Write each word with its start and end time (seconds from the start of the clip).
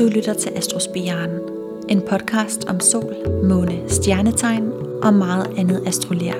Du 0.00 0.06
lytter 0.06 0.34
til 0.34 0.52
Astrospiren, 0.56 1.30
en 1.88 2.00
podcast 2.00 2.64
om 2.68 2.80
sol, 2.80 3.14
måne, 3.44 3.80
stjernetegn 3.88 4.72
og 5.02 5.14
meget 5.14 5.46
andet 5.58 5.82
astrolær. 5.86 6.34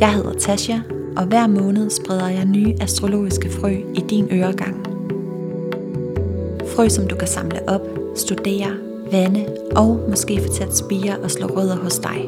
Jeg 0.00 0.14
hedder 0.14 0.32
Tasha, 0.38 0.78
og 1.16 1.26
hver 1.26 1.46
måned 1.46 1.90
spreder 1.90 2.28
jeg 2.28 2.44
nye 2.44 2.74
astrologiske 2.80 3.50
frø 3.50 3.70
i 3.70 4.00
din 4.10 4.28
øregang. 4.32 4.86
Frø, 6.66 6.88
som 6.88 7.06
du 7.06 7.16
kan 7.16 7.28
samle 7.28 7.68
op, 7.68 7.80
studere, 8.16 8.76
vande 9.12 9.46
og 9.76 10.00
måske 10.08 10.40
få 10.40 10.52
til 10.52 10.62
at 10.62 10.76
spire 10.76 11.18
og 11.18 11.30
slå 11.30 11.46
rødder 11.46 11.76
hos 11.76 11.98
dig. 11.98 12.24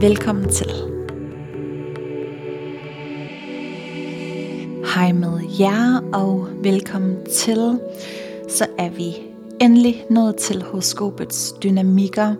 Velkommen 0.00 0.48
til. 0.48 0.70
Hej 4.94 5.12
med 5.12 5.40
jer, 5.60 6.00
og 6.12 6.48
velkommen 6.62 7.16
til. 7.24 7.78
Så 8.56 8.66
er 8.78 8.88
vi 8.88 9.16
endelig 9.60 10.04
nået 10.10 10.36
til 10.36 10.62
horoskopets 10.62 11.54
dynamikker, 11.62 12.34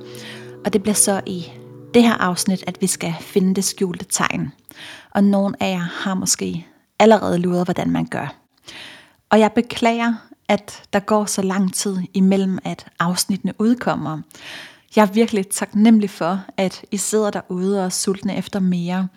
og 0.64 0.72
det 0.72 0.82
bliver 0.82 0.94
så 0.94 1.20
i 1.26 1.52
det 1.94 2.02
her 2.02 2.14
afsnit, 2.14 2.64
at 2.66 2.80
vi 2.80 2.86
skal 2.86 3.14
finde 3.20 3.54
det 3.54 3.64
skjulte 3.64 4.04
tegn. 4.04 4.52
Og 5.10 5.24
nogen 5.24 5.54
af 5.60 5.70
jer 5.70 6.02
har 6.02 6.14
måske 6.14 6.66
allerede 6.98 7.38
luret, 7.38 7.64
hvordan 7.66 7.90
man 7.90 8.06
gør. 8.06 8.34
Og 9.30 9.40
jeg 9.40 9.52
beklager, 9.52 10.14
at 10.48 10.82
der 10.92 11.00
går 11.00 11.24
så 11.24 11.42
lang 11.42 11.74
tid 11.74 11.98
imellem, 12.14 12.58
at 12.64 12.86
afsnittene 12.98 13.52
udkommer. 13.58 14.20
Jeg 14.96 15.02
er 15.02 15.12
virkelig 15.12 15.48
taknemmelig 15.48 16.10
for, 16.10 16.40
at 16.56 16.84
I 16.90 16.96
sidder 16.96 17.30
derude 17.30 17.78
og 17.78 17.84
er 17.84 17.88
sultne 17.88 18.36
efter 18.36 18.60
mere. 18.60 19.08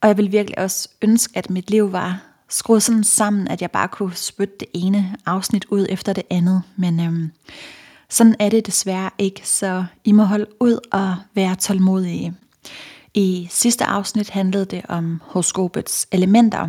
Og 0.00 0.08
jeg 0.08 0.16
vil 0.16 0.32
virkelig 0.32 0.58
også 0.58 0.88
ønske, 1.02 1.38
at 1.38 1.50
mit 1.50 1.70
liv 1.70 1.92
var 1.92 2.31
skruet 2.52 2.82
sådan 2.82 3.04
sammen, 3.04 3.48
at 3.48 3.62
jeg 3.62 3.70
bare 3.70 3.88
kunne 3.88 4.14
spytte 4.14 4.54
det 4.60 4.68
ene 4.74 5.16
afsnit 5.26 5.64
ud 5.64 5.86
efter 5.88 6.12
det 6.12 6.24
andet. 6.30 6.62
Men 6.76 7.00
øhm, 7.00 7.30
sådan 8.08 8.36
er 8.38 8.48
det 8.48 8.66
desværre 8.66 9.10
ikke, 9.18 9.48
så 9.48 9.84
I 10.04 10.12
må 10.12 10.24
holde 10.24 10.46
ud 10.60 10.78
og 10.92 11.16
være 11.34 11.56
tålmodige. 11.56 12.34
I 13.14 13.48
sidste 13.50 13.84
afsnit 13.84 14.30
handlede 14.30 14.64
det 14.64 14.82
om 14.88 15.20
horoskopets 15.24 16.06
elementer, 16.12 16.68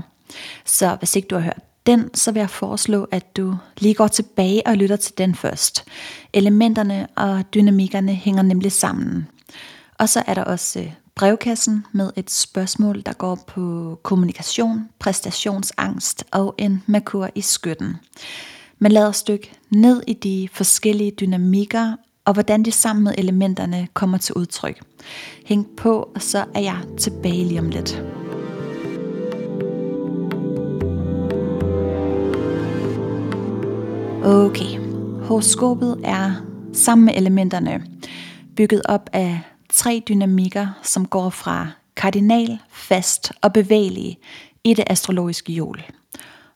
så 0.66 0.96
hvis 1.00 1.16
ikke 1.16 1.28
du 1.28 1.36
har 1.36 1.42
hørt 1.42 1.60
den, 1.86 2.14
så 2.14 2.32
vil 2.32 2.40
jeg 2.40 2.50
foreslå, 2.50 3.08
at 3.12 3.38
du 3.38 3.56
lige 3.78 3.94
går 3.94 4.08
tilbage 4.08 4.68
og 4.68 4.76
lytter 4.76 4.96
til 4.96 5.18
den 5.18 5.36
først. 5.36 5.86
Elementerne 6.34 7.08
og 7.16 7.44
dynamikkerne 7.54 8.16
hænger 8.16 8.42
nemlig 8.42 8.72
sammen. 8.72 9.28
Og 10.00 10.10
så 10.10 10.24
er 10.28 10.34
der 10.34 10.44
også 10.44 10.80
øh, 10.80 10.92
brevkassen 11.16 11.86
med 11.92 12.12
et 12.16 12.32
spørgsmål, 12.32 13.02
der 13.06 13.14
går 13.14 13.36
på 13.48 14.00
kommunikation, 14.04 14.90
præstationsangst 15.00 16.24
og 16.32 16.56
en 16.58 16.84
makur 16.86 17.30
i 17.36 17.42
skytten. 17.42 17.96
Men 18.80 18.92
lad 18.92 19.08
os 19.08 19.24
dykke 19.24 19.52
ned 19.70 20.04
i 20.08 20.14
de 20.14 20.50
forskellige 20.52 21.12
dynamikker 21.12 21.96
og 22.26 22.34
hvordan 22.34 22.64
de 22.64 22.72
sammen 22.72 23.04
med 23.04 23.14
elementerne 23.18 23.88
kommer 23.94 24.18
til 24.18 24.36
udtryk. 24.36 24.82
Hæng 25.46 25.68
på, 25.78 26.10
og 26.16 26.22
så 26.22 26.46
er 26.56 26.60
jeg 26.60 26.78
tilbage 26.98 27.44
lige 27.44 27.60
om 27.60 27.70
lidt. 27.70 28.04
Okay, 34.26 34.80
horoskopet 35.24 36.02
er 36.04 36.32
sammen 36.74 37.06
med 37.06 37.14
elementerne 37.16 37.86
bygget 38.56 38.82
op 38.86 39.10
af 39.14 39.42
tre 39.74 40.04
dynamikker, 40.08 40.68
som 40.84 41.06
går 41.06 41.30
fra 41.30 41.68
kardinal, 41.96 42.60
fast 42.72 43.32
og 43.42 43.54
bevægelig 43.54 44.18
i 44.64 44.74
det 44.74 44.84
astrologiske 44.88 45.52
hjul. 45.52 45.84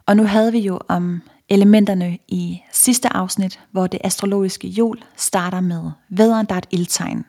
Og 0.06 0.18
nu 0.18 0.23
havde 0.23 0.52
vi 0.52 0.60
jo 0.60 0.80
om 0.88 1.22
elementerne 1.50 2.18
i 2.28 2.62
sidste 2.72 3.14
afsnit, 3.14 3.60
hvor 3.72 3.88
det 3.88 4.00
astrologiske 4.04 4.68
hjul 4.68 5.04
starter 5.16 5.62
med 5.62 5.92
væderen, 6.10 6.45
der 6.45 6.56
er 6.56 6.60
et 6.60 6.68
ildtegn. 6.72 7.26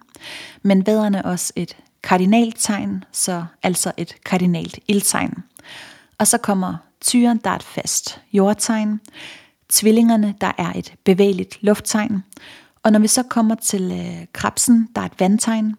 Men 0.63 0.87
væderen 0.87 1.15
er 1.15 1.23
også 1.23 1.53
et 1.57 1.77
kardinaltegn, 2.03 3.05
så 3.13 3.45
altså 3.63 3.93
et 3.97 4.15
kardinalt 4.25 4.79
ildtegn. 4.89 5.35
Og 6.19 6.27
så 6.27 6.39
kommer 6.39 6.77
tyren, 7.01 7.41
der 7.45 7.51
er 7.51 7.57
et 7.57 7.63
fast 7.63 8.21
jordtegn. 8.33 9.01
Tvillingerne, 9.69 10.35
der 10.41 10.53
er 10.59 10.73
et 10.75 10.95
bevægeligt 11.05 11.59
lufttegn. 11.61 12.23
Og 12.89 12.93
når 12.93 12.99
vi 12.99 13.09
så 13.09 13.23
kommer 13.23 13.55
til 13.55 13.93
øh, 13.93 14.27
krabsen, 14.33 14.89
der 14.97 15.03
er 15.03 15.07
et 15.07 15.21
vandtegn, 15.21 15.75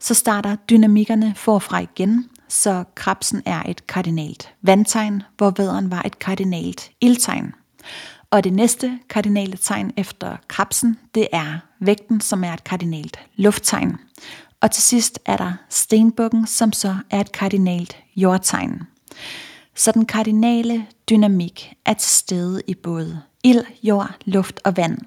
så 0.00 0.14
starter 0.14 0.56
dynamikkerne 0.56 1.34
forfra 1.36 1.78
igen, 1.78 2.30
så 2.48 2.84
krabsen 2.94 3.42
er 3.46 3.62
et 3.62 3.86
kardinalt 3.86 4.54
vandtegn, 4.62 5.22
hvor 5.36 5.54
vædderen 5.56 5.90
var 5.90 6.02
et 6.02 6.18
kardinalt 6.18 6.90
ildtegn. 7.00 7.54
Og 8.30 8.44
det 8.44 8.52
næste 8.52 8.98
kardinale 9.08 9.56
tegn 9.56 9.92
efter 9.96 10.36
krabsen, 10.48 10.98
det 11.14 11.28
er 11.32 11.58
vægten, 11.80 12.20
som 12.20 12.44
er 12.44 12.52
et 12.52 12.64
kardinalt 12.64 13.18
lufttegn. 13.36 13.96
Og 14.60 14.70
til 14.70 14.82
sidst 14.82 15.18
er 15.26 15.36
der 15.36 15.52
stenbukken, 15.68 16.46
som 16.46 16.72
så 16.72 16.96
er 17.10 17.20
et 17.20 17.32
kardinalt 17.32 17.96
jordtegn. 18.16 18.82
Så 19.74 19.92
den 19.92 20.06
kardinale 20.06 20.86
dynamik 21.10 21.72
er 21.86 21.94
til 21.94 22.10
stede 22.10 22.62
i 22.66 22.74
både 22.74 23.20
ild, 23.44 23.64
jord, 23.82 24.10
luft 24.24 24.60
og 24.64 24.76
vand, 24.76 24.98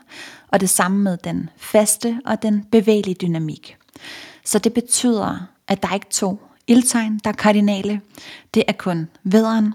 og 0.52 0.60
det 0.60 0.70
samme 0.70 0.98
med 0.98 1.18
den 1.18 1.50
faste 1.58 2.20
og 2.26 2.42
den 2.42 2.66
bevægelige 2.72 3.16
dynamik. 3.22 3.78
Så 4.46 4.60
det 4.60 4.74
betyder, 4.74 5.48
at 5.68 5.84
der 5.84 5.90
er 5.90 5.94
ikke 5.94 6.10
to 6.10 6.42
ildtegn, 6.68 7.20
der 7.24 7.30
er 7.30 7.34
kardinale, 7.34 8.02
det 8.54 8.64
er 8.68 8.74
kun 8.74 9.08
vederen, 9.24 9.74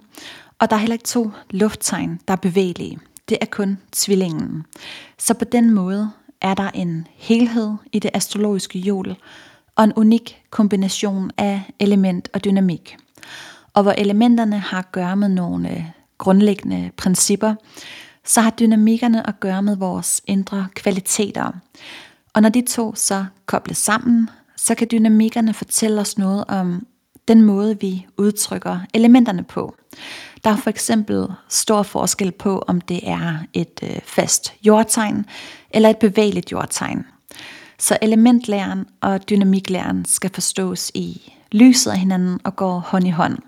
og 0.58 0.70
der 0.70 0.76
er 0.76 0.80
heller 0.80 0.94
ikke 0.94 1.04
to 1.04 1.30
lufttegn, 1.50 2.20
der 2.28 2.32
er 2.32 2.36
bevægelige, 2.36 2.98
det 3.28 3.38
er 3.40 3.46
kun 3.46 3.78
tvillingen. 3.92 4.64
Så 5.18 5.34
på 5.34 5.44
den 5.44 5.70
måde 5.70 6.10
er 6.40 6.54
der 6.54 6.70
en 6.70 7.06
helhed 7.14 7.74
i 7.92 7.98
det 7.98 8.10
astrologiske 8.14 8.78
hjul, 8.78 9.16
og 9.76 9.84
en 9.84 9.92
unik 9.96 10.42
kombination 10.50 11.30
af 11.38 11.62
element 11.78 12.28
og 12.32 12.44
dynamik. 12.44 12.96
Og 13.74 13.82
hvor 13.82 13.92
elementerne 13.92 14.58
har 14.58 14.78
at 14.78 14.92
gøre 14.92 15.16
med 15.16 15.28
nogle 15.28 15.92
grundlæggende 16.18 16.90
principper, 16.96 17.54
så 18.26 18.40
har 18.40 18.50
dynamikkerne 18.50 19.26
at 19.26 19.40
gøre 19.40 19.62
med 19.62 19.76
vores 19.76 20.22
indre 20.26 20.66
kvaliteter. 20.74 21.52
Og 22.34 22.42
når 22.42 22.48
de 22.48 22.64
to 22.68 22.94
så 22.94 23.24
kobles 23.46 23.78
sammen, 23.78 24.30
så 24.56 24.74
kan 24.74 24.88
dynamikkerne 24.90 25.54
fortælle 25.54 26.00
os 26.00 26.18
noget 26.18 26.44
om 26.48 26.86
den 27.28 27.42
måde, 27.42 27.80
vi 27.80 28.06
udtrykker 28.16 28.78
elementerne 28.94 29.42
på. 29.42 29.76
Der 30.44 30.50
er 30.50 30.56
for 30.56 30.70
eksempel 30.70 31.26
stor 31.48 31.82
forskel 31.82 32.32
på, 32.32 32.64
om 32.66 32.80
det 32.80 33.00
er 33.02 33.38
et 33.52 33.80
øh, 33.82 33.98
fast 34.04 34.52
jordtegn 34.62 35.26
eller 35.70 35.88
et 35.88 35.98
bevægeligt 35.98 36.52
jordtegn. 36.52 37.04
Så 37.78 37.98
elementlæren 38.02 38.86
og 39.00 39.28
dynamiklæren 39.30 40.04
skal 40.04 40.30
forstås 40.34 40.90
i 40.94 41.32
lyset 41.52 41.90
af 41.90 41.98
hinanden 41.98 42.40
og 42.44 42.56
går 42.56 42.78
hånd 42.78 43.06
i 43.06 43.10
hånd. 43.10 43.38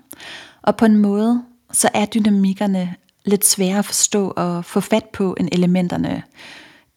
Og 0.61 0.75
på 0.75 0.85
en 0.85 0.97
måde, 0.97 1.43
så 1.71 1.89
er 1.93 2.05
dynamikkerne 2.05 2.95
lidt 3.29 3.45
svære 3.45 3.79
at 3.79 3.85
forstå 3.85 4.33
og 4.35 4.65
få 4.65 4.79
fat 4.79 5.05
på 5.13 5.35
end 5.39 5.49
elementerne. 5.51 6.23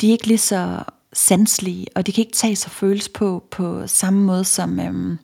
De 0.01 0.09
er 0.09 0.13
ikke 0.13 0.27
lige 0.27 0.39
så 0.39 0.85
sanselige, 1.13 1.87
og 1.95 2.07
de 2.07 2.13
kan 2.13 2.23
ikke 2.23 2.37
tage 2.37 2.57
sig 2.57 2.73
føles 2.73 3.09
på 3.09 3.45
på 3.51 3.87
samme 3.87 4.25
måde 4.25 4.45
som 4.45 4.81
øhm, 4.81 5.19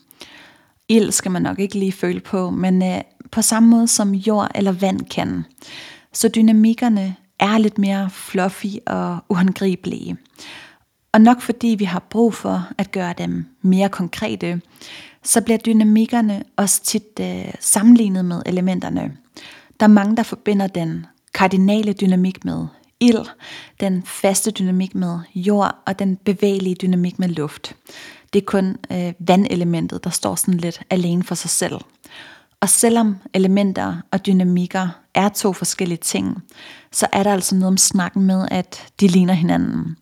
ild 0.88 1.12
skal 1.12 1.30
man 1.30 1.42
nok 1.42 1.58
ikke 1.58 1.78
lige 1.78 1.92
føle 1.92 2.20
på, 2.20 2.50
men 2.50 2.82
øh, 2.82 3.00
på 3.30 3.42
samme 3.42 3.68
måde 3.68 3.88
som 3.88 4.14
jord 4.14 4.50
eller 4.54 4.72
vand 4.72 5.00
kan. 5.00 5.44
Så 6.12 6.28
dynamikkerne 6.28 7.16
er 7.40 7.58
lidt 7.58 7.78
mere 7.78 8.10
fluffy 8.10 8.76
og 8.86 9.18
uangribelige. 9.28 10.16
Og 11.12 11.20
nok 11.20 11.40
fordi 11.40 11.68
vi 11.78 11.84
har 11.84 12.06
brug 12.10 12.34
for 12.34 12.68
at 12.78 12.90
gøre 12.92 13.14
dem 13.18 13.46
mere 13.62 13.88
konkrete, 13.88 14.60
så 15.24 15.40
bliver 15.40 15.58
dynamikkerne 15.58 16.42
også 16.56 16.82
tit 16.82 17.20
øh, 17.20 17.54
sammenlignet 17.60 18.24
med 18.24 18.42
elementerne. 18.46 19.16
Der 19.80 19.86
er 19.86 19.90
mange, 19.90 20.16
der 20.16 20.22
forbinder 20.22 20.66
den 20.66 21.06
kardinale 21.34 21.92
dynamik 21.92 22.44
med 22.44 22.66
ild, 23.00 23.26
den 23.80 24.02
faste 24.02 24.50
dynamik 24.50 24.94
med 24.94 25.18
jord 25.34 25.82
og 25.86 25.98
den 25.98 26.16
bevægelige 26.16 26.74
dynamik 26.74 27.18
med 27.18 27.28
luft. 27.28 27.76
Det 28.32 28.42
er 28.42 28.46
kun 28.46 28.76
øh, 28.92 29.12
vandelementet, 29.18 30.04
der 30.04 30.10
står 30.10 30.34
sådan 30.34 30.54
lidt 30.54 30.82
alene 30.90 31.22
for 31.24 31.34
sig 31.34 31.50
selv. 31.50 31.74
Og 32.60 32.68
selvom 32.68 33.16
elementer 33.34 33.96
og 34.10 34.26
dynamikker 34.26 34.88
er 35.14 35.28
to 35.28 35.52
forskellige 35.52 35.98
ting, 35.98 36.42
så 36.92 37.06
er 37.12 37.22
der 37.22 37.32
altså 37.32 37.54
noget 37.54 37.66
om 37.66 37.76
snakken 37.76 38.22
med, 38.22 38.48
at 38.50 38.86
de 39.00 39.08
ligner 39.08 39.34
hinanden. 39.34 39.96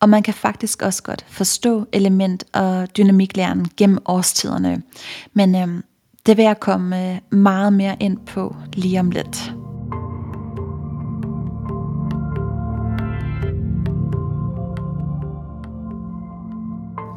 Og 0.00 0.08
man 0.08 0.22
kan 0.22 0.34
faktisk 0.34 0.82
også 0.82 1.02
godt 1.02 1.24
forstå 1.28 1.86
element- 1.92 2.44
og 2.52 2.96
dynamiklæren 2.96 3.66
gennem 3.76 3.98
årstiderne. 4.06 4.82
Men 5.32 5.54
øhm, 5.54 5.84
det 6.28 6.36
vil 6.36 6.42
jeg 6.42 6.60
komme 6.60 7.12
øh, 7.12 7.38
meget 7.38 7.72
mere 7.72 7.96
ind 8.00 8.18
på 8.26 8.56
lige 8.72 9.00
om 9.00 9.10
lidt. 9.10 9.52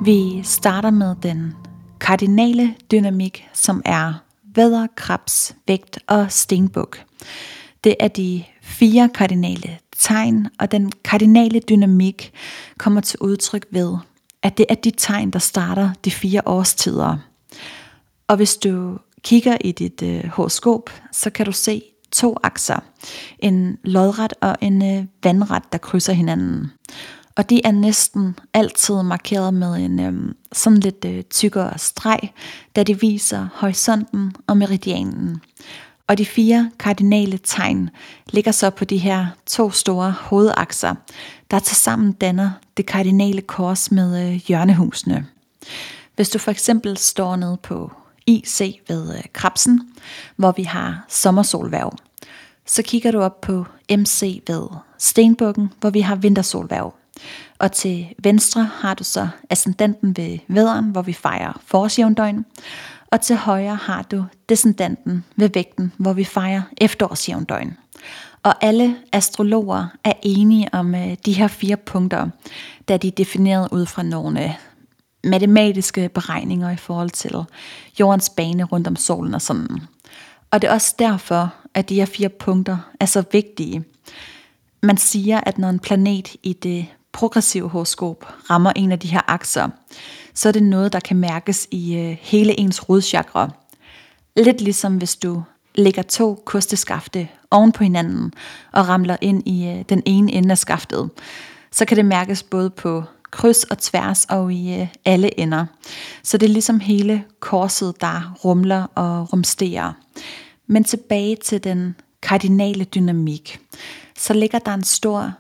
Vi 0.04 0.44
starter 0.44 0.92
med 0.92 1.16
den 1.24 1.54
kardinale 2.00 2.75
dynamik, 2.92 3.48
som 3.54 3.81
er 3.86 4.13
vædder, 4.56 4.88
krabs, 4.96 5.56
vægt 5.68 6.00
og 6.07 6.31
stenbuk. 6.31 7.00
Det 7.84 7.96
er 8.00 8.07
de 8.07 8.44
fire 8.62 9.10
kardinale 9.10 9.78
tegn 9.98 10.48
og 10.60 10.72
den 10.72 10.92
kardinale 11.04 11.60
dynamik 11.60 12.31
kommer 12.78 13.02
til 13.02 13.19
udtryk 13.22 13.66
ved, 13.72 13.98
at 14.44 14.57
det 14.57 14.66
er 14.69 14.75
de 14.75 14.92
tegn, 14.98 15.31
der 15.31 15.40
starter 15.40 15.90
de 16.06 16.12
fire 16.12 16.42
årstider. 16.46 17.18
Og 18.31 18.38
hvis 18.38 18.56
du 18.56 18.98
kigger 19.24 19.57
i 19.62 19.72
dit 19.72 20.01
øh, 20.01 20.25
horoskop, 20.28 20.89
så 21.12 21.30
kan 21.30 21.45
du 21.45 21.51
se 21.51 21.81
to 22.12 22.38
akser. 22.44 22.80
En 23.39 23.78
lodret 23.83 24.33
og 24.42 24.56
en 24.62 24.98
øh, 24.98 25.06
vandret, 25.24 25.63
der 25.72 25.78
krydser 25.78 26.13
hinanden. 26.13 26.72
Og 27.36 27.50
de 27.50 27.62
er 27.66 27.72
næsten 27.72 28.39
altid 28.54 29.04
markeret 29.04 29.54
med 29.54 29.75
en 29.75 30.00
øh, 30.00 30.33
sådan 30.51 30.80
lidt 30.80 31.06
øh, 31.06 31.24
tykkere 31.24 31.78
streg, 31.78 32.19
da 32.75 32.83
de 32.83 33.00
viser 33.00 33.48
horisonten 33.54 34.36
og 34.48 34.57
meridianen. 34.57 35.42
Og 36.07 36.18
de 36.18 36.25
fire 36.25 36.72
kardinale 36.80 37.39
tegn 37.44 37.89
ligger 38.30 38.51
så 38.51 38.69
på 38.69 38.86
de 38.86 38.98
her 38.98 39.28
to 39.45 39.72
store 39.72 40.12
hovedakser, 40.19 40.95
der 41.51 41.60
tilsammen 41.60 42.12
danner 42.12 42.51
det 42.78 42.86
kardinale 42.86 43.42
kors 43.42 43.92
med 43.92 44.28
øh, 44.28 44.42
hjørnehusene. 44.48 45.28
Hvis 46.16 46.30
du 46.30 46.39
for 46.39 46.51
eksempel 46.51 46.98
står 46.98 47.36
nede 47.36 47.57
på 47.63 47.92
IC 48.27 48.81
ved 48.88 49.18
øh, 49.18 49.23
Krabsen, 49.33 49.81
hvor 50.35 50.51
vi 50.51 50.63
har 50.63 51.06
sommersolværv, 51.09 51.97
så 52.65 52.83
kigger 52.83 53.12
du 53.12 53.21
op 53.21 53.41
på 53.41 53.65
MC 53.91 54.44
ved 54.47 54.68
Stenbukken, 54.97 55.73
hvor 55.79 55.89
vi 55.89 56.01
har 56.01 56.15
vintersolværv. 56.15 56.94
Og 57.59 57.71
til 57.71 58.07
venstre 58.23 58.69
har 58.73 58.94
du 58.94 59.03
så 59.03 59.27
ascendanten 59.50 60.18
ved 60.18 60.39
vederen, 60.47 60.85
hvor 60.85 61.01
vi 61.01 61.13
fejrer 61.13 61.62
forårsjævndøgn. 61.65 62.45
Og 63.12 63.21
til 63.21 63.35
højre 63.35 63.75
har 63.75 64.01
du 64.01 64.25
descendanten 64.50 65.23
ved 65.35 65.50
vægten, 65.53 65.94
hvor 65.97 66.13
vi 66.13 66.23
fejrer 66.23 66.62
efterårsjævndøgn. 66.81 67.77
Og 68.44 68.65
alle 68.65 68.95
astrologer 69.12 69.88
er 70.03 70.13
enige 70.21 70.69
om 70.73 70.95
øh, 70.95 71.18
de 71.25 71.33
her 71.33 71.47
fire 71.47 71.77
punkter, 71.77 72.29
da 72.88 72.97
de 72.97 73.07
er 73.07 73.12
defineret 73.12 73.68
ud 73.71 73.85
fra 73.85 74.03
nogle 74.03 74.44
øh, 74.44 74.51
matematiske 75.23 76.09
beregninger 76.09 76.69
i 76.69 76.75
forhold 76.75 77.09
til 77.09 77.35
jordens 78.00 78.29
bane 78.29 78.63
rundt 78.63 78.88
om 78.88 78.95
solen 78.95 79.33
og 79.33 79.41
sådan. 79.41 79.81
Og 80.51 80.62
det 80.62 80.69
er 80.69 80.73
også 80.73 80.95
derfor, 81.00 81.53
at 81.73 81.89
de 81.89 81.95
her 81.95 82.06
fire 82.06 82.29
punkter 82.29 82.77
er 83.00 83.06
så 83.06 83.23
vigtige. 83.31 83.83
Man 84.83 84.97
siger, 84.97 85.41
at 85.45 85.57
når 85.57 85.69
en 85.69 85.79
planet 85.79 86.35
i 86.44 86.53
det 86.53 86.85
progressive 87.12 87.69
horoskop 87.69 88.33
rammer 88.50 88.71
en 88.75 88.91
af 88.91 89.00
de 89.00 89.07
her 89.07 89.21
akser, 89.27 89.69
så 90.33 90.47
er 90.47 90.53
det 90.53 90.63
noget, 90.63 90.94
der 90.94 91.00
kan 91.00 91.18
mærkes 91.18 91.68
i 91.71 91.95
øh, 91.95 92.18
hele 92.21 92.59
ens 92.59 92.89
rodchakra. 92.89 93.50
Lidt 94.35 94.62
ligesom 94.62 94.97
hvis 94.97 95.15
du 95.15 95.44
lægger 95.75 96.01
to 96.01 96.41
kosteskafte 96.45 97.27
oven 97.51 97.71
på 97.71 97.83
hinanden 97.83 98.33
og 98.71 98.88
ramler 98.88 99.18
ind 99.21 99.47
i 99.47 99.68
øh, 99.68 99.85
den 99.89 100.03
ene 100.06 100.31
ende 100.31 100.51
af 100.51 100.57
skaftet, 100.57 101.09
så 101.71 101.85
kan 101.85 101.97
det 101.97 102.06
mærkes 102.06 102.44
både 102.44 102.69
på 102.69 103.03
kryds 103.31 103.63
og 103.63 103.78
tværs 103.78 104.25
og 104.25 104.54
i 104.54 104.81
øh, 104.81 104.88
alle 105.06 105.39
ender. 105.39 105.66
Så 106.24 106.38
det 106.38 106.50
er 106.50 106.54
ligesom 106.54 106.80
hele 106.80 107.24
korset, 107.39 108.01
der 108.01 108.33
rumler 108.45 108.88
og 108.95 109.33
rumsterer. 109.33 109.94
Men 110.68 110.83
tilbage 110.83 111.36
til 111.36 111.63
den 111.63 111.95
kardinale 112.22 112.83
dynamik, 112.83 113.60
så 114.18 114.33
ligger 114.33 114.60
der 114.60 114.74
en 114.74 114.83
stor 114.83 115.33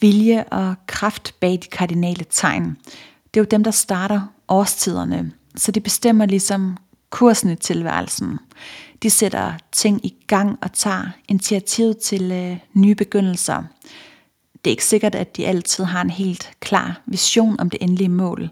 vilje 0.00 0.44
og 0.44 0.74
kraft 0.86 1.34
bag 1.40 1.52
de 1.52 1.68
kardinale 1.72 2.24
tegn. 2.30 2.76
Det 3.34 3.40
er 3.40 3.44
jo 3.44 3.46
dem, 3.50 3.64
der 3.64 3.70
starter 3.70 4.20
årstiderne, 4.48 5.32
så 5.56 5.72
de 5.72 5.80
bestemmer 5.80 6.26
ligesom 6.26 6.76
kursen 7.10 7.50
i 7.50 7.56
tilværelsen. 7.56 8.38
De 9.02 9.10
sætter 9.10 9.52
ting 9.72 10.06
i 10.06 10.14
gang 10.26 10.58
og 10.62 10.72
tager 10.72 11.04
initiativ 11.28 11.94
til 11.94 12.32
øh, 12.32 12.56
nye 12.74 12.94
begyndelser. 12.94 13.62
Det 14.64 14.70
er 14.70 14.72
ikke 14.72 14.84
sikkert, 14.84 15.14
at 15.14 15.36
de 15.36 15.46
altid 15.46 15.84
har 15.84 16.02
en 16.02 16.10
helt 16.10 16.50
klar 16.60 17.00
vision 17.06 17.60
om 17.60 17.70
det 17.70 17.82
endelige 17.82 18.08
mål, 18.08 18.50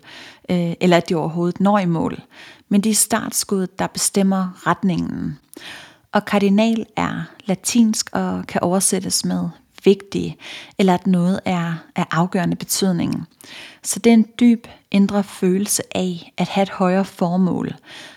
øh, 0.48 0.72
eller 0.80 0.96
at 0.96 1.08
de 1.08 1.14
overhovedet 1.14 1.60
når 1.60 1.78
i 1.78 1.86
mål. 1.86 2.20
Men 2.68 2.80
det 2.80 2.90
er 2.90 2.94
startskuddet, 2.94 3.78
der 3.78 3.86
bestemmer 3.86 4.66
retningen. 4.66 5.38
Og 6.12 6.24
kardinal 6.24 6.86
er 6.96 7.22
latinsk 7.44 8.10
og 8.12 8.46
kan 8.46 8.60
oversættes 8.62 9.24
med 9.24 9.48
vigtig, 9.84 10.36
eller 10.78 10.94
at 10.94 11.06
noget 11.06 11.40
er 11.44 11.74
af 11.96 12.06
afgørende 12.10 12.56
betydning. 12.56 13.26
Så 13.82 13.98
det 13.98 14.10
er 14.10 14.14
en 14.14 14.26
dyb 14.40 14.66
indre 14.90 15.24
følelse 15.24 15.82
af 15.96 16.32
at 16.36 16.48
have 16.48 16.62
et 16.62 16.70
højere 16.70 17.04
formål. 17.04 17.74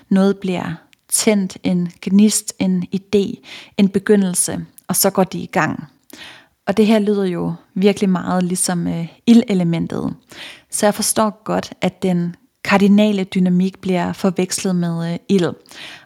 Noget 0.09 0.37
bliver 0.37 0.73
tændt, 1.09 1.57
en 1.63 1.91
gnist, 2.01 2.53
en 2.59 2.87
idé, 2.95 3.45
en 3.77 3.89
begyndelse, 3.89 4.65
og 4.87 4.95
så 4.95 5.09
går 5.09 5.23
de 5.23 5.39
i 5.39 5.45
gang. 5.45 5.83
Og 6.67 6.77
det 6.77 6.85
her 6.85 6.99
lyder 6.99 7.25
jo 7.25 7.53
virkelig 7.73 8.09
meget 8.09 8.43
ligesom 8.43 8.87
øh, 8.87 9.07
ildelementet. 9.27 10.15
Så 10.69 10.85
jeg 10.85 10.93
forstår 10.93 11.41
godt, 11.43 11.73
at 11.81 12.03
den 12.03 12.35
kardinale 12.63 13.23
dynamik 13.23 13.79
bliver 13.79 14.13
forvekslet 14.13 14.75
med 14.75 15.13
øh, 15.13 15.19
ild. 15.29 15.45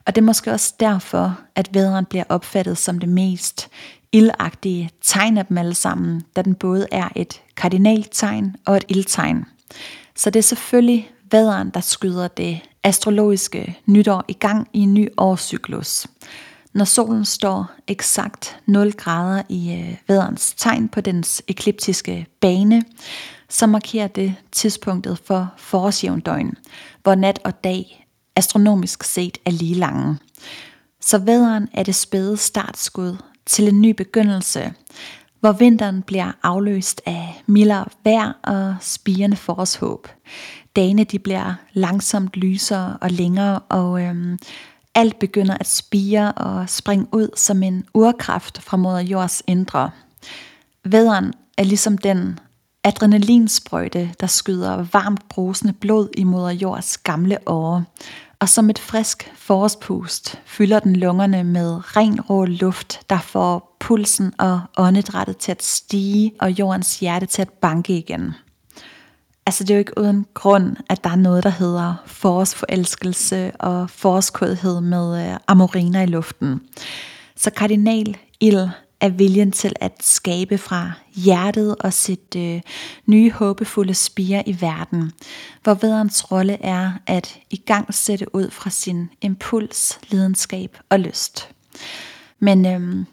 Og 0.06 0.16
det 0.16 0.18
er 0.18 0.26
måske 0.26 0.52
også 0.52 0.74
derfor, 0.80 1.40
at 1.56 1.70
væderen 1.74 2.06
bliver 2.06 2.24
opfattet 2.30 2.78
som 2.78 3.00
det 3.00 3.10
mest 3.10 3.70
ildagtige 4.12 4.90
tegn 5.02 5.38
af 5.38 5.46
dem 5.46 5.58
alle 5.58 5.74
sammen, 5.74 6.24
da 6.36 6.42
den 6.42 6.56
både 6.56 6.88
er 6.92 7.10
et 7.16 7.42
kardinaltegn 7.58 8.56
og 8.66 8.78
et 8.78 8.86
ildtegn. 8.88 9.46
Så 10.16 10.30
det 10.30 10.40
er 10.40 10.44
selvfølgelig 10.44 11.12
væderen, 11.32 11.70
der 11.70 11.80
skyder 11.80 12.28
det 12.28 12.60
astrologiske 12.84 13.80
nytår 13.86 14.24
i 14.28 14.34
gang 14.34 14.68
i 14.74 14.80
en 14.80 14.94
ny 14.94 15.10
årscyklus. 15.18 16.08
Når 16.78 16.86
solen 16.86 17.26
står 17.26 17.72
eksakt 17.88 18.60
0 18.66 18.92
grader 18.92 19.44
i 19.50 19.74
øh, 19.74 19.98
væderens 20.08 20.54
tegn 20.58 20.90
på 20.90 21.02
dens 21.02 21.42
ekliptiske 21.48 22.28
bane, 22.42 22.84
så 23.50 23.68
markerer 23.68 24.08
det 24.08 24.36
tidspunktet 24.52 25.20
for 25.26 25.54
forårsjævndøgn, 25.58 26.58
hvor 27.04 27.16
nat 27.16 27.40
og 27.44 27.64
dag 27.64 28.08
astronomisk 28.36 29.04
set 29.04 29.38
er 29.46 29.52
lige 29.52 29.76
lange. 29.76 30.18
Så 31.02 31.18
væderen 31.18 31.70
er 31.74 31.84
det 31.84 31.96
spæde 31.96 32.38
startskud 32.38 33.18
til 33.46 33.68
en 33.68 33.82
ny 33.82 33.92
begyndelse, 33.92 34.74
hvor 35.40 35.52
vinteren 35.52 36.02
bliver 36.02 36.32
afløst 36.44 37.02
af 37.06 37.44
mildere 37.46 37.86
vejr 38.04 38.34
og 38.44 38.76
spirende 38.82 39.38
forårshåb. 39.38 40.08
Dagene 40.76 41.04
de 41.04 41.20
bliver 41.20 41.54
langsomt 41.74 42.36
lysere 42.36 42.98
og 43.02 43.12
længere, 43.12 43.60
og 43.60 44.02
øhm, 44.02 44.40
alt 44.98 45.20
begynder 45.20 45.58
at 45.60 45.68
spire 45.68 46.32
og 46.32 46.70
springe 46.70 47.08
ud 47.12 47.30
som 47.36 47.64
en 47.64 47.86
urkraft 47.94 48.62
fra 48.62 48.78
moder 48.78 49.00
jords 49.00 49.44
indre. 49.48 49.92
Væderen 50.86 51.34
er 51.58 51.64
ligesom 51.64 51.98
den 51.98 52.40
adrenalinsprøjte, 52.84 54.12
der 54.20 54.28
skyder 54.28 54.86
varmt 54.94 55.30
brusende 55.30 55.74
blod 55.74 56.10
i 56.18 56.24
moder 56.24 56.52
jords 56.52 56.98
gamle 56.98 57.38
åre, 57.46 57.84
og 58.40 58.50
som 58.50 58.70
et 58.70 58.80
frisk 58.80 59.32
forårspust 59.36 60.42
fylder 60.46 60.80
den 60.80 60.96
lungerne 60.96 61.44
med 61.44 61.98
ren 61.98 62.22
rå 62.22 62.46
luft, 62.46 63.00
der 63.10 63.20
får 63.20 63.76
pulsen 63.80 64.34
og 64.38 64.62
åndedrættet 64.78 65.38
til 65.38 65.52
at 65.52 65.64
stige 65.64 66.32
og 66.40 66.52
jordens 66.52 67.00
hjerte 67.00 67.26
til 67.26 67.42
at 67.42 67.50
banke 67.50 67.98
igen. 67.98 68.34
Altså 69.48 69.64
det 69.64 69.70
er 69.70 69.76
jo 69.76 69.80
ikke 69.80 69.98
uden 69.98 70.26
grund, 70.34 70.76
at 70.90 71.04
der 71.04 71.10
er 71.10 71.16
noget, 71.16 71.44
der 71.44 71.50
hedder 71.50 71.96
forårsforelskelse 72.06 73.52
og 73.60 73.90
forårskådhed 73.90 74.82
med 74.82 75.30
øh, 75.30 75.38
amoriner 75.48 76.02
i 76.02 76.06
luften. 76.06 76.62
Så 77.36 77.50
kardinal 77.50 78.18
ild 78.40 78.70
er 79.00 79.10
viljen 79.10 79.52
til 79.52 79.74
at 79.82 79.92
skabe 80.02 80.58
fra 80.58 80.92
hjertet 81.16 81.76
og 81.76 81.94
sætte 81.94 82.56
øh, 82.56 82.62
nye 83.06 83.32
håbefulde 83.32 83.94
spire 83.94 84.50
i 84.50 84.62
verden, 84.62 85.12
hvor 85.64 85.74
vederens 85.74 86.32
rolle 86.32 86.64
er 86.64 86.92
at 87.06 87.40
i 87.50 87.58
gang 87.58 87.94
sætte 87.94 88.36
ud 88.36 88.52
fra 88.52 88.70
sin 88.70 89.10
impuls, 89.22 90.00
lidenskab 90.10 90.78
og 90.90 91.00
lyst. 91.00 91.50
Men 92.40 92.66
øh, 92.66 93.06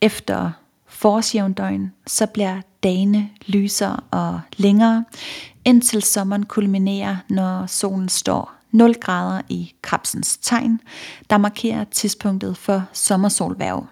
efter 0.00 0.50
forårsjævndøgn, 0.86 1.92
så 2.06 2.26
bliver 2.26 2.60
dagene 2.82 3.28
lysere 3.46 4.00
og 4.10 4.40
længere, 4.56 5.04
indtil 5.68 6.02
sommeren 6.02 6.46
kulminerer, 6.46 7.16
når 7.28 7.66
solen 7.66 8.08
står 8.08 8.54
0 8.70 8.94
grader 8.94 9.42
i 9.48 9.74
krabsens 9.82 10.36
tegn, 10.36 10.80
der 11.30 11.38
markerer 11.38 11.84
tidspunktet 11.84 12.56
for 12.56 12.84
sommersolværv, 12.92 13.86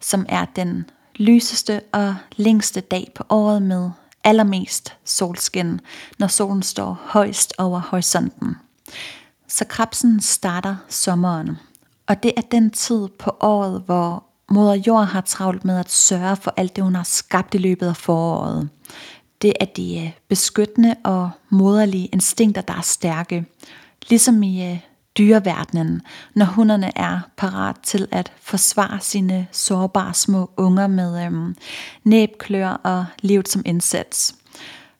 som 0.00 0.26
er 0.28 0.44
den 0.44 0.84
lyseste 1.16 1.80
og 1.92 2.14
længste 2.36 2.80
dag 2.80 3.12
på 3.14 3.24
året 3.28 3.62
med 3.62 3.90
allermest 4.24 4.96
solskin, 5.04 5.80
når 6.18 6.26
solen 6.26 6.62
står 6.62 7.00
højst 7.04 7.54
over 7.58 7.80
horisonten. 7.80 8.56
Så 9.48 9.64
krabsen 9.64 10.20
starter 10.20 10.76
sommeren, 10.88 11.58
og 12.06 12.22
det 12.22 12.32
er 12.36 12.42
den 12.50 12.70
tid 12.70 13.08
på 13.18 13.36
året, 13.40 13.82
hvor 13.86 14.24
moder 14.50 14.74
jord 14.74 15.06
har 15.06 15.20
travlt 15.20 15.64
med 15.64 15.78
at 15.78 15.90
sørge 15.90 16.36
for 16.36 16.54
alt 16.56 16.76
det, 16.76 16.84
hun 16.84 16.94
har 16.94 17.02
skabt 17.02 17.54
i 17.54 17.58
løbet 17.58 17.86
af 17.86 17.96
foråret. 17.96 18.68
Det 19.42 19.52
er 19.60 19.64
de 19.64 19.98
øh, 19.98 20.12
beskyttende 20.28 20.96
og 21.04 21.30
moderlige 21.48 22.06
instinkter, 22.06 22.62
der 22.62 22.74
er 22.74 22.80
stærke, 22.80 23.44
ligesom 24.08 24.42
i 24.42 24.70
øh, 24.70 24.78
dyreverdenen, 25.18 26.02
når 26.34 26.46
hunderne 26.46 26.98
er 26.98 27.20
parat 27.36 27.76
til 27.82 28.08
at 28.10 28.32
forsvare 28.40 29.00
sine 29.00 29.46
sårbare 29.52 30.14
små 30.14 30.50
unger 30.56 30.86
med 30.86 31.24
øhm, 31.24 31.56
næbklør 32.04 32.68
og 32.68 33.04
livet 33.22 33.48
som 33.48 33.62
indsats. 33.64 34.34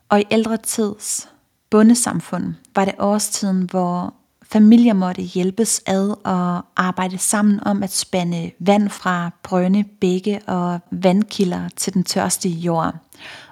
Og 0.08 0.20
i 0.20 0.24
ældre 0.30 0.56
tids 0.56 1.28
bundesamfund 1.70 2.54
var 2.74 2.84
det 2.84 2.94
årstiden, 2.98 3.62
hvor 3.62 4.14
familier 4.42 4.94
måtte 4.94 5.22
hjælpes 5.22 5.82
ad 5.86 6.14
og 6.24 6.64
arbejde 6.76 7.18
sammen 7.18 7.60
om 7.62 7.82
at 7.82 7.92
spande 7.92 8.50
vand 8.58 8.88
fra 8.88 9.30
brønde, 9.42 9.84
bække 10.00 10.40
og 10.46 10.78
vandkilder 10.90 11.68
til 11.76 11.94
den 11.94 12.04
tørste 12.04 12.48
jord. 12.48 12.94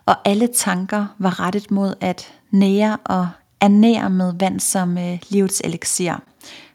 Og 0.09 0.17
alle 0.25 0.47
tanker 0.47 1.07
var 1.19 1.41
rettet 1.41 1.71
mod 1.71 1.95
at 2.00 2.33
nære 2.50 2.97
og 3.05 3.29
ernære 3.61 4.11
med 4.11 4.33
vand 4.38 4.61
som 4.61 4.99
øh, 4.99 5.19
livets 5.29 5.62
elixir 5.65 6.12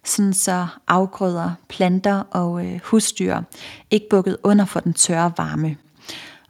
sådan 0.03 0.33
så 0.33 0.67
afgrøder, 0.87 1.51
planter 1.69 2.23
og 2.31 2.65
øh, 2.65 2.79
husdyr 2.83 3.41
ikke 3.91 4.09
bukket 4.09 4.37
under 4.43 4.65
for 4.65 4.79
den 4.79 4.93
tørre 4.93 5.31
varme. 5.37 5.77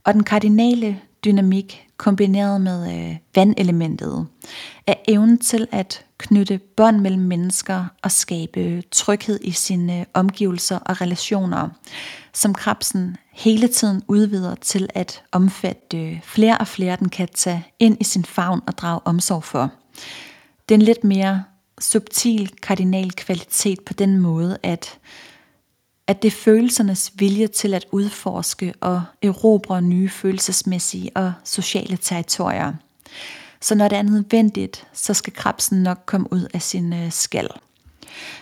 Og 0.04 0.14
den 0.14 0.24
kardinale 0.24 1.00
dynamik 1.26 1.88
kombineret 2.04 2.62
med 2.62 2.94
øh, 2.94 3.16
vandelementet 3.36 4.28
er 4.88 4.94
evnen 5.08 5.38
til 5.38 5.68
at 5.72 6.06
knytte 6.18 6.60
bånd 6.78 7.00
mellem 7.00 7.22
mennesker 7.22 7.86
og 8.02 8.12
skabe 8.12 8.84
tryghed 8.92 9.40
i 9.42 9.52
sine 9.52 10.00
øh, 10.00 10.06
omgivelser 10.14 10.80
og 10.80 11.02
relationer, 11.02 11.70
som 12.34 12.54
krabsen 12.54 13.18
hele 13.32 13.68
tiden 13.68 14.02
udvider 14.08 14.56
til 14.56 14.90
at 14.94 15.24
omfatte 15.32 15.98
øh, 15.98 16.22
flere 16.24 16.58
og 16.58 16.68
flere, 16.68 16.96
den 16.96 17.10
kan 17.10 17.28
tage 17.36 17.66
ind 17.80 17.98
i 18.00 18.04
sin 18.04 18.26
favn 18.26 18.62
og 18.68 18.78
drage 18.78 19.00
omsorg 19.06 19.44
for. 19.44 19.72
Den 20.70 20.82
lidt 20.82 21.04
mere 21.04 21.44
subtil 21.80 22.52
kardinal 22.62 23.12
kvalitet 23.12 23.80
på 23.86 23.94
den 23.94 24.18
måde, 24.20 24.58
at, 24.64 24.98
at 26.08 26.22
det 26.22 26.28
er 26.28 26.38
følelsernes 26.38 27.12
vilje 27.16 27.48
til 27.48 27.74
at 27.74 27.86
udforske 27.92 28.74
og 28.82 29.04
erobre 29.22 29.82
nye 29.82 30.10
følelsesmæssige 30.10 31.12
og 31.16 31.34
sociale 31.44 31.98
territorier. 31.98 32.74
Så 33.62 33.76
når 33.76 33.88
det 33.88 33.98
er 33.98 34.02
nødvendigt, 34.02 34.88
så 34.94 35.14
skal 35.14 35.34
krabsen 35.34 35.84
nok 35.84 36.04
komme 36.06 36.34
ud 36.34 36.48
af 36.54 36.62
sin 36.62 36.94
øh, 36.94 37.12
skal. 37.12 37.50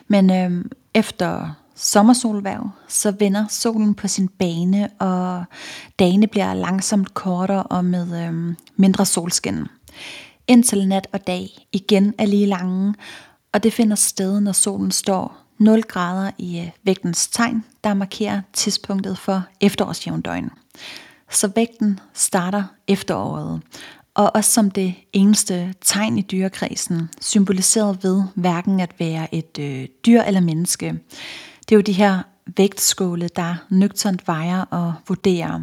Men 0.07 0.31
øh, 0.31 0.65
efter 0.93 1.53
sommersolværv, 1.75 2.69
så 2.87 3.11
vender 3.11 3.45
solen 3.49 3.95
på 3.95 4.07
sin 4.07 4.27
bane, 4.27 4.89
og 4.99 5.43
dagene 5.99 6.27
bliver 6.27 6.53
langsomt 6.53 7.13
kortere 7.13 7.63
og 7.63 7.85
med 7.85 8.27
øh, 8.27 8.55
mindre 8.75 9.05
solskin. 9.05 9.67
Indtil 10.47 10.87
nat 10.87 11.07
og 11.11 11.27
dag 11.27 11.67
igen 11.71 12.13
er 12.17 12.25
lige 12.25 12.45
lange, 12.45 12.93
og 13.53 13.63
det 13.63 13.73
finder 13.73 13.95
sted, 13.95 14.39
når 14.39 14.51
solen 14.51 14.91
står 14.91 15.37
0 15.61 15.81
grader 15.81 16.31
i 16.37 16.59
øh, 16.59 16.69
vægtens 16.83 17.27
tegn, 17.27 17.63
der 17.83 17.93
markerer 17.93 18.41
tidspunktet 18.53 19.17
for 19.17 19.43
efterårsjævndøgn. 19.61 20.49
Så 21.31 21.51
vægten 21.55 21.99
starter 22.13 22.63
efteråret, 22.87 23.61
og 24.13 24.35
også 24.35 24.51
som 24.51 24.71
det 24.71 24.95
eneste 25.13 25.73
tegn 25.81 26.17
i 26.17 26.21
dyrekredsen, 26.21 27.09
symboliseret 27.19 28.03
ved 28.03 28.23
hverken 28.35 28.79
at 28.79 28.99
være 28.99 29.35
et 29.35 29.59
øh, 29.59 29.87
dyr 30.05 30.21
eller 30.21 30.39
menneske. 30.39 30.87
Det 31.59 31.71
er 31.71 31.75
jo 31.75 31.81
de 31.81 31.93
her 31.93 32.19
vægtskåle, 32.57 33.27
der 33.35 33.55
nøgternt 33.69 34.27
vejer 34.27 34.61
og 34.61 34.93
vurderer. 35.07 35.61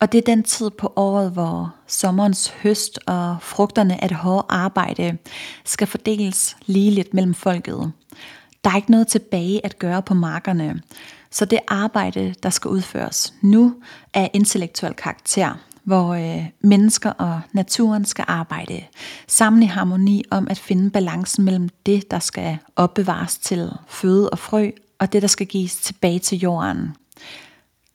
Og 0.00 0.12
det 0.12 0.18
er 0.18 0.34
den 0.34 0.42
tid 0.42 0.70
på 0.70 0.92
året, 0.96 1.30
hvor 1.30 1.74
sommerens 1.86 2.48
høst 2.48 2.98
og 3.06 3.36
frugterne 3.40 4.02
af 4.02 4.08
det 4.08 4.16
hårde 4.16 4.46
arbejde 4.48 5.18
skal 5.64 5.86
fordeles 5.86 6.56
ligeligt 6.66 7.14
mellem 7.14 7.34
folket. 7.34 7.92
Der 8.64 8.70
er 8.70 8.76
ikke 8.76 8.90
noget 8.90 9.06
tilbage 9.06 9.66
at 9.66 9.78
gøre 9.78 10.02
på 10.02 10.14
markerne, 10.14 10.82
så 11.30 11.44
det 11.44 11.58
arbejde, 11.68 12.34
der 12.42 12.50
skal 12.50 12.68
udføres 12.68 13.34
nu, 13.40 13.74
er 14.14 14.28
intellektuel 14.32 14.94
karakter, 14.94 15.54
hvor 15.84 16.14
øh, 16.14 16.46
mennesker 16.60 17.10
og 17.10 17.40
naturen 17.52 18.04
skal 18.04 18.24
arbejde 18.28 18.84
sammen 19.28 19.62
i 19.62 19.66
harmoni 19.66 20.24
om 20.30 20.46
at 20.50 20.58
finde 20.58 20.90
balancen 20.90 21.44
mellem 21.44 21.68
det, 21.86 22.10
der 22.10 22.18
skal 22.18 22.58
opbevares 22.76 23.38
til 23.38 23.70
føde 23.86 24.30
og 24.30 24.38
frø, 24.38 24.70
og 24.98 25.12
det, 25.12 25.22
der 25.22 25.28
skal 25.28 25.46
gives 25.46 25.76
tilbage 25.76 26.18
til 26.18 26.38
jorden. 26.38 26.96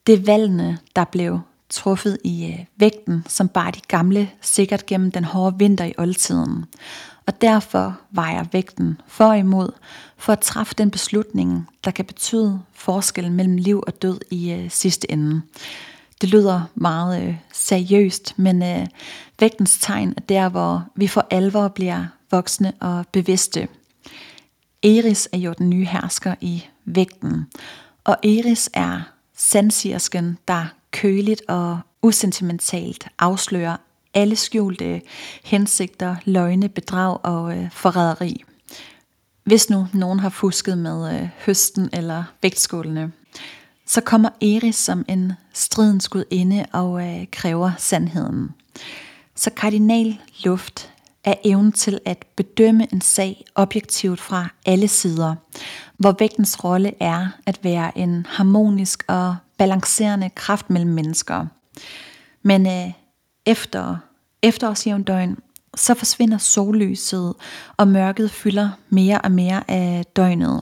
Det 0.07 0.15
er 0.15 0.23
valgene, 0.25 0.77
der 0.95 1.03
blev 1.03 1.39
truffet 1.69 2.17
i 2.23 2.45
øh, 2.45 2.65
vægten, 2.77 3.23
som 3.27 3.47
bar 3.47 3.71
de 3.71 3.81
gamle 3.87 4.29
sikkert 4.41 4.85
gennem 4.85 5.11
den 5.11 5.23
hårde 5.23 5.57
vinter 5.57 5.85
i 5.85 5.93
oldtiden. 5.97 6.65
Og 7.25 7.41
derfor 7.41 7.99
vejer 8.11 8.45
vægten 8.51 9.01
for 9.07 9.25
og 9.25 9.37
imod, 9.37 9.71
for 10.17 10.33
at 10.33 10.39
træffe 10.39 10.73
den 10.77 10.91
beslutning, 10.91 11.67
der 11.83 11.91
kan 11.91 12.05
betyde 12.05 12.61
forskellen 12.73 13.33
mellem 13.33 13.57
liv 13.57 13.83
og 13.87 14.01
død 14.01 14.19
i 14.31 14.51
øh, 14.51 14.71
sidste 14.71 15.11
ende. 15.11 15.41
Det 16.21 16.29
lyder 16.29 16.61
meget 16.75 17.23
øh, 17.23 17.35
seriøst, 17.53 18.33
men 18.37 18.63
øh, 18.63 18.87
vægtens 19.39 19.77
tegn 19.81 20.13
er 20.17 20.21
der, 20.21 20.49
hvor 20.49 20.85
vi 20.95 21.07
for 21.07 21.27
alvor 21.29 21.67
bliver 21.67 22.05
voksne 22.31 22.73
og 22.79 23.05
bevidste. 23.11 23.67
Eris 24.83 25.29
er 25.31 25.37
jo 25.37 25.53
den 25.57 25.69
nye 25.69 25.85
hersker 25.85 26.35
i 26.41 26.63
vægten, 26.85 27.45
og 28.03 28.17
Eris 28.23 28.69
er 28.73 29.01
sandsigersken, 29.37 30.37
der 30.47 30.65
køligt 30.91 31.41
og 31.47 31.79
usentimentalt 32.01 33.07
afslører 33.19 33.77
alle 34.13 34.35
skjulte 34.35 35.01
hensigter, 35.43 36.15
løgne, 36.25 36.69
bedrag 36.69 37.17
og 37.23 37.57
øh, 37.57 37.71
forræderi. 37.71 38.43
Hvis 39.47 39.69
nu 39.69 39.87
nogen 39.93 40.19
har 40.19 40.29
fusket 40.29 40.77
med 40.77 41.15
øh, 41.15 41.29
høsten 41.45 41.89
eller 41.93 42.23
vægtskålene, 42.41 43.11
så 43.85 44.01
kommer 44.01 44.29
Eris 44.41 44.75
som 44.75 45.05
en 45.07 45.33
stridens 45.53 46.09
gudinde 46.09 46.65
og 46.71 47.07
øh, 47.07 47.25
kræver 47.31 47.71
sandheden. 47.77 48.49
Så 49.35 49.49
kardinal 49.49 50.19
luft 50.43 50.93
er 51.23 51.33
evnen 51.45 51.71
til 51.71 51.99
at 52.05 52.25
bedømme 52.35 52.93
en 52.93 53.01
sag 53.01 53.45
objektivt 53.55 54.19
fra 54.19 54.47
alle 54.65 54.87
sider, 54.87 55.35
hvor 55.97 56.15
vægtens 56.19 56.63
rolle 56.63 56.93
er 56.99 57.27
at 57.45 57.59
være 57.63 57.97
en 57.97 58.25
harmonisk 58.29 59.03
og 59.07 59.35
balancerende 59.57 60.29
kraft 60.29 60.69
mellem 60.69 60.91
mennesker. 60.91 61.45
Men 62.43 62.67
øh, 62.67 62.91
efter 63.45 63.97
efterårsjævndøgn, 64.43 65.37
så 65.75 65.93
forsvinder 65.93 66.37
sollyset, 66.37 67.33
og 67.77 67.87
mørket 67.87 68.31
fylder 68.31 68.69
mere 68.89 69.21
og 69.21 69.31
mere 69.31 69.71
af 69.71 70.05
døgnet. 70.15 70.61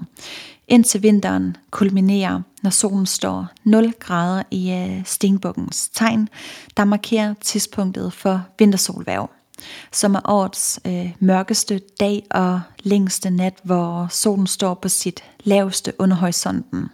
Indtil 0.67 1.03
vinteren 1.03 1.57
kulminerer, 1.71 2.41
når 2.63 2.69
solen 2.69 3.05
står 3.05 3.47
0 3.63 3.93
grader 3.99 4.43
i 4.51 4.71
øh, 4.71 5.05
stenbukkens 5.05 5.89
tegn, 5.89 6.29
der 6.77 6.85
markerer 6.85 7.33
tidspunktet 7.41 8.13
for 8.13 8.45
vintersolværv 8.59 9.29
som 9.91 10.15
er 10.15 10.21
årets 10.25 10.79
øh, 10.85 11.11
mørkeste 11.19 11.81
dag 11.99 12.25
og 12.31 12.61
længste 12.83 13.29
nat, 13.29 13.53
hvor 13.63 14.07
solen 14.11 14.47
står 14.47 14.73
på 14.73 14.89
sit 14.89 15.23
laveste 15.43 15.93
under 15.99 16.15
horisonten. 16.15 16.89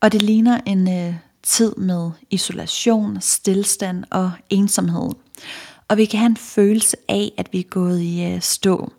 Og 0.00 0.12
det 0.12 0.22
ligner 0.22 0.60
en 0.66 1.08
øh, 1.08 1.14
tid 1.42 1.74
med 1.76 2.10
isolation, 2.30 3.20
stillstand 3.20 4.04
og 4.10 4.32
ensomhed. 4.50 5.10
Og 5.88 5.96
vi 5.96 6.04
kan 6.04 6.18
have 6.18 6.30
en 6.30 6.36
følelse 6.36 6.96
af, 7.08 7.32
at 7.36 7.48
vi 7.52 7.58
er 7.58 7.70
gået 7.70 8.00
i 8.00 8.24
øh, 8.24 8.40
stå. 8.40 8.92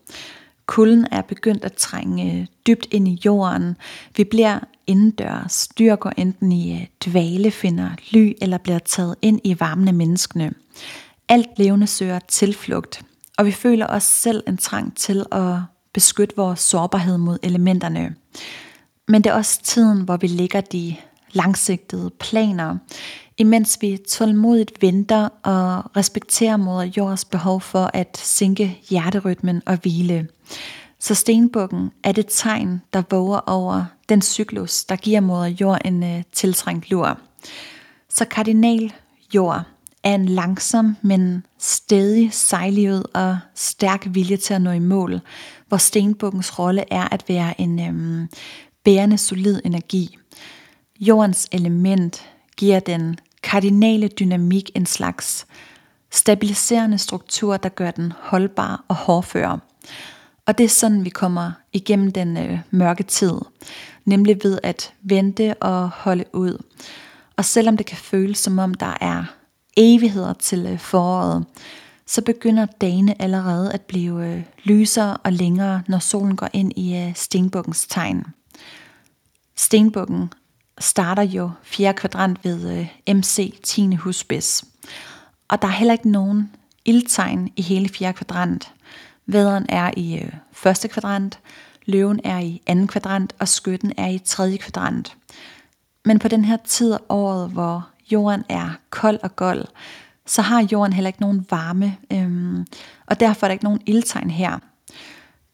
Kulden 0.66 1.08
er 1.12 1.22
begyndt 1.22 1.64
at 1.64 1.74
trænge 1.74 2.34
øh, 2.34 2.46
dybt 2.68 2.88
ind 2.92 3.08
i 3.08 3.22
jorden. 3.26 3.78
Vi 4.18 4.24
bliver 4.24 4.60
indendørs. 4.88 5.70
Dyr 5.80 5.96
går 5.96 6.14
enten 6.18 6.52
i 6.52 6.74
øh, 6.74 6.86
dvale, 7.06 7.52
finder 7.52 7.90
ly 8.12 8.34
eller 8.42 8.58
bliver 8.58 8.80
taget 8.80 9.16
ind 9.22 9.42
i 9.44 9.60
varmen 9.60 9.88
af 9.88 9.94
menneskene. 9.94 10.54
Alt 11.30 11.50
levende 11.58 11.88
søger 11.88 12.20
tilflugt, 12.20 13.02
og 13.38 13.46
vi 13.46 13.52
føler 13.52 13.88
os 13.88 14.04
selv 14.04 14.44
en 14.48 14.58
trang 14.58 14.98
til 14.98 15.26
at 15.32 15.56
beskytte 15.94 16.36
vores 16.36 16.60
sårbarhed 16.60 17.18
mod 17.18 17.38
elementerne. 17.44 18.16
Men 19.08 19.22
det 19.22 19.30
er 19.30 19.34
også 19.34 19.62
tiden, 19.64 20.02
hvor 20.02 20.18
vi 20.18 20.28
lægger 20.28 20.62
de 20.62 20.96
langsigtede 21.32 22.10
planer, 22.20 22.78
imens 23.38 23.78
vi 23.82 23.98
tålmodigt 23.98 24.82
venter 24.82 25.30
og 25.44 25.96
respekterer 25.98 26.58
moder 26.58 26.92
jords 26.98 27.26
behov 27.26 27.62
for 27.62 27.92
at 27.94 28.18
sænke 28.18 28.80
hjerterytmen 28.90 29.62
og 29.66 29.78
hvile. 29.78 30.28
Så 31.00 31.16
stenbukken 31.16 31.92
er 32.04 32.12
det 32.12 32.26
tegn, 32.30 32.82
der 32.94 33.04
våger 33.10 33.40
over 33.40 33.86
den 34.10 34.22
cyklus, 34.22 34.86
der 34.86 34.96
giver 34.96 35.20
moder 35.20 35.48
jord 35.48 35.82
en 35.86 36.04
øh, 36.04 36.24
tiltrængt 36.32 36.92
lur. 36.92 37.20
Så 38.10 38.26
kardinal 38.26 38.94
jord 39.34 39.62
er 40.04 40.16
en 40.16 40.26
langsom, 40.26 40.98
men 41.02 41.46
stedig 41.60 42.34
sejlivet 42.34 43.04
og 43.14 43.38
stærk 43.56 44.08
vilje 44.10 44.38
til 44.38 44.54
at 44.54 44.62
nå 44.62 44.72
i 44.72 44.80
mål, 44.80 45.20
hvor 45.68 45.78
stenbukkens 45.78 46.60
rolle 46.60 46.94
er 46.94 47.14
at 47.14 47.24
være 47.28 47.62
en 47.62 47.80
øhm, 47.80 48.30
bærende 48.84 49.18
solid 49.18 49.62
energi. 49.66 50.18
Jordens 51.00 51.48
element 51.52 52.26
giver 52.58 52.80
den 52.80 53.20
kardinale 53.48 54.08
dynamik 54.08 54.72
en 54.76 54.86
slags 54.86 55.48
stabiliserende 56.12 56.98
struktur, 56.98 57.58
der 57.58 57.70
gør 57.70 57.92
den 57.92 58.14
holdbar 58.20 58.86
og 58.88 58.96
hårdfør. 58.96 59.60
Og 60.46 60.58
det 60.58 60.64
er 60.64 60.70
sådan, 60.70 61.06
vi 61.06 61.10
kommer 61.10 61.52
igennem 61.74 62.12
den 62.12 62.38
øh, 62.38 62.60
mørke 62.72 63.04
tid, 63.04 63.34
nemlig 64.06 64.44
ved 64.44 64.60
at 64.64 64.94
vente 65.02 65.54
og 65.54 65.90
holde 65.90 66.24
ud. 66.34 66.64
Og 67.38 67.46
selvom 67.46 67.78
det 67.78 67.86
kan 67.86 67.98
føles 67.98 68.38
som 68.38 68.60
om 68.60 68.74
der 68.74 68.98
er 69.02 69.24
evigheder 69.78 70.34
til 70.34 70.66
øh, 70.66 70.80
foråret, 70.80 71.46
så 72.06 72.22
begynder 72.22 72.66
dagene 72.66 73.22
allerede 73.22 73.74
at 73.74 73.82
blive 73.82 74.28
øh, 74.28 74.44
lysere 74.64 75.18
og 75.18 75.34
længere, 75.34 75.84
når 75.88 76.00
solen 76.00 76.36
går 76.36 76.50
ind 76.54 76.74
i 76.76 76.98
øh, 76.98 77.16
stenbukkens 77.16 77.88
tegn. 77.88 78.24
Stenbukken 79.56 80.30
starter 80.80 81.24
jo 81.24 81.52
fjerde 81.64 81.98
kvadrant 81.98 82.40
ved 82.44 82.80
øh, 83.08 83.16
MC 83.16 83.62
10. 83.64 83.96
husbis. 83.96 84.66
Og 85.48 85.62
der 85.62 85.68
er 85.68 85.72
heller 85.72 85.94
ikke 85.94 86.10
nogen 86.10 86.52
ildtegn 86.86 87.52
i 87.56 87.62
hele 87.62 87.90
fjerde 87.90 88.18
kvadrant. 88.18 88.74
Væderen 89.26 89.66
er 89.70 89.92
i 89.98 90.20
øh, 90.20 90.34
første 90.52 90.88
kvadrant, 90.88 91.40
løven 91.86 92.20
er 92.24 92.40
i 92.40 92.62
anden 92.68 92.88
kvadrant, 92.88 93.36
og 93.40 93.48
skytten 93.48 93.94
er 93.98 94.08
i 94.08 94.20
tredje 94.26 94.58
kvadrant. 94.58 95.18
Men 96.06 96.20
på 96.20 96.28
den 96.28 96.46
her 96.46 96.58
tid 96.58 96.94
af 96.94 97.00
året, 97.10 97.50
hvor 97.50 97.88
jorden 98.12 98.44
er 98.50 98.70
kold 98.90 99.20
og 99.24 99.36
gold, 99.36 99.66
så 100.26 100.42
har 100.42 100.68
jorden 100.72 100.94
heller 100.94 101.08
ikke 101.10 101.22
nogen 101.22 101.46
varme, 101.50 101.98
øhm, 102.14 102.66
og 103.06 103.20
derfor 103.20 103.46
er 103.46 103.48
der 103.48 103.54
ikke 103.54 103.64
nogen 103.64 103.82
ildtegn 103.86 104.30
her. 104.30 104.60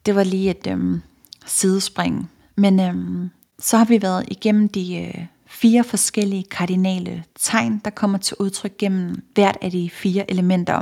Det 0.05 0.15
var 0.15 0.23
lige 0.23 0.49
et 0.51 0.67
øhm, 0.67 1.01
sidespring. 1.45 2.31
Men 2.55 2.79
øhm, 2.79 3.29
så 3.59 3.77
har 3.77 3.85
vi 3.85 4.01
været 4.01 4.25
igennem 4.27 4.69
de 4.69 4.95
øh, 4.97 5.25
fire 5.45 5.83
forskellige 5.83 6.43
kardinale 6.43 7.23
tegn, 7.39 7.81
der 7.85 7.91
kommer 7.91 8.17
til 8.17 8.37
udtryk 8.39 8.77
gennem 8.77 9.23
hvert 9.33 9.57
af 9.61 9.71
de 9.71 9.89
fire 9.89 10.31
elementer. 10.31 10.81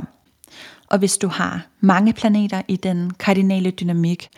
Og 0.86 0.98
hvis 0.98 1.18
du 1.18 1.28
har 1.28 1.66
mange 1.80 2.12
planeter 2.12 2.62
i 2.68 2.76
den 2.76 3.10
kardinale 3.10 3.70
dynamik, 3.70 4.28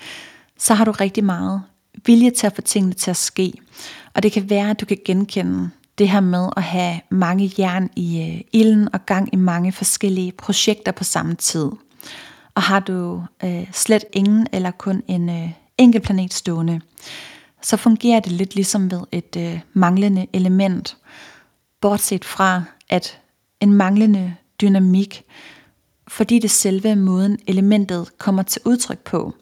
så 0.59 0.75
har 0.75 0.85
du 0.85 0.91
rigtig 0.91 1.25
meget 1.25 1.63
vilje 2.07 2.31
til 2.31 2.47
at 2.47 2.55
få 2.55 2.61
tingene 2.63 2.95
til 2.95 3.11
at 3.11 3.17
ske. 3.17 3.53
Og 4.15 4.23
det 4.23 4.33
kan 4.33 4.51
være, 4.51 4.71
at 4.71 4.81
du 4.81 4.87
kan 4.87 4.99
genkende 5.05 5.71
det 5.99 6.09
her 6.09 6.21
med 6.21 6.49
at 6.57 6.63
have 6.63 7.01
mange 7.11 7.53
jern 7.59 7.91
i 7.97 8.21
øh, 8.21 8.41
ilden 8.53 8.89
og 8.95 9.07
gang 9.07 9.29
i 9.33 9.37
mange 9.37 9.73
forskellige 9.73 10.33
projekter 10.33 10.93
på 10.93 11.05
samme 11.05 11.35
tid. 11.35 11.71
Og 12.55 12.63
har 12.63 12.81
du 12.81 13.23
øh, 13.45 13.67
slet 13.73 14.05
ingen 14.13 14.47
eller 14.53 14.71
kun 14.71 15.03
en 15.09 15.29
øh, 15.29 15.51
enkelt 15.79 16.05
planet 16.05 16.35
stående, 16.35 16.81
så 17.65 17.77
fungerer 17.77 18.21
det 18.21 18.33
lidt 18.33 18.55
ligesom 18.55 18.91
ved 18.91 19.01
et 19.13 19.37
øh, 19.37 19.61
manglende 19.73 20.27
element. 20.33 20.97
Bortset 21.81 22.25
fra, 22.25 22.63
at 22.89 23.21
en 23.61 23.73
manglende 23.73 24.35
dynamik, 24.61 25.23
fordi 26.09 26.39
det 26.39 26.51
selve 26.51 26.97
måden 26.97 27.39
elementet 27.47 28.19
kommer 28.19 28.43
til 28.43 28.63
udtryk 28.65 28.99
på, 28.99 29.35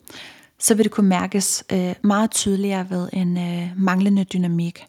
så 0.58 0.74
vil 0.74 0.84
det 0.84 0.92
kunne 0.92 1.08
mærkes 1.08 1.64
øh, 1.72 1.94
meget 2.02 2.30
tydeligere 2.30 2.90
ved 2.90 3.08
en 3.12 3.38
øh, 3.38 3.68
manglende 3.76 4.24
dynamik. 4.24 4.84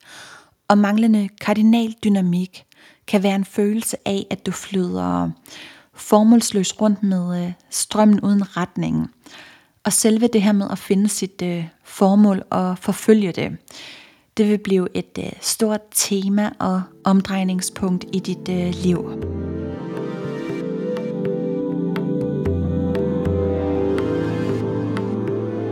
Og 0.67 0.77
manglende 0.77 1.29
kardinal 1.41 1.95
dynamik 2.03 2.65
kan 3.07 3.23
være 3.23 3.35
en 3.35 3.45
følelse 3.45 3.97
af, 4.05 4.27
at 4.29 4.45
du 4.45 4.51
flyder 4.51 5.29
formålsløst 5.93 6.81
rundt 6.81 7.03
med 7.03 7.45
øh, 7.45 7.51
strømmen 7.69 8.19
uden 8.21 8.57
retning. 8.57 9.11
Og 9.85 9.93
selve 9.93 10.27
det 10.27 10.41
her 10.41 10.51
med 10.51 10.67
at 10.71 10.77
finde 10.77 11.09
sit 11.09 11.41
øh, 11.41 11.65
formål 11.83 12.43
og 12.49 12.77
forfølge 12.77 13.31
det, 13.31 13.57
det 14.37 14.49
vil 14.49 14.57
blive 14.57 14.87
et 14.93 15.17
øh, 15.19 15.31
stort 15.41 15.81
tema 15.91 16.49
og 16.59 16.81
omdrejningspunkt 17.03 18.05
i 18.13 18.19
dit 18.19 18.49
øh, 18.49 18.73
liv. 18.83 18.97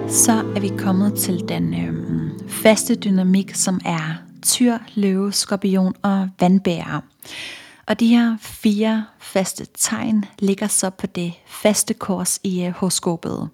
Så 0.10 0.32
er 0.56 0.60
vi 0.60 0.72
kommet 0.78 1.14
til 1.14 1.50
den 1.50 1.74
øh, 1.74 2.30
faste 2.48 2.96
dynamik, 2.96 3.56
som 3.56 3.80
er 3.86 4.16
tyr, 4.42 4.78
løve, 4.96 5.32
skorpion 5.32 5.94
og 6.02 6.30
vandbærer. 6.40 7.02
Og 7.88 8.00
de 8.00 8.08
her 8.08 8.38
fire 8.42 9.06
faste 9.20 9.68
tegn 9.78 10.26
ligger 10.40 10.68
så 10.68 10.90
på 10.90 11.08
det 11.08 11.34
faste 11.48 11.94
kors 11.94 12.40
i 12.44 12.66
øh, 12.66 12.72
horoskopet. 12.72 13.50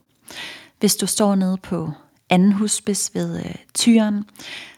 Hvis 0.79 0.95
du 0.95 1.05
står 1.05 1.35
nede 1.35 1.57
på 1.57 1.91
anden 2.29 2.51
husspids 2.51 3.11
ved 3.13 3.39
øh, 3.39 3.55
tyren, 3.73 4.25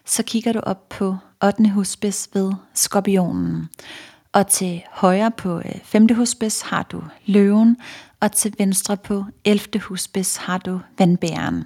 så 0.05 0.23
kigger 0.23 0.53
du 0.53 0.59
op 0.59 0.89
på 0.89 1.17
8. 1.43 1.69
husspids 1.69 2.29
ved 2.33 2.53
skorpionen. 2.73 3.69
Og 4.33 4.47
til 4.47 4.81
højre 4.91 5.31
på 5.31 5.57
øh, 5.57 5.75
5. 5.83 6.07
husspids 6.15 6.61
har 6.61 6.83
du 6.83 7.03
løven, 7.25 7.77
og 8.19 8.31
til 8.31 8.55
venstre 8.57 8.97
på 8.97 9.25
11. 9.45 9.79
husspids 9.79 10.35
har 10.37 10.57
du 10.57 10.79
vandbæren. 10.97 11.63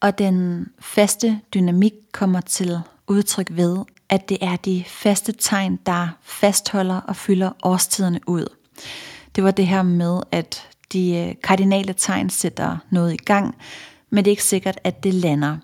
Og 0.00 0.18
den 0.18 0.66
faste 0.80 1.40
dynamik 1.54 1.92
kommer 2.12 2.40
til 2.40 2.80
udtryk 3.06 3.48
ved, 3.50 3.78
at 4.08 4.28
det 4.28 4.38
er 4.40 4.56
de 4.56 4.84
faste 4.86 5.32
tegn, 5.32 5.78
der 5.86 6.08
fastholder 6.22 7.00
og 7.00 7.16
fylder 7.16 7.50
årstiderne 7.62 8.20
ud. 8.26 8.46
Det 9.36 9.44
var 9.44 9.50
det 9.50 9.66
her 9.66 9.82
med, 9.82 10.20
at 10.32 10.68
de 10.92 11.16
øh, 11.16 11.34
kardinale 11.42 11.92
tegn 11.92 12.30
sætter 12.30 12.76
noget 12.90 13.14
i 13.14 13.16
gang, 13.16 13.54
men 14.10 14.24
det 14.24 14.30
er 14.30 14.32
ikke 14.32 14.44
sikkert, 14.44 14.78
at 14.84 15.04
det 15.04 15.14
lander. 15.14 15.56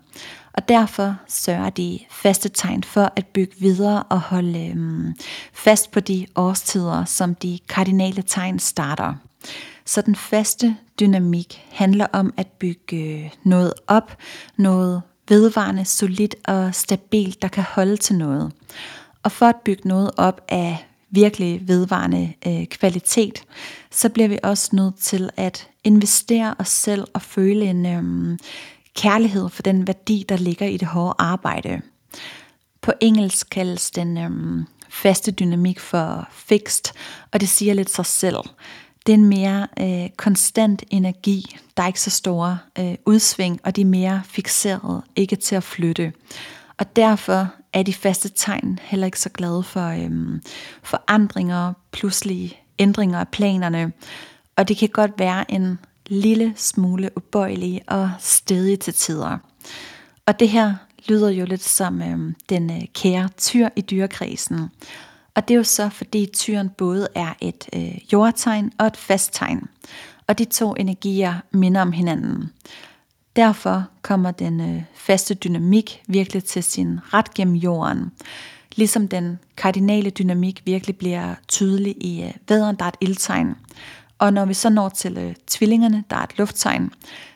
Og 0.53 0.69
derfor 0.69 1.15
sørger 1.27 1.69
de 1.69 1.99
faste 2.11 2.49
tegn 2.49 2.83
for 2.83 3.13
at 3.15 3.25
bygge 3.25 3.55
videre 3.59 4.03
og 4.03 4.21
holde 4.21 4.67
øhm, 4.67 5.13
fast 5.53 5.91
på 5.91 5.99
de 5.99 6.27
årstider, 6.35 7.05
som 7.05 7.35
de 7.35 7.59
kardinale 7.69 8.21
tegn 8.21 8.59
starter. 8.59 9.13
Så 9.85 10.01
den 10.01 10.15
faste 10.15 10.75
dynamik 10.99 11.67
handler 11.71 12.07
om 12.13 12.33
at 12.37 12.47
bygge 12.47 12.97
øh, 12.97 13.29
noget 13.43 13.73
op, 13.87 14.17
noget 14.57 15.01
vedvarende, 15.27 15.85
solidt 15.85 16.35
og 16.45 16.75
stabilt, 16.75 17.41
der 17.41 17.47
kan 17.47 17.63
holde 17.63 17.97
til 17.97 18.15
noget. 18.15 18.51
Og 19.23 19.31
for 19.31 19.45
at 19.45 19.55
bygge 19.65 19.87
noget 19.87 20.11
op 20.17 20.41
af 20.49 20.87
virkelig 21.09 21.67
vedvarende 21.67 22.33
øh, 22.47 22.65
kvalitet, 22.65 23.43
så 23.91 24.09
bliver 24.09 24.27
vi 24.27 24.39
også 24.43 24.69
nødt 24.73 24.99
til 24.99 25.29
at 25.37 25.67
investere 25.83 26.55
os 26.59 26.69
selv 26.69 27.03
og 27.13 27.21
føle 27.21 27.65
en 27.65 27.85
øh, 27.85 28.37
kærlighed 28.95 29.49
for 29.49 29.63
den 29.63 29.87
værdi, 29.87 30.25
der 30.29 30.37
ligger 30.37 30.65
i 30.65 30.77
det 30.77 30.87
hårde 30.87 31.15
arbejde. 31.17 31.81
På 32.81 32.93
engelsk 33.01 33.47
kaldes 33.49 33.91
den 33.91 34.17
øh, 34.17 34.65
faste 34.89 35.31
dynamik 35.31 35.79
for 35.79 36.27
fixed, 36.31 36.93
og 37.31 37.41
det 37.41 37.49
siger 37.49 37.73
lidt 37.73 37.89
sig 37.89 38.05
selv. 38.05 38.37
Det 39.05 39.13
er 39.13 39.17
en 39.17 39.25
mere 39.25 39.67
øh, 39.79 40.09
konstant 40.17 40.83
energi. 40.89 41.57
Der 41.77 41.83
er 41.83 41.87
ikke 41.87 42.01
så 42.01 42.09
store 42.09 42.57
øh, 42.79 42.95
udsving, 43.05 43.59
og 43.63 43.75
de 43.75 43.81
er 43.81 43.85
mere 43.85 44.21
fixerede, 44.25 45.01
ikke 45.15 45.35
til 45.35 45.55
at 45.55 45.63
flytte. 45.63 46.13
Og 46.77 46.95
derfor 46.95 47.47
er 47.75 47.83
de 47.83 47.93
faste 47.93 48.29
tegn 48.29 48.79
heller 48.81 49.05
ikke 49.05 49.19
så 49.19 49.29
glade 49.29 49.63
for 49.63 49.87
øhm, 49.87 50.41
forandringer, 50.83 51.73
pludselige 51.91 52.59
ændringer 52.79 53.19
af 53.19 53.27
planerne. 53.27 53.91
Og 54.55 54.67
det 54.67 54.77
kan 54.77 54.89
godt 54.89 55.11
være 55.17 55.51
en 55.51 55.79
lille 56.07 56.53
smule 56.55 57.09
ubøjelige 57.17 57.81
og 57.87 58.11
stedige 58.19 58.77
til 58.77 58.93
tider. 58.93 59.37
Og 60.25 60.39
det 60.39 60.49
her 60.49 60.73
lyder 61.07 61.29
jo 61.29 61.45
lidt 61.45 61.63
som 61.63 62.01
øhm, 62.01 62.35
den 62.49 62.69
øh, 62.69 62.81
kære 62.93 63.29
tyr 63.37 63.69
i 63.75 63.81
dyrekredsen. 63.81 64.69
Og 65.35 65.47
det 65.47 65.53
er 65.53 65.57
jo 65.57 65.63
så, 65.63 65.89
fordi 65.89 66.29
tyren 66.33 66.69
både 66.69 67.07
er 67.15 67.33
et 67.41 67.69
øh, 67.75 67.97
jordtegn 68.13 68.71
og 68.77 68.87
et 68.87 68.97
fast 68.97 69.33
tegn. 69.33 69.67
Og 70.27 70.37
de 70.37 70.45
to 70.45 70.73
energier 70.73 71.33
minder 71.51 71.81
om 71.81 71.91
hinanden. 71.91 72.51
Derfor 73.35 73.85
kommer 74.01 74.31
den 74.31 74.61
øh, 74.61 74.83
faste 74.95 75.33
dynamik 75.33 76.01
virkelig 76.07 76.43
til 76.43 76.63
sin 76.63 76.99
ret 77.13 77.33
gennem 77.33 77.55
jorden. 77.55 78.11
Ligesom 78.75 79.07
den 79.07 79.39
kardinale 79.57 80.09
dynamik 80.09 80.61
virkelig 80.65 80.97
bliver 80.97 81.35
tydelig 81.47 81.95
i 82.03 82.23
øh, 82.23 82.31
væderen, 82.49 82.75
der 82.75 82.85
er 82.85 82.89
et 82.89 82.95
ildtegn. 83.01 83.55
Og 84.19 84.33
når 84.33 84.45
vi 84.45 84.53
så 84.53 84.69
når 84.69 84.89
til 84.89 85.17
øh, 85.17 85.35
tvillingerne, 85.47 86.03
der 86.09 86.15
er 86.15 86.23
et 86.23 86.37
lufttegn, 86.37 86.91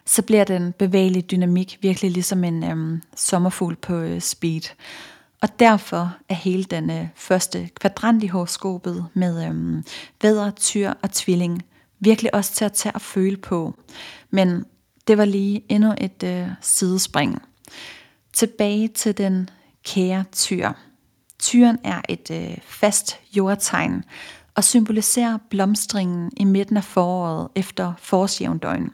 så 0.05 0.21
bliver 0.21 0.43
den 0.43 0.71
bevægelige 0.71 1.21
dynamik 1.21 1.77
virkelig 1.81 2.11
ligesom 2.11 2.43
en 2.43 2.63
øh, 2.63 2.99
sommerfugl 3.15 3.75
på 3.75 3.93
øh, 3.95 4.21
speed. 4.21 4.61
Og 5.41 5.59
derfor 5.59 6.15
er 6.29 6.33
hele 6.33 6.63
den 6.63 6.89
øh, 6.89 7.07
første 7.15 7.69
kvadrant 7.79 8.23
i 8.23 8.27
horoskopet 8.27 9.05
med 9.13 9.47
øh, 9.47 9.83
vædder, 10.21 10.51
tyr 10.51 10.93
og 11.01 11.11
tvilling 11.11 11.63
virkelig 11.99 12.35
også 12.35 12.53
til 12.53 12.65
at 12.65 12.73
tage 12.73 12.95
og 12.95 13.01
føle 13.01 13.37
på. 13.37 13.73
Men 14.29 14.65
det 15.09 15.17
var 15.17 15.25
lige 15.25 15.63
endnu 15.69 15.93
et 15.97 16.23
øh, 16.23 16.47
sidespring. 16.61 17.41
Tilbage 18.33 18.87
til 18.87 19.17
den 19.17 19.49
kære 19.83 20.23
tyr. 20.31 20.71
Tyren 21.39 21.77
er 21.83 22.01
et 22.09 22.31
øh, 22.31 22.57
fast 22.63 23.19
jordtegn 23.37 24.03
og 24.55 24.63
symboliserer 24.63 25.37
blomstringen 25.49 26.31
i 26.37 26.43
midten 26.43 26.77
af 26.77 26.83
foråret 26.83 27.47
efter 27.55 27.93
forårsjævndøgn, 27.97 28.89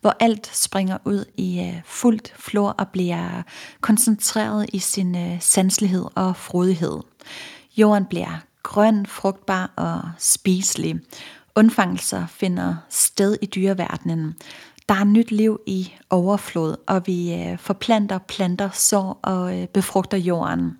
hvor 0.00 0.16
alt 0.20 0.50
springer 0.56 0.98
ud 1.04 1.24
i 1.36 1.60
øh, 1.60 1.80
fuldt 1.84 2.34
flor 2.36 2.70
og 2.70 2.88
bliver 2.88 3.42
koncentreret 3.80 4.66
i 4.72 4.78
sin 4.78 5.16
øh, 5.16 5.40
sanselighed 5.40 6.04
og 6.14 6.36
frodighed. 6.36 7.00
Jorden 7.76 8.04
bliver 8.04 8.38
grøn, 8.62 9.06
frugtbar 9.06 9.70
og 9.76 10.00
spiselig. 10.18 11.00
Undfangelser 11.54 12.26
finder 12.26 12.76
sted 12.88 13.36
i 13.42 13.46
dyreverdenen. 13.46 14.34
Der 14.88 14.94
er 14.94 15.04
nyt 15.04 15.30
liv 15.30 15.60
i 15.66 15.92
overflod, 16.10 16.76
og 16.86 17.06
vi 17.06 17.34
øh, 17.34 17.58
forplanter, 17.58 18.18
planter, 18.18 18.70
sår 18.72 19.20
og 19.22 19.58
øh, 19.58 19.68
befrugter 19.68 20.18
jorden. 20.18 20.78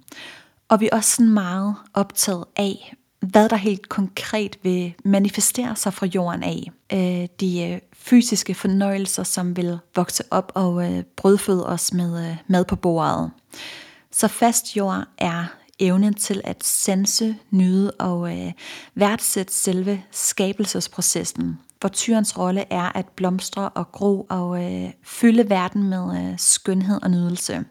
Og 0.68 0.80
vi 0.80 0.88
er 0.92 0.96
også 0.96 1.10
sådan 1.16 1.32
meget 1.32 1.74
optaget 1.94 2.44
af, 2.56 2.94
hvad 3.20 3.48
der 3.48 3.56
helt 3.56 3.88
konkret 3.88 4.58
vil 4.62 4.94
manifestere 5.04 5.76
sig 5.76 5.94
fra 5.94 6.06
jorden 6.06 6.42
af. 6.42 6.70
Øh, 6.92 7.28
de 7.40 7.62
øh, 7.62 7.78
fysiske 7.92 8.54
fornøjelser, 8.54 9.22
som 9.22 9.56
vil 9.56 9.78
vokse 9.96 10.24
op 10.30 10.52
og 10.54 10.92
øh, 10.92 11.04
brødføde 11.16 11.66
os 11.66 11.92
med 11.92 12.30
øh, 12.30 12.36
mad 12.46 12.64
på 12.64 12.76
bordet. 12.76 13.30
Så 14.10 14.28
fast 14.28 14.76
jord 14.76 15.04
er 15.18 15.44
evnen 15.78 16.14
til 16.14 16.40
at 16.44 16.64
sanse, 16.64 17.36
nyde 17.50 17.90
og 17.90 18.38
øh, 18.38 18.52
værdsætte 18.94 19.52
selve 19.54 20.02
skabelsesprocessen, 20.10 21.58
hvor 21.82 21.88
tyrens 21.88 22.38
rolle 22.38 22.64
er 22.70 22.96
at 22.96 23.06
blomstre 23.08 23.68
og 23.68 23.92
gro 23.92 24.26
og 24.30 24.64
øh, 24.64 24.90
fylde 25.04 25.50
verden 25.50 25.82
med 25.82 26.18
øh, 26.18 26.38
skønhed 26.38 27.02
og 27.02 27.10
nydelse. 27.10 27.64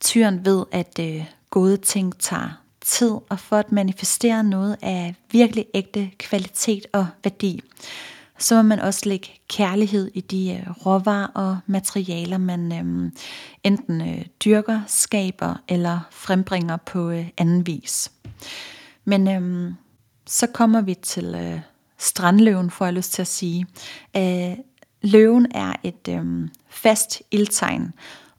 Tyren 0.00 0.44
ved, 0.44 0.64
at 0.72 0.98
øh, 1.00 1.24
gode 1.50 1.76
ting 1.76 2.18
tager 2.18 2.62
tid, 2.80 3.10
og 3.28 3.38
for 3.38 3.56
at 3.56 3.72
manifestere 3.72 4.44
noget 4.44 4.76
af 4.82 5.14
virkelig 5.30 5.66
ægte 5.74 6.10
kvalitet 6.18 6.86
og 6.92 7.06
værdi, 7.24 7.60
så 8.38 8.54
må 8.54 8.62
man 8.62 8.80
også 8.80 9.08
lægge 9.08 9.28
kærlighed 9.48 10.10
i 10.14 10.20
de 10.20 10.52
øh, 10.52 10.86
råvarer 10.86 11.26
og 11.26 11.58
materialer, 11.66 12.38
man 12.38 12.72
øh, 12.72 13.12
enten 13.64 14.00
øh, 14.00 14.24
dyrker, 14.44 14.80
skaber 14.86 15.54
eller 15.68 16.00
frembringer 16.10 16.76
på 16.76 17.10
øh, 17.10 17.28
anden 17.38 17.66
vis. 17.66 18.12
Men 19.04 19.28
øh, 19.28 19.72
så 20.26 20.46
kommer 20.46 20.80
vi 20.80 20.94
til 20.94 21.34
øh, 21.34 21.60
strandløven, 21.98 22.70
får 22.70 22.84
jeg 22.84 22.94
lyst 22.94 23.12
til 23.12 23.22
at 23.22 23.28
sige. 23.28 23.66
Øh, 24.16 24.56
løven 25.02 25.46
er 25.54 25.72
et 25.82 26.08
øh, 26.08 26.48
fast 26.68 27.22
ildtegn, 27.30 27.92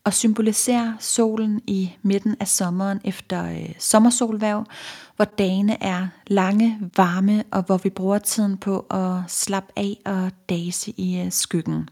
og 0.07 0.13
symboliserer 0.13 0.93
solen 0.99 1.61
i 1.67 1.91
midten 2.01 2.35
af 2.39 2.47
sommeren 2.47 3.01
efter 3.03 3.49
øh, 3.51 3.69
sommersolværv, 3.79 4.65
hvor 5.15 5.25
dagene 5.25 5.83
er 5.83 6.07
lange, 6.27 6.79
varme 6.97 7.43
og 7.51 7.63
hvor 7.63 7.77
vi 7.77 7.89
bruger 7.89 8.17
tiden 8.17 8.57
på 8.57 8.79
at 8.79 9.31
slappe 9.31 9.73
af 9.75 9.97
og 10.05 10.31
dase 10.49 10.93
i 10.97 11.19
øh, 11.19 11.31
skyggen. 11.31 11.89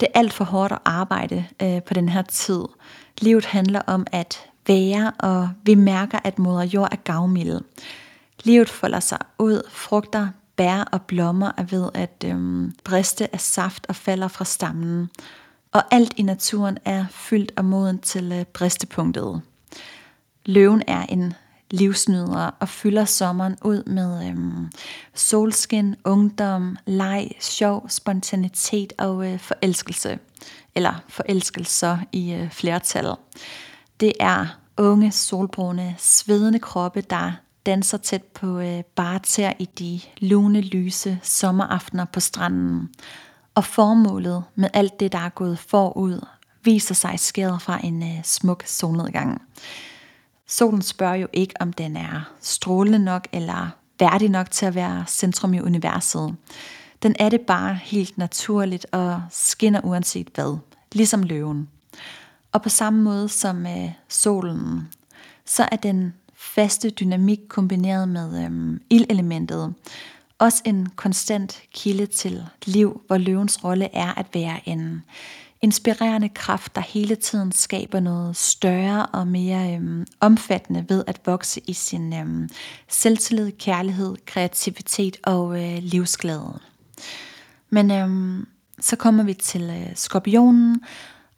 Det 0.00 0.08
er 0.14 0.18
alt 0.18 0.32
for 0.32 0.44
hårdt 0.44 0.72
at 0.72 0.78
arbejde 0.84 1.44
øh, 1.62 1.82
på 1.82 1.94
den 1.94 2.08
her 2.08 2.22
tid. 2.22 2.62
Livet 3.20 3.44
handler 3.44 3.80
om 3.86 4.06
at 4.12 4.38
være, 4.66 5.12
og 5.18 5.50
vi 5.62 5.74
mærker, 5.74 6.18
at 6.24 6.38
moder 6.38 6.64
jord 6.64 6.88
er 6.92 6.96
gavmild. 6.96 7.60
Livet 8.44 8.68
folder 8.68 9.00
sig 9.00 9.18
ud, 9.38 9.62
frugter, 9.70 10.28
bær 10.58 10.80
og 10.92 11.02
blommer 11.02 11.52
er 11.56 11.62
ved 11.62 11.90
at 11.94 12.24
øhm, 12.26 12.74
briste 12.84 13.34
af 13.34 13.40
saft 13.40 13.86
og 13.88 13.96
falder 13.96 14.28
fra 14.28 14.44
stammen 14.44 15.10
og 15.72 15.82
alt 15.90 16.14
i 16.16 16.22
naturen 16.22 16.78
er 16.84 17.06
fyldt 17.10 17.52
af 17.56 17.64
moden 17.64 17.98
til 17.98 18.32
øh, 18.32 18.44
bristepunktet. 18.44 19.42
Løven 20.46 20.82
er 20.86 21.02
en 21.02 21.34
livsnyder 21.70 22.50
og 22.60 22.68
fylder 22.68 23.04
sommeren 23.04 23.56
ud 23.62 23.82
med 23.84 24.28
øhm, 24.28 24.70
solskin, 25.14 25.96
ungdom, 26.04 26.76
leg, 26.86 27.30
sjov, 27.40 27.88
spontanitet 27.88 28.92
og 28.98 29.32
øh, 29.32 29.38
forelskelse. 29.38 30.18
Eller 30.74 30.94
forelskelser 31.08 31.98
i 32.12 32.32
øh, 32.32 32.50
flertal. 32.50 33.14
Det 34.00 34.12
er 34.20 34.46
unge, 34.76 35.12
solbrune, 35.12 35.94
svedende 35.98 36.58
kroppe, 36.58 37.00
der 37.00 37.32
danser 37.68 37.98
tæt 37.98 38.22
på 38.22 38.58
øh, 38.58 38.82
barter 38.96 39.52
i 39.58 39.64
de 39.78 40.00
lune, 40.18 40.60
lyse 40.60 41.18
sommeraftener 41.22 42.04
på 42.04 42.20
stranden 42.20 42.88
og 43.54 43.64
formålet 43.64 44.44
med 44.54 44.68
alt 44.72 45.00
det, 45.00 45.12
der 45.12 45.18
er 45.18 45.28
gået 45.28 45.58
forud, 45.58 46.26
viser 46.64 46.94
sig 46.94 47.20
skæret 47.20 47.62
fra 47.62 47.80
en 47.84 48.02
øh, 48.02 48.24
smuk 48.24 48.62
solnedgang. 48.66 49.42
Solen 50.46 50.82
spørger 50.82 51.14
jo 51.14 51.28
ikke, 51.32 51.54
om 51.60 51.72
den 51.72 51.96
er 51.96 52.32
strålende 52.40 52.98
nok 52.98 53.28
eller 53.32 53.70
værdig 54.00 54.28
nok 54.28 54.50
til 54.50 54.66
at 54.66 54.74
være 54.74 55.04
centrum 55.08 55.54
i 55.54 55.60
universet. 55.60 56.36
Den 57.02 57.16
er 57.18 57.28
det 57.28 57.40
bare 57.40 57.74
helt 57.74 58.18
naturligt 58.18 58.86
og 58.92 59.22
skinner 59.30 59.80
uanset 59.84 60.28
hvad, 60.34 60.58
ligesom 60.92 61.22
løven. 61.22 61.68
Og 62.52 62.62
på 62.62 62.68
samme 62.68 63.02
måde 63.02 63.28
som 63.28 63.66
øh, 63.66 63.90
solen, 64.08 64.88
så 65.44 65.68
er 65.72 65.76
den 65.76 66.14
faste 66.54 66.90
dynamik 66.90 67.38
kombineret 67.48 68.08
med 68.08 68.44
øhm, 68.44 68.80
ildelementet, 68.90 69.74
også 70.38 70.62
en 70.64 70.88
konstant 70.96 71.62
kilde 71.74 72.06
til 72.06 72.46
liv, 72.66 73.02
hvor 73.06 73.18
løvens 73.18 73.64
rolle 73.64 73.94
er 73.94 74.18
at 74.18 74.26
være 74.34 74.68
en 74.68 75.02
inspirerende 75.62 76.28
kraft, 76.28 76.74
der 76.74 76.80
hele 76.80 77.14
tiden 77.14 77.52
skaber 77.52 78.00
noget 78.00 78.36
større 78.36 79.06
og 79.06 79.26
mere 79.26 79.74
øhm, 79.74 80.06
omfattende 80.20 80.84
ved 80.88 81.04
at 81.06 81.20
vokse 81.26 81.60
i 81.66 81.72
sin 81.72 82.12
øhm, 82.12 82.48
selvtillid, 82.88 83.52
kærlighed, 83.52 84.16
kreativitet 84.26 85.16
og 85.22 85.64
øh, 85.64 85.78
livsglæde. 85.82 86.58
Men 87.70 87.90
øhm, 87.90 88.46
så 88.80 88.96
kommer 88.96 89.24
vi 89.24 89.34
til 89.34 89.62
øh, 89.62 89.96
skorpionen, 89.96 90.80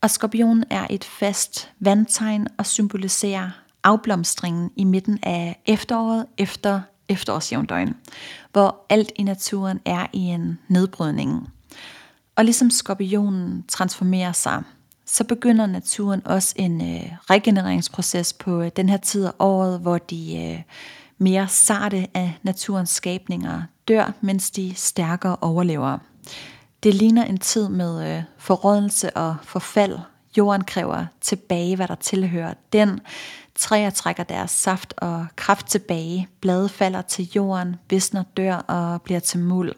og 0.00 0.10
skorpionen 0.10 0.64
er 0.70 0.86
et 0.90 1.04
fast 1.04 1.70
vandtegn 1.80 2.46
og 2.58 2.66
symboliserer 2.66 3.50
afblomstringen 3.84 4.70
i 4.76 4.84
midten 4.84 5.18
af 5.22 5.62
efteråret 5.66 6.26
efter 6.38 6.80
efterårsjævndøgn, 7.08 7.96
hvor 8.52 8.86
alt 8.88 9.12
i 9.16 9.22
naturen 9.22 9.80
er 9.84 10.06
i 10.12 10.18
en 10.18 10.58
nedbrydning. 10.68 11.48
Og 12.36 12.44
ligesom 12.44 12.70
skorpionen 12.70 13.64
transformerer 13.68 14.32
sig, 14.32 14.62
så 15.06 15.24
begynder 15.24 15.66
naturen 15.66 16.22
også 16.24 16.54
en 16.56 16.80
øh, 16.80 17.12
regenereringsproces 17.30 18.32
på 18.32 18.60
øh, 18.60 18.70
den 18.76 18.88
her 18.88 18.96
tid 18.96 19.24
af 19.24 19.32
året, 19.38 19.80
hvor 19.80 19.98
de 19.98 20.36
øh, 20.38 20.62
mere 21.18 21.48
sarte 21.48 22.06
af 22.14 22.38
naturens 22.42 22.90
skabninger 22.90 23.62
dør, 23.88 24.12
mens 24.20 24.50
de 24.50 24.74
stærkere 24.74 25.36
overlever. 25.40 25.98
Det 26.82 26.94
ligner 26.94 27.24
en 27.24 27.38
tid 27.38 27.68
med 27.68 28.16
øh, 28.16 28.22
forrådelse 28.38 29.16
og 29.16 29.36
forfald. 29.42 29.98
Jorden 30.36 30.64
kræver 30.64 31.06
tilbage, 31.20 31.76
hvad 31.76 31.88
der 31.88 31.94
tilhører 31.94 32.54
den, 32.72 33.00
Træer 33.60 33.90
trækker 33.90 34.22
deres 34.22 34.50
saft 34.50 34.94
og 34.96 35.26
kraft 35.36 35.66
tilbage. 35.66 36.28
Blade 36.40 36.68
falder 36.68 37.02
til 37.02 37.28
jorden, 37.36 37.76
visner 37.90 38.22
dør 38.36 38.54
og 38.54 39.02
bliver 39.02 39.20
til 39.20 39.38
muld. 39.38 39.72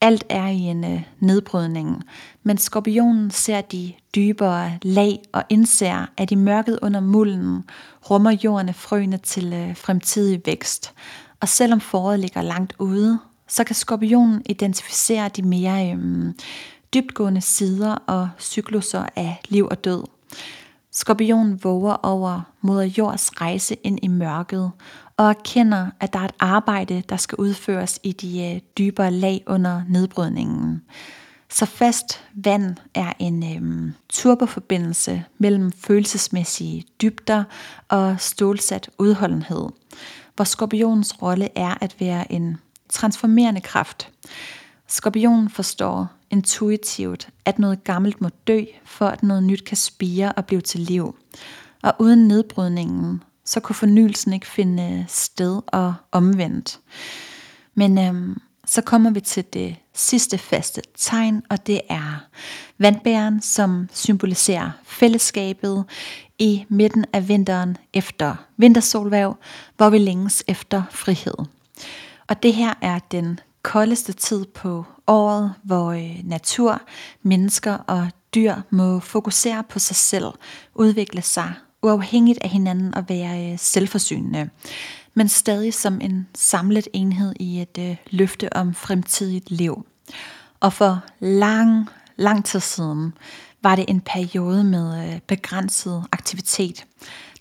Alt 0.00 0.24
er 0.28 0.46
i 0.46 0.58
en 0.58 0.84
øh, 0.84 1.02
nedbrydning, 1.20 2.04
men 2.42 2.58
skorpionen 2.58 3.30
ser 3.30 3.60
de 3.60 3.92
dybere 4.14 4.78
lag 4.82 5.18
og 5.32 5.44
indser, 5.48 6.06
at 6.16 6.30
i 6.30 6.34
mørket 6.34 6.78
under 6.82 7.00
mulden 7.00 7.64
rummer 8.10 8.36
jorden 8.44 8.74
frøene 8.74 9.18
til 9.18 9.52
øh, 9.52 9.76
fremtidig 9.76 10.42
vækst. 10.46 10.94
Og 11.40 11.48
selvom 11.48 11.80
foråret 11.80 12.20
ligger 12.20 12.42
langt 12.42 12.74
ude, 12.78 13.18
så 13.48 13.64
kan 13.64 13.76
skorpionen 13.76 14.42
identificere 14.46 15.28
de 15.28 15.42
mere 15.42 15.92
øh, 15.92 16.34
dybtgående 16.94 17.40
sider 17.40 17.94
og 17.94 18.28
cykluser 18.38 19.06
af 19.16 19.40
liv 19.48 19.68
og 19.70 19.84
død. 19.84 20.04
Skorpionen 20.92 21.64
våger 21.64 21.96
over 22.02 22.40
moder 22.60 22.84
jords 22.98 23.40
rejse 23.40 23.74
ind 23.74 23.98
i 24.02 24.08
mørket 24.08 24.70
og 25.16 25.28
erkender, 25.28 25.90
at 26.00 26.12
der 26.12 26.18
er 26.18 26.24
et 26.24 26.34
arbejde, 26.38 27.02
der 27.08 27.16
skal 27.16 27.36
udføres 27.36 28.00
i 28.02 28.12
de 28.12 28.54
øh, 28.54 28.60
dybere 28.78 29.10
lag 29.10 29.44
under 29.46 29.82
nedbrydningen. 29.88 30.82
Så 31.50 31.66
fast 31.66 32.24
vand 32.34 32.76
er 32.94 33.12
en 33.18 33.56
øhm, 33.56 33.94
turboforbindelse 34.08 35.24
mellem 35.38 35.72
følelsesmæssige 35.72 36.84
dybder 37.02 37.44
og 37.88 38.20
stålsat 38.20 38.90
udholdenhed, 38.98 39.68
hvor 40.36 40.44
skorpionens 40.44 41.22
rolle 41.22 41.48
er 41.58 41.74
at 41.80 41.96
være 42.00 42.32
en 42.32 42.56
transformerende 42.88 43.60
kraft. 43.60 44.10
Skorpionen 44.86 45.50
forstår 45.50 46.17
intuitivt, 46.30 47.28
at 47.44 47.58
noget 47.58 47.84
gammelt 47.84 48.20
må 48.20 48.28
dø, 48.46 48.64
for 48.84 49.06
at 49.06 49.22
noget 49.22 49.42
nyt 49.42 49.64
kan 49.64 49.76
spire 49.76 50.32
og 50.32 50.46
blive 50.46 50.60
til 50.60 50.80
liv. 50.80 51.16
Og 51.82 51.94
uden 51.98 52.28
nedbrydningen, 52.28 53.22
så 53.44 53.60
kunne 53.60 53.76
fornyelsen 53.76 54.32
ikke 54.32 54.46
finde 54.46 55.04
sted 55.08 55.62
og 55.66 55.94
omvendt. 56.12 56.80
Men 57.74 57.98
øhm, 57.98 58.40
så 58.66 58.82
kommer 58.82 59.10
vi 59.10 59.20
til 59.20 59.44
det 59.52 59.76
sidste 59.94 60.38
faste 60.38 60.82
tegn, 60.96 61.42
og 61.50 61.66
det 61.66 61.80
er 61.88 62.26
vandbæren, 62.78 63.42
som 63.42 63.88
symboliserer 63.92 64.70
fællesskabet 64.84 65.84
i 66.38 66.64
midten 66.68 67.04
af 67.12 67.28
vinteren 67.28 67.76
efter 67.94 68.34
vintersolværv, 68.56 69.36
hvor 69.76 69.90
vi 69.90 69.98
længes 69.98 70.44
efter 70.48 70.82
frihed. 70.90 71.34
Og 72.28 72.42
det 72.42 72.54
her 72.54 72.74
er 72.82 72.98
den 72.98 73.40
koldeste 73.62 74.12
tid 74.12 74.44
på 74.44 74.84
året, 75.08 75.54
hvor 75.62 75.92
øh, 75.92 76.20
natur, 76.24 76.82
mennesker 77.22 77.72
og 77.72 78.08
dyr 78.34 78.54
må 78.70 79.00
fokusere 79.00 79.64
på 79.68 79.78
sig 79.78 79.96
selv, 79.96 80.26
udvikle 80.74 81.22
sig 81.22 81.54
uafhængigt 81.82 82.38
af 82.42 82.50
hinanden 82.50 82.94
og 82.94 83.04
være 83.08 83.52
øh, 83.52 83.58
selvforsynende, 83.58 84.50
men 85.14 85.28
stadig 85.28 85.74
som 85.74 86.00
en 86.00 86.28
samlet 86.34 86.88
enhed 86.92 87.34
i 87.40 87.62
et 87.62 87.78
øh, 87.78 87.96
løfte 88.10 88.56
om 88.56 88.74
fremtidigt 88.74 89.50
liv. 89.50 89.86
Og 90.60 90.72
for 90.72 91.04
lang, 91.20 91.88
lang 92.16 92.44
tid 92.44 92.60
siden 92.60 93.12
var 93.62 93.76
det 93.76 93.84
en 93.88 94.00
periode 94.00 94.64
med 94.64 95.20
begrænset 95.20 96.04
aktivitet. 96.12 96.84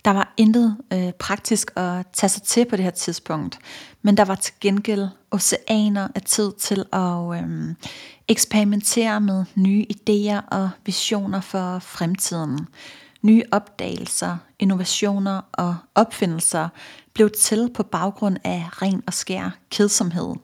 Der 0.08 0.14
var 0.14 0.34
intet 0.38 0.78
øh, 0.94 1.12
praktisk 1.20 1.72
at 1.76 2.08
tage 2.14 2.30
sig 2.30 2.44
til 2.44 2.66
på 2.66 2.76
det 2.76 2.84
her 2.84 2.92
tidspunkt, 2.92 3.60
men 4.02 4.18
der 4.18 4.26
var 4.26 4.36
til 4.36 4.54
gengæld 4.62 5.08
oceaner 5.32 6.08
af 6.16 6.22
tid 6.22 6.52
til 6.60 6.86
at 6.94 7.44
øh, 7.44 7.76
eksperimentere 8.28 9.22
med 9.22 9.46
nye 9.56 9.86
idéer 9.94 10.48
og 10.52 10.70
visioner 10.86 11.42
for 11.42 11.80
fremtiden. 11.80 12.68
Nye 13.22 13.44
opdagelser, 13.52 14.38
innovationer 14.60 15.42
og 15.52 15.76
opfindelser 15.96 16.70
blev 17.14 17.30
til 17.30 17.70
på 17.74 17.84
baggrund 17.84 18.38
af 18.44 18.82
ren 18.82 19.04
og 19.08 19.14
skær 19.14 19.58
kedsomhed, 19.72 20.36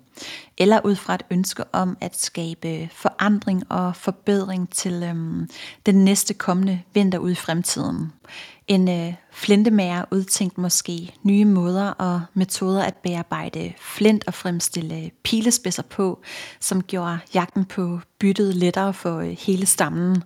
eller 0.58 0.80
ud 0.84 0.95
fra 0.95 1.15
et 1.15 1.23
ønske 1.30 1.63
om 1.71 1.97
at 2.02 2.19
skabe 2.19 2.89
forandring 2.93 3.71
og 3.71 3.95
forbedring 3.95 4.69
til 4.69 5.04
øhm, 5.04 5.49
den 5.86 5.95
næste 5.95 6.34
kommende 6.34 6.82
vinter 6.93 7.17
ud 7.17 7.32
i 7.32 7.36
fremtiden. 7.36 8.12
En 8.67 8.89
øh, 8.89 9.13
flintemager 9.32 10.06
udtænkte 10.12 10.62
måske 10.62 11.15
nye 11.23 11.45
måder 11.45 11.88
og 11.89 12.21
metoder 12.34 12.84
at 12.84 12.95
bearbejde 12.95 13.73
flint 13.80 14.23
og 14.28 14.34
fremstille 14.34 15.12
pilespidser 15.23 15.84
på, 15.84 16.21
som 16.60 16.84
gjorde 16.84 17.19
jagten 17.34 17.65
på 17.65 17.99
byttet 18.19 18.56
lettere 18.56 18.93
for 18.93 19.19
øh, 19.19 19.38
hele 19.39 19.65
stammen. 19.65 20.23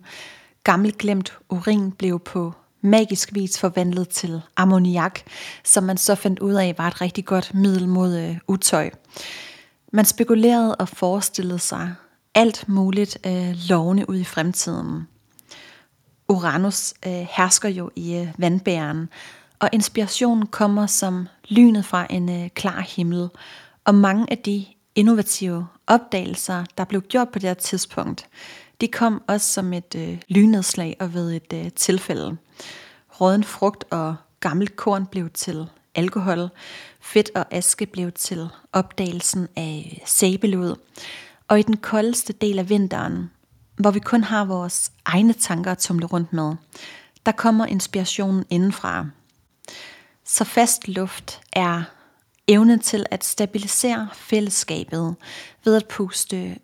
Gammel 0.64 0.92
glemt 0.98 1.38
urin 1.48 1.92
blev 1.92 2.20
på 2.20 2.52
magisk 2.80 3.34
vis 3.34 3.58
forvandlet 3.58 4.08
til 4.08 4.42
ammoniak, 4.56 5.20
som 5.64 5.84
man 5.84 5.96
så 5.96 6.14
fandt 6.14 6.38
ud 6.38 6.54
af 6.54 6.74
var 6.78 6.86
et 6.88 7.00
rigtig 7.00 7.24
godt 7.24 7.54
middel 7.54 7.88
mod 7.88 8.18
øh, 8.18 8.36
utøj. 8.46 8.90
Man 9.92 10.04
spekulerede 10.04 10.74
og 10.74 10.88
forestillede 10.88 11.58
sig 11.58 11.94
alt 12.34 12.68
muligt 12.68 13.18
øh, 13.26 13.54
lovende 13.68 14.10
ud 14.10 14.16
i 14.16 14.24
fremtiden. 14.24 15.08
Uranus 16.28 16.94
øh, 17.06 17.26
hersker 17.30 17.68
jo 17.68 17.90
i 17.96 18.16
øh, 18.16 18.28
vandbæren, 18.38 19.08
og 19.58 19.68
inspirationen 19.72 20.46
kommer 20.46 20.86
som 20.86 21.28
lynet 21.48 21.84
fra 21.84 22.06
en 22.10 22.42
øh, 22.42 22.50
klar 22.50 22.80
himmel. 22.80 23.28
Og 23.84 23.94
mange 23.94 24.26
af 24.30 24.38
de 24.38 24.66
innovative 24.94 25.66
opdagelser, 25.86 26.64
der 26.78 26.84
blev 26.84 27.02
gjort 27.02 27.28
på 27.28 27.38
det 27.38 27.48
her 27.48 27.54
tidspunkt, 27.54 28.26
de 28.80 28.88
kom 28.88 29.22
også 29.26 29.52
som 29.52 29.72
et 29.72 29.94
øh, 29.94 30.18
lynnedslag 30.28 30.96
og 31.00 31.14
ved 31.14 31.32
et 31.32 31.52
øh, 31.54 31.72
tilfælde. 31.72 32.36
Råden 33.20 33.44
frugt 33.44 33.84
og 33.90 34.16
gammelt 34.40 34.76
korn 34.76 35.06
blev 35.06 35.30
til 35.30 35.66
alkohol. 35.94 36.48
Fedt 37.12 37.30
og 37.34 37.46
aske 37.50 37.86
blev 37.86 38.12
til 38.12 38.48
opdagelsen 38.72 39.48
af 39.56 40.02
sæbelud. 40.06 40.76
Og 41.48 41.58
i 41.58 41.62
den 41.62 41.76
koldeste 41.76 42.32
del 42.32 42.58
af 42.58 42.68
vinteren, 42.68 43.30
hvor 43.76 43.90
vi 43.90 44.00
kun 44.00 44.24
har 44.24 44.44
vores 44.44 44.92
egne 45.04 45.32
tanker 45.32 45.72
at 45.72 45.78
tumle 45.78 46.06
rundt 46.06 46.32
med, 46.32 46.54
der 47.26 47.32
kommer 47.32 47.66
inspirationen 47.66 48.44
indenfra. 48.50 49.06
Så 50.24 50.44
fast 50.44 50.88
luft 50.88 51.40
er 51.52 51.82
evnen 52.48 52.80
til 52.80 53.06
at 53.10 53.24
stabilisere 53.24 54.08
fællesskabet 54.14 55.14
ved 55.64 55.76
at 55.76 55.88
puste 55.88 56.58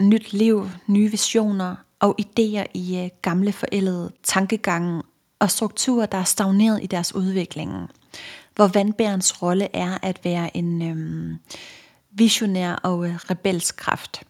nyt 0.00 0.32
liv, 0.32 0.70
nye 0.86 1.10
visioner 1.10 1.76
og 1.98 2.16
idéer 2.20 2.64
i 2.74 3.00
øh, 3.04 3.10
gamle 3.22 3.52
forældede 3.52 4.12
tankegange 4.22 5.02
og 5.38 5.50
strukturer, 5.50 6.06
der 6.06 6.18
er 6.18 6.24
stagneret 6.24 6.82
i 6.82 6.86
deres 6.86 7.14
udvikling. 7.14 7.90
Hvor 8.60 8.66
vandbærens 8.66 9.42
rolle 9.42 9.76
er 9.76 9.98
at 10.02 10.20
være 10.24 10.56
en 10.56 10.82
øhm, 10.82 11.38
visionær 12.10 12.74
og 12.74 13.06
øh, 13.06 13.14
rebelsk 13.14 13.76
kraft. 13.76 14.22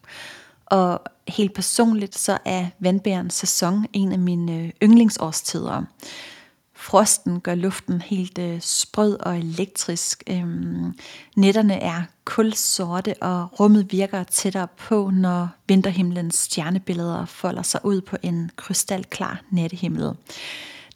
Og 0.65 1.01
helt 1.27 1.53
personligt 1.53 2.17
så 2.17 2.37
er 2.45 2.65
vandbærens 2.79 3.33
sæson 3.33 3.85
en 3.93 4.11
af 4.11 4.19
mine 4.19 4.59
øh, 4.59 4.71
yndlingsårstider. 4.83 5.83
Frosten 6.75 7.41
gør 7.41 7.55
luften 7.55 8.01
helt 8.01 8.37
øh, 8.37 8.61
sprød 8.61 9.19
og 9.19 9.37
elektrisk. 9.37 10.23
Øhm, 10.29 10.93
netterne 11.35 11.81
er 11.81 12.03
kulsorte, 12.25 13.15
og 13.21 13.59
rummet 13.59 13.91
virker 13.91 14.23
tættere 14.23 14.67
på, 14.67 15.09
når 15.13 15.49
vinterhimlens 15.67 16.35
stjernebilleder 16.35 17.25
folder 17.25 17.63
sig 17.63 17.85
ud 17.85 18.01
på 18.01 18.17
en 18.23 18.51
krystalklar 18.55 19.41
nattehimmel. 19.49 20.11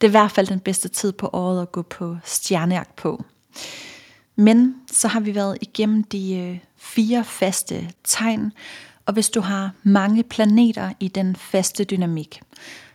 Det 0.06 0.10
er 0.10 0.20
i 0.20 0.22
hvert 0.22 0.32
fald 0.32 0.48
den 0.48 0.60
bedste 0.60 0.90
tid 0.90 1.12
på 1.12 1.30
året 1.34 1.62
at 1.62 1.72
gå 1.72 1.82
på 1.82 2.18
stjernejagt 2.24 2.96
på. 2.96 3.24
Men 4.36 4.76
så 4.92 5.08
har 5.08 5.20
vi 5.20 5.36
været 5.36 5.58
igennem 5.62 6.04
de 6.04 6.36
øh, 6.36 6.60
fire 6.78 7.24
faste 7.24 7.90
tegn, 8.04 8.52
og 9.06 9.14
hvis 9.14 9.30
du 9.30 9.42
har 9.42 9.72
mange 9.84 10.24
planeter 10.24 10.94
i 11.00 11.08
den 11.08 11.36
faste 11.36 11.84
dynamik, 11.84 12.42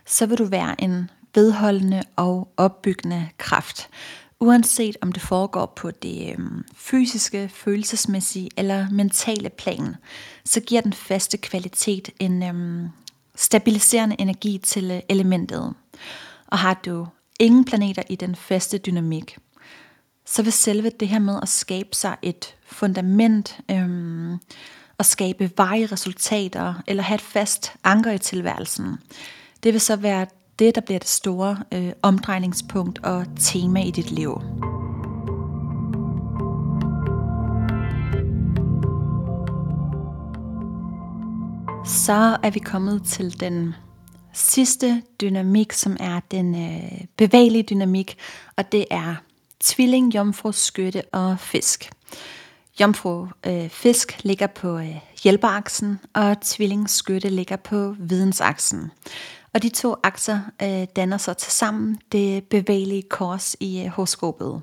så 0.05 0.25
vil 0.25 0.37
du 0.37 0.45
være 0.45 0.81
en 0.81 1.09
vedholdende 1.35 2.03
og 2.15 2.53
opbyggende 2.57 3.29
kraft. 3.37 3.89
Uanset 4.39 4.97
om 5.01 5.11
det 5.11 5.21
foregår 5.21 5.65
på 5.65 5.91
det 5.91 6.35
øh, 6.37 6.45
fysiske, 6.75 7.49
følelsesmæssige 7.53 8.49
eller 8.57 8.89
mentale 8.89 9.49
plan, 9.49 9.95
så 10.45 10.59
giver 10.59 10.81
den 10.81 10.93
faste 10.93 11.37
kvalitet 11.37 12.09
en 12.19 12.43
øhm, 12.43 12.89
stabiliserende 13.35 14.15
energi 14.19 14.57
til 14.57 14.91
øh, 14.91 14.99
elementet. 15.09 15.73
Og 16.51 16.59
har 16.59 16.73
du 16.85 17.07
ingen 17.39 17.65
planeter 17.65 18.03
i 18.09 18.15
den 18.15 18.35
faste 18.35 18.77
dynamik, 18.77 19.37
så 20.25 20.43
vil 20.43 20.53
selve 20.53 20.89
det 20.99 21.07
her 21.07 21.19
med 21.19 21.39
at 21.41 21.49
skabe 21.49 21.89
sig 21.91 22.17
et 22.21 22.55
fundament, 22.65 23.59
øhm, 23.71 24.33
at 24.99 25.05
skabe 25.05 25.51
veje 25.57 25.85
resultater, 25.85 26.73
eller 26.87 27.03
have 27.03 27.15
et 27.15 27.21
fast 27.21 27.73
anker 27.83 28.11
i 28.11 28.17
tilværelsen, 28.17 28.97
det 29.63 29.73
vil 29.73 29.81
så 29.81 29.95
være 29.95 30.27
det, 30.59 30.75
der 30.75 30.81
bliver 30.81 30.99
det 30.99 31.07
store 31.07 31.63
øh, 31.71 31.91
omdrejningspunkt 32.01 32.99
og 33.03 33.25
tema 33.39 33.83
i 33.83 33.91
dit 33.91 34.11
liv. 34.11 34.41
Så 41.85 42.37
er 42.43 42.49
vi 42.49 42.59
kommet 42.59 43.03
til 43.03 43.39
den 43.39 43.75
sidste 44.33 45.01
dynamik, 45.21 45.73
som 45.73 45.97
er 45.99 46.19
den 46.31 46.55
øh, 46.55 47.01
bevægelige 47.17 47.63
dynamik, 47.63 48.17
og 48.57 48.71
det 48.71 48.85
er 48.91 49.15
tvilling, 49.59 50.15
jomfru, 50.15 50.51
skytte 50.51 51.01
og 51.11 51.39
fisk. 51.39 51.89
Jomfru 52.79 53.27
øh, 53.47 53.69
fisk 53.69 54.23
ligger 54.23 54.47
på 54.47 54.77
øh, 54.77 54.95
hjælperaksen, 55.23 55.99
og 56.13 56.41
tvilling 56.41 56.89
skytte 56.89 57.29
ligger 57.29 57.55
på 57.55 57.95
vidensaksen. 57.99 58.91
Og 59.53 59.63
de 59.63 59.69
to 59.69 59.95
akser 60.03 60.39
øh, 60.61 60.87
danner 60.95 61.17
så 61.17 61.33
til 61.33 61.51
sammen 61.51 61.99
det 62.11 62.43
bevægelige 62.43 63.01
kors 63.01 63.55
i 63.59 63.81
øh, 63.81 63.87
horoskopet. 63.87 64.61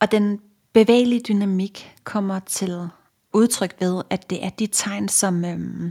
Og 0.00 0.12
den 0.12 0.40
bevægelige 0.72 1.22
dynamik 1.28 1.96
kommer 2.04 2.38
til 2.38 2.88
udtryk 3.32 3.76
ved, 3.80 4.02
at 4.10 4.30
det 4.30 4.44
er 4.44 4.50
de 4.50 4.66
tegn, 4.66 5.08
som 5.08 5.44
øh, 5.44 5.90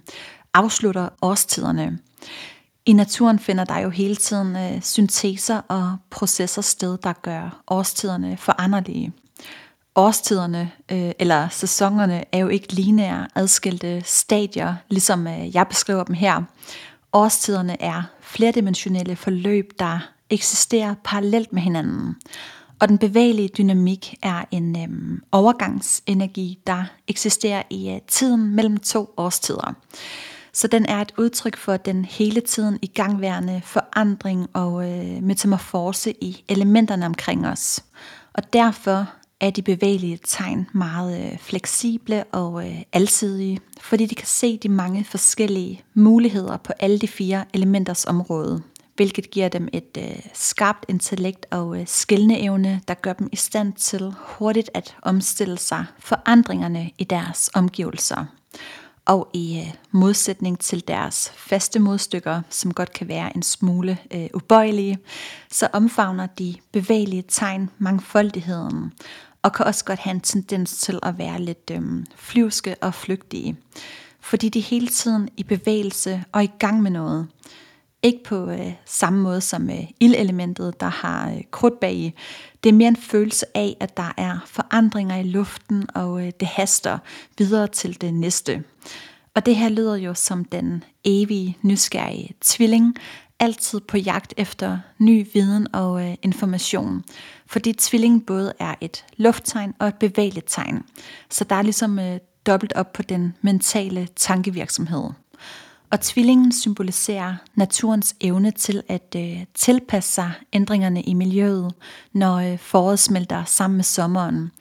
afslutter 0.53 1.09
årstiderne. 1.21 1.99
I 2.89 2.93
naturen 2.93 3.39
finder 3.39 3.63
der 3.63 3.79
jo 3.79 3.89
hele 3.89 4.15
tiden 4.15 4.55
øh, 4.55 4.81
synteser 4.81 5.57
og 5.57 5.97
processer 6.09 6.61
sted, 6.61 6.97
der 6.97 7.13
gør 7.13 7.61
årstiderne 7.67 8.37
foranderlige. 8.37 9.13
Årstiderne 9.95 10.71
øh, 10.91 11.11
eller 11.19 11.49
sæsonerne 11.49 12.23
er 12.31 12.39
jo 12.39 12.47
ikke 12.47 12.73
lineære 12.73 13.27
adskilte 13.35 14.01
stadier, 14.05 14.75
ligesom 14.89 15.27
øh, 15.27 15.55
jeg 15.55 15.67
beskriver 15.67 16.03
dem 16.03 16.15
her. 16.15 16.41
Årstiderne 17.13 17.81
er 17.81 18.03
flerdimensionelle 18.21 19.15
forløb, 19.15 19.73
der 19.79 19.99
eksisterer 20.29 20.95
parallelt 21.03 21.53
med 21.53 21.61
hinanden. 21.61 22.15
Og 22.79 22.89
den 22.89 22.97
bevægelige 22.97 23.49
dynamik 23.57 24.15
er 24.21 24.45
en 24.51 24.81
øhm, 24.83 25.21
overgangsenergi, 25.31 26.59
der 26.67 26.83
eksisterer 27.07 27.63
i 27.69 27.89
øh, 27.89 28.01
tiden 28.07 28.55
mellem 28.55 28.77
to 28.77 29.13
årstider. 29.17 29.73
Så 30.53 30.67
den 30.67 30.85
er 30.85 31.01
et 31.01 31.13
udtryk 31.17 31.57
for 31.57 31.77
den 31.77 32.05
hele 32.05 32.41
tiden 32.41 32.79
igangværende 32.81 33.61
forandring 33.65 34.47
og 34.53 34.89
øh, 34.91 35.23
metamorfose 35.23 36.13
i 36.23 36.43
elementerne 36.49 37.05
omkring 37.05 37.47
os. 37.47 37.83
Og 38.33 38.53
derfor 38.53 39.09
er 39.39 39.49
de 39.49 39.61
bevægelige 39.61 40.19
tegn 40.23 40.67
meget 40.73 41.25
øh, 41.25 41.37
fleksible 41.39 42.23
og 42.23 42.67
øh, 42.67 42.81
alsidige, 42.93 43.59
fordi 43.81 44.05
de 44.05 44.15
kan 44.15 44.27
se 44.27 44.57
de 44.57 44.69
mange 44.69 45.03
forskellige 45.03 45.83
muligheder 45.93 46.57
på 46.57 46.73
alle 46.79 46.99
de 46.99 47.07
fire 47.07 47.45
elementers 47.53 48.05
område, 48.05 48.61
hvilket 48.95 49.31
giver 49.31 49.49
dem 49.49 49.67
et 49.73 49.97
øh, 49.97 50.19
skarpt 50.33 50.85
intellekt 50.87 51.45
og 51.51 51.79
øh, 51.79 51.87
skældneevne, 51.87 52.81
der 52.87 52.93
gør 52.93 53.13
dem 53.13 53.29
i 53.31 53.35
stand 53.35 53.73
til 53.73 54.13
hurtigt 54.17 54.69
at 54.73 54.95
omstille 55.01 55.57
sig 55.57 55.85
forandringerne 55.99 56.89
i 56.97 57.03
deres 57.03 57.49
omgivelser 57.53 58.25
og 59.09 59.29
i 59.33 59.59
øh, 59.59 59.73
modsætning 59.91 60.59
til 60.59 60.87
deres 60.87 61.33
faste 61.35 61.79
modstykker, 61.79 62.41
som 62.49 62.73
godt 62.73 62.93
kan 62.93 63.07
være 63.07 63.35
en 63.35 63.43
smule 63.43 63.97
øh, 64.11 64.27
ubøjelige, 64.33 64.97
så 65.51 65.67
omfavner 65.73 66.27
de 66.27 66.55
bevægelige 66.71 67.23
tegn 67.27 67.69
mangfoldigheden, 67.77 68.93
og 69.41 69.53
kan 69.53 69.65
også 69.65 69.85
godt 69.85 69.99
have 69.99 70.13
en 70.13 70.21
tendens 70.21 70.77
til 70.77 70.99
at 71.03 71.17
være 71.17 71.41
lidt 71.41 71.71
øh, 71.71 71.81
flyvske 72.15 72.75
og 72.81 72.93
flygtige. 72.93 73.57
fordi 74.21 74.49
de 74.49 74.59
hele 74.59 74.87
tiden 74.87 75.29
i 75.37 75.43
bevægelse 75.43 76.23
og 76.31 76.43
i 76.43 76.51
gang 76.59 76.81
med 76.81 76.91
noget. 76.91 77.27
Ikke 78.03 78.23
på 78.23 78.49
øh, 78.49 78.73
samme 78.85 79.19
måde 79.19 79.41
som 79.41 79.69
øh, 79.69 79.83
ildelementet, 79.99 80.79
der 80.79 80.87
har 80.87 81.29
øh, 81.31 81.41
krudt 81.51 81.79
bag 81.79 81.93
i, 81.93 82.13
det 82.63 82.69
er 82.69 82.73
mere 82.73 82.87
en 82.87 82.95
følelse 82.95 83.45
af, 83.57 83.77
at 83.79 83.97
der 83.97 84.13
er 84.17 84.39
forandringer 84.45 85.15
i 85.15 85.23
luften, 85.23 85.85
og 85.95 86.25
øh, 86.25 86.31
det 86.39 86.47
haster 86.47 86.97
videre 87.37 87.67
til 87.67 88.01
det 88.01 88.13
næste. 88.13 88.63
Og 89.35 89.45
det 89.45 89.55
her 89.55 89.69
lyder 89.69 89.95
jo 89.95 90.13
som 90.13 90.45
den 90.45 90.83
evige, 91.03 91.57
nysgerrige 91.61 92.35
tvilling, 92.41 92.95
altid 93.39 93.79
på 93.79 93.97
jagt 93.97 94.33
efter 94.37 94.79
ny 94.97 95.27
viden 95.33 95.67
og 95.75 96.07
øh, 96.07 96.15
information. 96.21 97.03
Fordi 97.47 97.73
tvilling 97.73 98.25
både 98.25 98.53
er 98.59 98.75
et 98.81 99.05
lufttegn 99.17 99.73
og 99.79 99.87
et 99.87 99.95
bevægeligt 99.95 100.45
tegn. 100.49 100.83
Så 101.29 101.43
der 101.43 101.55
er 101.55 101.61
ligesom 101.61 101.99
øh, 101.99 102.19
dobbelt 102.47 102.73
op 102.73 102.93
på 102.93 103.01
den 103.01 103.35
mentale 103.41 104.07
tankevirksomhed. 104.15 105.09
Og 105.91 106.01
tvillingen 106.01 106.51
symboliserer 106.51 107.35
naturens 107.55 108.15
evne 108.21 108.51
til 108.51 108.83
at 108.87 109.15
øh, 109.15 109.45
tilpasse 109.53 110.13
sig 110.13 110.31
ændringerne 110.53 111.01
i 111.01 111.13
miljøet, 111.13 111.73
når 112.13 112.35
øh, 112.35 112.59
foråret 112.59 112.99
smelter 112.99 113.43
sammen 113.45 113.77
med 113.77 113.83
sommeren, 113.83 114.51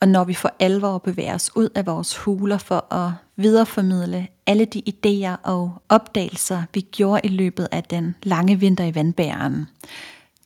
og 0.00 0.08
når 0.08 0.24
vi 0.24 0.34
for 0.34 0.52
alvor 0.58 0.98
bevæger 0.98 1.34
os 1.34 1.56
ud 1.56 1.68
af 1.74 1.86
vores 1.86 2.16
huler 2.16 2.58
for 2.58 2.94
at 2.94 3.12
videreformidle 3.36 4.28
alle 4.46 4.64
de 4.64 4.82
idéer 4.88 5.36
og 5.42 5.72
opdagelser, 5.88 6.62
vi 6.74 6.80
gjorde 6.80 7.20
i 7.24 7.28
løbet 7.28 7.68
af 7.72 7.82
den 7.82 8.14
lange 8.22 8.60
vinter 8.60 8.84
i 8.84 8.94
vandbæren. 8.94 9.66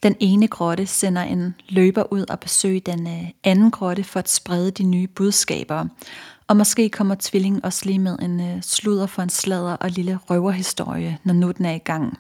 Den 0.02 0.16
ene 0.20 0.48
grotte 0.48 0.86
sender 0.86 1.22
en 1.22 1.54
løber 1.68 2.12
ud 2.12 2.24
og 2.30 2.40
besøger 2.40 2.80
den 2.80 3.06
øh, 3.06 3.30
anden 3.44 3.70
grotte 3.70 4.04
for 4.04 4.18
at 4.18 4.30
sprede 4.30 4.70
de 4.70 4.82
nye 4.82 5.06
budskaber. 5.06 5.86
Og 6.48 6.57
måske 6.57 6.88
kommer 6.88 7.16
tvillingen 7.20 7.64
også 7.64 7.87
lige 7.87 7.98
med 7.98 8.18
en 8.22 8.40
øh, 8.40 8.62
sludder 8.62 9.07
for 9.07 9.22
en 9.22 9.28
sladder 9.28 9.72
og 9.72 9.90
lille 9.90 10.18
røverhistorie, 10.30 11.18
når 11.24 11.35
nu 11.35 11.50
den 11.50 11.64
er 11.64 11.72
i 11.72 11.78
gang. 11.78 12.18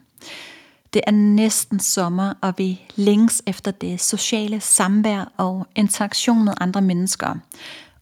Det 0.94 1.02
er 1.06 1.10
næsten 1.10 1.80
sommer, 1.80 2.34
og 2.40 2.54
vi 2.56 2.80
længes 2.96 3.42
efter 3.46 3.70
det 3.70 4.00
sociale 4.00 4.60
samvær 4.60 5.32
og 5.36 5.66
interaktion 5.76 6.44
med 6.44 6.52
andre 6.60 6.82
mennesker. 6.82 7.34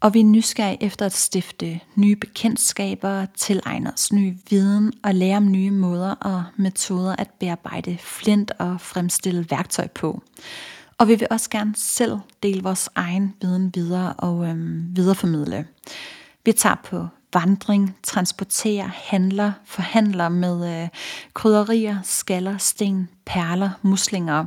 Og 0.01 0.15
vi 0.15 0.21
er 0.21 0.25
nysgerrige 0.25 0.83
efter 0.83 1.07
at 1.07 1.13
stifte 1.13 1.81
nye 1.97 2.17
bekendtskaber, 2.17 3.27
tilegne 3.37 3.93
os 3.93 4.13
ny 4.13 4.37
viden 4.51 4.93
og 5.03 5.15
lære 5.15 5.37
om 5.37 5.51
nye 5.51 5.71
måder 5.71 6.11
og 6.11 6.45
metoder 6.57 7.17
at 7.17 7.31
bearbejde 7.41 7.99
flint 8.01 8.53
og 8.59 8.81
fremstille 8.81 9.47
værktøj 9.51 9.87
på. 9.87 10.23
Og 11.03 11.09
vi 11.09 11.15
vil 11.15 11.29
også 11.31 11.51
gerne 11.51 11.75
selv 11.77 12.19
dele 12.43 12.63
vores 12.63 12.89
egen 12.95 13.35
viden 13.41 13.73
videre 13.75 14.13
og 14.13 14.47
øhm, 14.47 14.85
videreformidle. 14.97 15.67
Vi 16.45 16.53
tager 16.53 16.77
på 16.85 17.07
vandring, 17.35 17.97
transporterer, 18.03 18.91
handler, 18.95 19.53
forhandler 19.65 20.29
med 20.29 20.83
øh, 20.83 20.89
krydderier, 21.35 21.99
skaller, 22.03 22.59
sten, 22.59 23.09
perler, 23.27 23.71
muslinger 23.83 24.45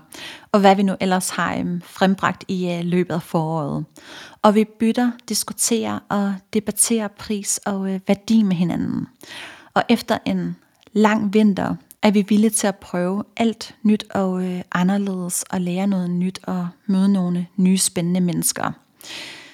og 0.51 0.59
hvad 0.59 0.75
vi 0.75 0.83
nu 0.83 0.95
ellers 0.99 1.29
har 1.29 1.55
øh, 1.55 1.81
frembragt 1.83 2.43
i 2.47 2.71
øh, 2.71 2.85
løbet 2.85 3.13
af 3.13 3.21
foråret. 3.21 3.85
Og 4.41 4.55
vi 4.55 4.65
bytter, 4.79 5.11
diskuterer 5.29 5.99
og 6.09 6.35
debatterer 6.53 7.07
pris 7.07 7.59
og 7.65 7.93
øh, 7.93 7.99
værdi 8.07 8.43
med 8.43 8.55
hinanden. 8.55 9.07
Og 9.73 9.83
efter 9.89 10.17
en 10.25 10.55
lang 10.93 11.33
vinter 11.33 11.75
er 12.05 12.11
vi 12.11 12.25
villige 12.29 12.49
til 12.49 12.67
at 12.67 12.75
prøve 12.75 13.23
alt 13.37 13.75
nyt 13.83 14.05
og 14.09 14.43
øh, 14.43 14.61
anderledes 14.71 15.43
og 15.49 15.61
lære 15.61 15.87
noget 15.87 16.09
nyt 16.09 16.39
og 16.43 16.67
møde 16.87 17.13
nogle 17.13 17.47
nye 17.57 17.77
spændende 17.77 18.21
mennesker. 18.21 18.71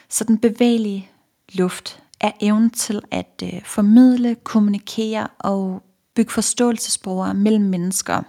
Så 0.09 0.23
den 0.23 0.37
bevægelige 0.37 1.09
luft 1.53 1.99
er 2.19 2.31
evnen 2.41 2.69
til 2.69 3.01
at 3.11 3.43
øh, 3.43 3.61
formidle, 3.65 4.35
kommunikere 4.35 5.27
og 5.39 5.83
bygge 6.15 6.31
forståelsesbrugere 6.31 7.33
mellem 7.33 7.65
mennesker, 7.65 8.21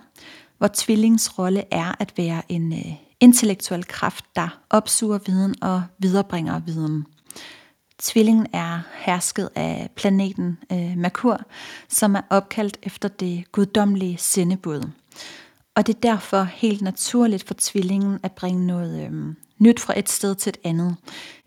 hvor 0.59 0.71
tvillings 0.75 1.39
rolle 1.39 1.65
er 1.71 1.95
at 1.99 2.13
være 2.17 2.43
en 2.49 2.73
øh, 2.73 2.93
intellektuel 3.21 3.85
kraft, 3.87 4.25
der 4.37 4.59
opsuger 4.71 5.19
viden 5.27 5.55
og 5.63 5.83
viderebringer 5.99 6.61
viden. 6.61 7.07
Tvillingen 8.03 8.47
er 8.53 8.81
hersket 8.95 9.49
af 9.55 9.91
planeten 9.97 10.59
øh, 10.73 10.97
Merkur, 10.97 11.41
som 11.89 12.15
er 12.15 12.21
opkaldt 12.31 12.79
efter 12.83 13.09
det 13.09 13.53
guddommelige 13.53 14.19
sendebud. 14.19 14.91
Og 15.75 15.87
det 15.87 15.97
er 15.97 16.01
derfor 16.01 16.43
helt 16.43 16.83
naturligt 16.83 17.47
for 17.47 17.55
tvillingen 17.59 18.19
at 18.23 18.33
bringe 18.33 18.67
noget 18.67 19.07
øh, 19.07 19.35
nyt 19.59 19.81
fra 19.81 19.99
et 19.99 20.09
sted 20.09 20.35
til 20.35 20.51
et 20.51 20.59
andet. 20.65 20.97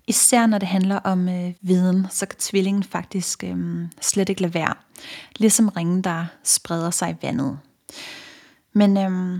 Især 0.07 0.45
når 0.45 0.57
det 0.57 0.67
handler 0.67 0.99
om 0.99 1.29
øh, 1.29 1.53
viden, 1.61 2.07
så 2.09 2.25
kan 2.25 2.39
tvillingen 2.39 2.83
faktisk 2.83 3.43
øh, 3.43 3.87
slet 4.01 4.29
ikke 4.29 4.41
lade 4.41 4.53
være. 4.53 4.73
Ligesom 5.37 5.69
ringen, 5.69 6.01
der 6.01 6.25
spreder 6.43 6.91
sig 6.91 7.11
i 7.11 7.25
vandet. 7.25 7.59
Men 8.73 8.97
øh, 8.97 9.39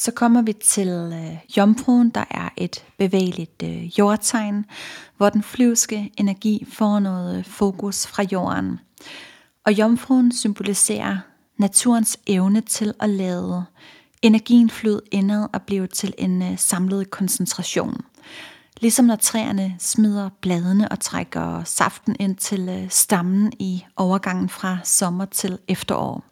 så 0.00 0.10
kommer 0.10 0.42
vi 0.42 0.52
til 0.52 0.88
øh, 0.88 1.56
jomfruen, 1.56 2.10
der 2.10 2.24
er 2.30 2.48
et 2.56 2.84
bevægeligt 2.98 3.62
øh, 3.64 3.98
jordtegn, 3.98 4.64
hvor 5.16 5.28
den 5.28 5.42
flyvske 5.42 6.12
energi 6.16 6.66
får 6.72 6.98
noget 6.98 7.38
øh, 7.38 7.44
fokus 7.44 8.06
fra 8.06 8.22
jorden. 8.32 8.80
Og 9.66 9.72
jomfruen 9.72 10.32
symboliserer 10.32 11.18
naturens 11.58 12.18
evne 12.26 12.60
til 12.60 12.94
at 13.00 13.10
lade 13.10 13.64
energien 14.22 14.70
flyde 14.70 15.00
indad 15.10 15.48
og 15.52 15.62
blive 15.62 15.86
til 15.86 16.14
en 16.18 16.42
øh, 16.42 16.58
samlet 16.58 17.10
koncentration. 17.10 18.00
Ligesom 18.80 19.04
når 19.04 19.16
træerne 19.16 19.76
smider 19.78 20.30
bladene 20.40 20.88
og 20.88 21.00
trækker 21.00 21.64
saften 21.64 22.16
ind 22.20 22.36
til 22.36 22.68
øh, 22.68 22.90
stammen 22.90 23.52
i 23.58 23.84
overgangen 23.96 24.48
fra 24.48 24.78
sommer 24.84 25.24
til 25.24 25.58
efterår. 25.68 26.24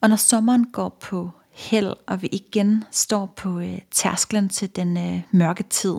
Og 0.00 0.08
når 0.08 0.16
sommeren 0.16 0.64
går 0.72 0.98
på 1.00 1.30
held, 1.52 1.92
og 2.06 2.22
vi 2.22 2.28
igen 2.32 2.84
står 2.90 3.32
på 3.36 3.60
øh, 3.60 3.78
tærsklen 3.90 4.48
til 4.48 4.76
den 4.76 4.96
øh, 4.96 5.20
mørke 5.30 5.62
tid, 5.62 5.94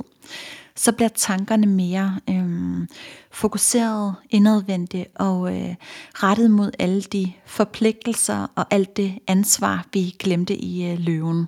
så 0.75 0.91
bliver 0.91 1.09
tankerne 1.09 1.67
mere 1.67 2.19
øh, 2.29 2.87
fokuseret, 3.31 4.15
indadvendte 4.29 5.05
og 5.15 5.55
øh, 5.55 5.75
rettet 6.13 6.51
mod 6.51 6.71
alle 6.79 7.01
de 7.01 7.31
forpligtelser 7.45 8.47
og 8.55 8.65
alt 8.69 8.97
det 8.97 9.19
ansvar, 9.27 9.85
vi 9.93 10.15
glemte 10.19 10.55
i 10.55 10.91
øh, 10.91 10.99
løven. 10.99 11.47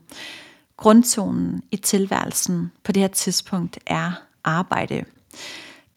Grundtonen 0.77 1.63
i 1.71 1.77
tilværelsen 1.77 2.71
på 2.83 2.91
det 2.91 3.01
her 3.01 3.07
tidspunkt 3.07 3.79
er 3.87 4.11
arbejde. 4.43 5.03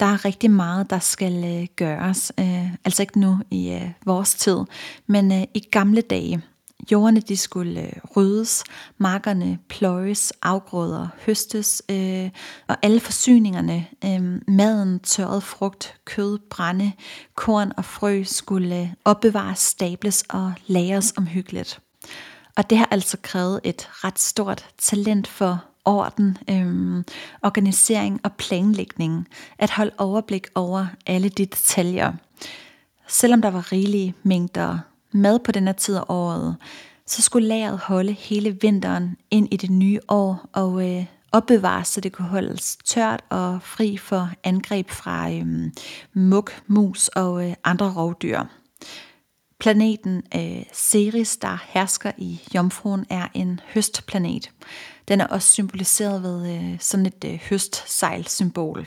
Der 0.00 0.06
er 0.06 0.24
rigtig 0.24 0.50
meget, 0.50 0.90
der 0.90 0.98
skal 0.98 1.44
øh, 1.44 1.66
gøres. 1.76 2.32
Øh, 2.40 2.72
altså 2.84 3.02
ikke 3.02 3.20
nu 3.20 3.38
i 3.50 3.70
øh, 3.70 3.90
vores 4.04 4.34
tid, 4.34 4.58
men 5.06 5.32
øh, 5.32 5.42
i 5.54 5.60
gamle 5.60 6.00
dage. 6.00 6.42
Jordene 6.92 7.20
de 7.20 7.36
skulle 7.36 7.80
øh, 7.80 7.92
ryddes, 8.16 8.64
markerne 8.98 9.58
pløjes, 9.68 10.32
afgrøder 10.42 11.08
høstes, 11.26 11.82
øh, 11.90 12.30
og 12.68 12.76
alle 12.82 13.00
forsyningerne, 13.00 13.86
øh, 14.04 14.40
maden, 14.48 15.00
tørret 15.00 15.42
frugt, 15.42 15.94
kød, 16.04 16.38
brænde, 16.50 16.92
korn 17.34 17.72
og 17.76 17.84
frø 17.84 18.22
skulle 18.22 18.80
øh, 18.80 18.88
opbevares, 19.04 19.58
stables 19.58 20.24
og 20.28 20.52
lagres 20.66 21.14
omhyggeligt. 21.16 21.80
Og 22.56 22.70
det 22.70 22.78
har 22.78 22.88
altså 22.90 23.16
krævet 23.22 23.60
et 23.64 23.88
ret 23.90 24.18
stort 24.18 24.66
talent 24.78 25.26
for 25.26 25.64
orden, 25.84 26.38
øhm, 26.50 27.04
organisering 27.42 28.20
og 28.24 28.32
planlægning, 28.32 29.28
at 29.58 29.70
holde 29.70 29.92
overblik 29.98 30.46
over 30.54 30.86
alle 31.06 31.28
de 31.28 31.46
detaljer. 31.46 32.12
Selvom 33.08 33.42
der 33.42 33.50
var 33.50 33.72
rigelige 33.72 34.14
mængder 34.22 34.78
mad 35.12 35.38
på 35.38 35.52
denne 35.52 35.72
tid 35.72 35.96
af 35.96 36.04
året, 36.08 36.56
så 37.06 37.22
skulle 37.22 37.48
lageret 37.48 37.78
holde 37.78 38.12
hele 38.12 38.58
vinteren 38.60 39.16
ind 39.30 39.48
i 39.50 39.56
det 39.56 39.70
nye 39.70 40.00
år 40.08 40.48
og 40.52 40.90
øh, 40.90 41.04
opbevares, 41.32 41.88
så 41.88 42.00
det 42.00 42.12
kunne 42.12 42.28
holdes 42.28 42.78
tørt 42.84 43.24
og 43.28 43.62
fri 43.62 43.96
for 43.96 44.30
angreb 44.44 44.90
fra 44.90 45.30
øh, 45.30 45.46
muk, 46.12 46.62
mus 46.66 47.08
og 47.08 47.48
øh, 47.48 47.54
andre 47.64 47.92
rovdyr. 47.96 48.42
Planeten 49.60 50.22
øh, 50.34 50.62
Ceres, 50.74 51.36
der 51.36 51.58
hersker 51.68 52.12
i 52.18 52.40
Jomfruen, 52.54 53.06
er 53.10 53.28
en 53.34 53.60
høstplanet. 53.74 54.50
Den 55.08 55.20
er 55.20 55.26
også 55.26 55.48
symboliseret 55.52 56.22
ved 56.22 56.54
øh, 56.54 56.76
sådan 56.80 57.06
et 57.06 57.24
øh, 57.24 57.40
høstsejlsymbol. 57.50 58.86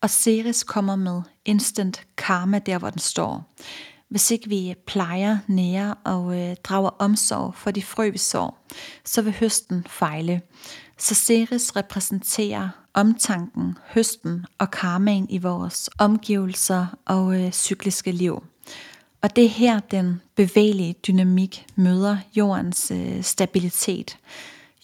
Og 0.00 0.10
Ceres 0.10 0.64
kommer 0.64 0.96
med 0.96 1.22
instant 1.44 2.06
karma 2.16 2.58
der, 2.58 2.78
hvor 2.78 2.90
den 2.90 2.98
står. 2.98 3.54
Hvis 4.12 4.30
ikke 4.30 4.48
vi 4.48 4.74
plejer, 4.86 5.38
nærer 5.46 5.94
og 6.04 6.40
øh, 6.40 6.56
drager 6.64 6.90
omsorg 6.98 7.54
for 7.54 7.70
de 7.70 7.82
frø, 7.82 8.10
vi 8.10 8.18
sår, 8.18 8.66
så 9.04 9.22
vil 9.22 9.32
høsten 9.32 9.86
fejle. 9.88 10.40
Så 10.98 11.14
Ceres 11.14 11.76
repræsenterer 11.76 12.68
omtanken, 12.94 13.78
høsten 13.94 14.46
og 14.58 14.70
karmaen 14.70 15.26
i 15.30 15.38
vores 15.38 15.90
omgivelser 15.98 16.86
og 17.04 17.40
øh, 17.40 17.52
cykliske 17.52 18.12
liv. 18.12 18.42
Og 19.22 19.36
det 19.36 19.44
er 19.44 19.48
her, 19.48 19.80
den 19.80 20.20
bevægelige 20.34 20.94
dynamik 21.06 21.66
møder 21.76 22.16
jordens 22.36 22.90
øh, 22.90 23.22
stabilitet. 23.22 24.18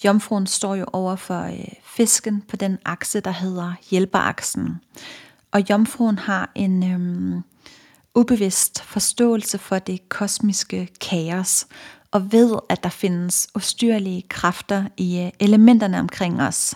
Jomfruen 0.04 0.46
står 0.46 0.74
jo 0.74 0.86
over 0.92 1.16
for 1.16 1.42
øh, 1.42 1.68
fisken 1.84 2.42
på 2.48 2.56
den 2.56 2.78
akse, 2.84 3.20
der 3.20 3.30
hedder 3.30 3.72
hjælperaksen. 3.90 4.80
Og 5.52 5.70
jomfruen 5.70 6.18
har 6.18 6.52
en 6.54 6.84
øh, 6.92 7.40
ubevidst 8.18 8.82
forståelse 8.82 9.58
for 9.58 9.78
det 9.78 10.08
kosmiske 10.08 10.88
kaos, 11.00 11.66
og 12.10 12.32
ved, 12.32 12.58
at 12.68 12.82
der 12.82 12.88
findes 12.88 13.48
ustyrlige 13.54 14.22
kræfter 14.28 14.84
i 14.96 15.20
øh, 15.20 15.30
elementerne 15.40 16.00
omkring 16.00 16.42
os. 16.42 16.74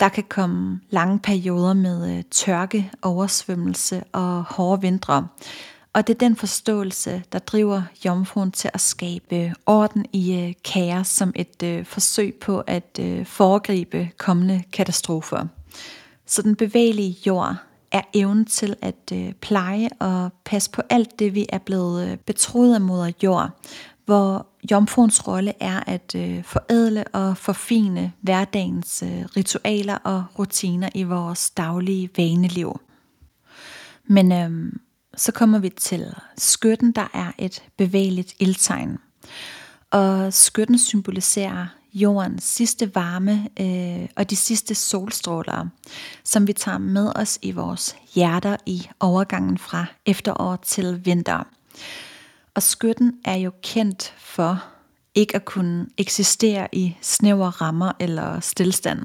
Der 0.00 0.08
kan 0.08 0.24
komme 0.28 0.80
lange 0.90 1.18
perioder 1.18 1.74
med 1.74 2.16
øh, 2.16 2.22
tørke, 2.30 2.90
oversvømmelse 3.02 4.04
og 4.12 4.42
hårde 4.42 4.82
vintre. 4.82 5.28
Og 5.92 6.06
det 6.06 6.14
er 6.14 6.18
den 6.18 6.36
forståelse, 6.36 7.22
der 7.32 7.38
driver 7.38 7.82
jomfruen 8.04 8.52
til 8.52 8.70
at 8.74 8.80
skabe 8.80 9.36
øh, 9.36 9.52
orden 9.66 10.06
i 10.12 10.56
kaos 10.64 11.06
som 11.06 11.32
et 11.34 11.86
forsøg 11.86 12.34
på 12.34 12.62
at 12.66 13.00
foregribe 13.24 14.10
kommende 14.18 14.62
katastrofer. 14.72 15.46
Så 16.26 16.42
den 16.42 16.56
bevægelige 16.56 17.18
jord 17.26 17.56
er 17.94 18.02
evnen 18.14 18.44
til 18.44 18.76
at 18.82 19.12
øh, 19.12 19.32
pleje 19.32 19.88
og 20.00 20.32
passe 20.44 20.70
på 20.70 20.82
alt 20.90 21.18
det, 21.18 21.34
vi 21.34 21.46
er 21.48 21.58
blevet 21.58 22.08
øh, 22.08 22.16
betroet 22.16 22.74
af 22.74 22.80
moder 22.80 23.12
jord, 23.22 23.50
hvor 24.04 24.46
jomfruens 24.70 25.28
rolle 25.28 25.52
er 25.60 25.80
at 25.86 26.14
øh, 26.16 26.44
forædle 26.44 27.04
og 27.04 27.36
forfine 27.36 28.12
hverdagens 28.20 29.02
øh, 29.02 29.24
ritualer 29.36 29.96
og 29.96 30.24
rutiner 30.38 30.88
i 30.94 31.02
vores 31.02 31.50
daglige 31.50 32.10
vaneliv. 32.16 32.80
Men 34.04 34.32
øh, 34.32 34.72
så 35.16 35.32
kommer 35.32 35.58
vi 35.58 35.68
til 35.68 36.14
skytten, 36.38 36.92
der 36.92 37.10
er 37.14 37.32
et 37.38 37.62
bevægeligt 37.76 38.34
ildtegn. 38.38 38.98
Og 39.90 40.32
skytten 40.32 40.78
symboliserer 40.78 41.66
jordens 41.94 42.44
sidste 42.44 42.94
varme 42.94 43.48
øh, 43.60 44.08
og 44.16 44.30
de 44.30 44.36
sidste 44.36 44.74
solstråler, 44.74 45.66
som 46.24 46.46
vi 46.46 46.52
tager 46.52 46.78
med 46.78 47.12
os 47.14 47.38
i 47.42 47.50
vores 47.50 47.96
hjerter 48.14 48.56
i 48.66 48.88
overgangen 49.00 49.58
fra 49.58 49.86
efterår 50.06 50.56
til 50.56 51.00
vinter. 51.04 51.42
Og 52.54 52.62
skytten 52.62 53.12
er 53.24 53.34
jo 53.34 53.52
kendt 53.62 54.14
for 54.18 54.64
ikke 55.14 55.36
at 55.36 55.44
kunne 55.44 55.86
eksistere 55.98 56.68
i 56.72 56.96
snævre 57.00 57.50
rammer 57.50 57.92
eller 58.00 58.40
stillstand. 58.40 59.02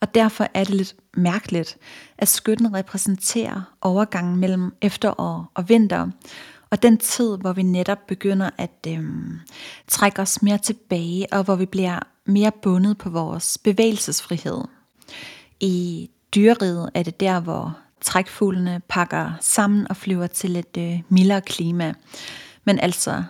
Og 0.00 0.14
derfor 0.14 0.48
er 0.54 0.64
det 0.64 0.74
lidt 0.74 0.94
mærkeligt, 1.16 1.76
at 2.18 2.28
skytten 2.28 2.74
repræsenterer 2.74 3.62
overgangen 3.80 4.36
mellem 4.36 4.74
efterår 4.82 5.50
og 5.54 5.68
vinter, 5.68 6.08
og 6.70 6.82
den 6.82 6.98
tid, 6.98 7.36
hvor 7.36 7.52
vi 7.52 7.62
netop 7.62 8.06
begynder 8.08 8.50
at 8.58 8.86
øhm, 8.88 9.40
trække 9.88 10.22
os 10.22 10.42
mere 10.42 10.58
tilbage, 10.58 11.26
og 11.32 11.44
hvor 11.44 11.56
vi 11.56 11.66
bliver 11.66 11.98
mere 12.26 12.52
bundet 12.62 12.98
på 12.98 13.10
vores 13.10 13.58
bevægelsesfrihed. 13.58 14.64
I 15.60 16.10
dyreriget 16.34 16.90
er 16.94 17.02
det 17.02 17.20
der, 17.20 17.40
hvor 17.40 17.78
trækfuglene 18.00 18.80
pakker 18.88 19.32
sammen 19.40 19.86
og 19.90 19.96
flyver 19.96 20.26
til 20.26 20.56
et 20.56 20.76
øh, 20.78 21.00
mildere 21.08 21.40
klima. 21.40 21.94
Men 22.64 22.78
altså, 22.78 23.22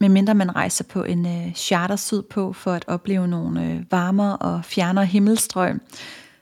medmindre 0.00 0.34
man 0.34 0.56
rejser 0.56 0.84
på 0.84 1.02
en 1.02 1.26
øh, 1.26 1.54
charter 1.54 1.96
sydpå 1.96 2.52
for 2.52 2.72
at 2.72 2.84
opleve 2.88 3.28
nogle 3.28 3.64
øh, 3.64 3.84
varmere 3.90 4.36
og 4.36 4.64
fjernere 4.64 5.06
himmelstrøg, 5.06 5.74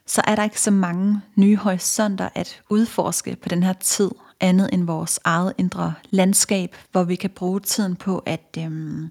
så 0.06 0.22
er 0.26 0.34
der 0.34 0.44
ikke 0.44 0.60
så 0.60 0.70
mange 0.70 1.20
nye 1.36 1.56
horisonter 1.56 2.28
at 2.34 2.62
udforske 2.70 3.36
på 3.42 3.48
den 3.48 3.62
her 3.62 3.72
tid, 3.72 4.10
andet 4.40 4.70
end 4.72 4.84
vores 4.84 5.20
eget 5.24 5.52
indre 5.58 5.94
landskab, 6.10 6.76
hvor 6.92 7.04
vi 7.04 7.14
kan 7.14 7.30
bruge 7.30 7.60
tiden 7.60 7.96
på 7.96 8.22
at 8.26 8.58
øhm, 8.58 9.10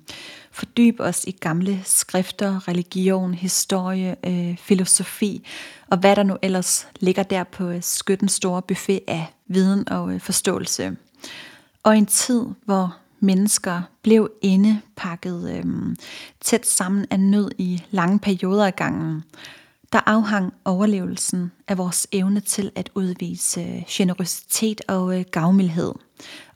fordybe 0.51 1.03
os 1.03 1.23
i 1.27 1.31
gamle 1.31 1.81
skrifter, 1.85 2.67
religion, 2.67 3.33
historie, 3.33 4.15
øh, 4.25 4.57
filosofi 4.57 5.45
og 5.87 5.97
hvad 5.99 6.15
der 6.15 6.23
nu 6.23 6.37
ellers 6.41 6.87
ligger 6.99 7.23
der 7.23 7.43
på 7.43 7.69
øh, 7.69 7.83
skyttens 7.83 8.31
store 8.31 8.61
buffet 8.61 8.99
af 9.07 9.25
viden 9.47 9.89
og 9.89 10.13
øh, 10.13 10.19
forståelse. 10.19 10.95
Og 11.83 11.97
en 11.97 12.05
tid, 12.05 12.45
hvor 12.65 12.95
mennesker 13.19 13.81
blev 14.01 14.31
indepakket 14.41 15.57
øhm, 15.57 15.95
tæt 16.41 16.67
sammen 16.67 17.05
af 17.11 17.19
nød 17.19 17.51
i 17.57 17.83
lange 17.91 18.19
perioder 18.19 18.65
af 18.65 18.75
gangen, 18.75 19.23
der 19.93 20.01
afhang 20.05 20.53
overlevelsen 20.65 21.51
af 21.67 21.77
vores 21.77 22.07
evne 22.11 22.39
til 22.39 22.71
at 22.75 22.89
udvise 22.95 23.61
øh, 23.61 23.83
generøsitet 23.87 24.81
og 24.87 25.19
øh, 25.19 25.25
gavmildhed, 25.31 25.93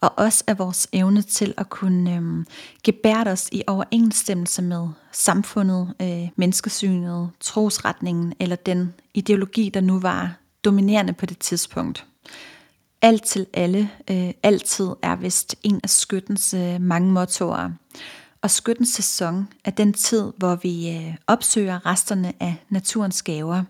og 0.01 0.13
også 0.17 0.43
af 0.47 0.59
vores 0.59 0.87
evne 0.93 1.21
til 1.21 1.53
at 1.57 1.69
kunne 1.69 2.15
øh, 2.15 2.45
gebære 2.83 3.27
os 3.27 3.49
i 3.51 3.63
overensstemmelse 3.67 4.61
med 4.61 4.87
samfundet, 5.11 5.93
øh, 6.01 6.29
menneskesynet, 6.35 7.29
trosretningen 7.39 8.33
eller 8.39 8.55
den 8.55 8.93
ideologi, 9.13 9.69
der 9.69 9.81
nu 9.81 9.99
var 9.99 10.35
dominerende 10.65 11.13
på 11.13 11.25
det 11.25 11.39
tidspunkt. 11.39 12.05
Alt 13.01 13.23
til 13.23 13.45
alle, 13.53 13.89
øh, 14.11 14.31
altid 14.43 14.89
er 15.01 15.15
vist 15.15 15.55
en 15.63 15.79
af 15.83 15.89
skyttens 15.89 16.53
øh, 16.53 16.81
mange 16.81 17.11
mottoer. 17.11 17.69
Og 18.41 18.51
skyttens 18.51 18.89
sæson 18.89 19.47
er 19.65 19.71
den 19.71 19.93
tid, 19.93 20.31
hvor 20.37 20.55
vi 20.55 20.89
øh, 20.89 21.15
opsøger 21.27 21.85
resterne 21.85 22.33
af 22.39 22.55
naturens 22.69 23.23
gaver. 23.23 23.63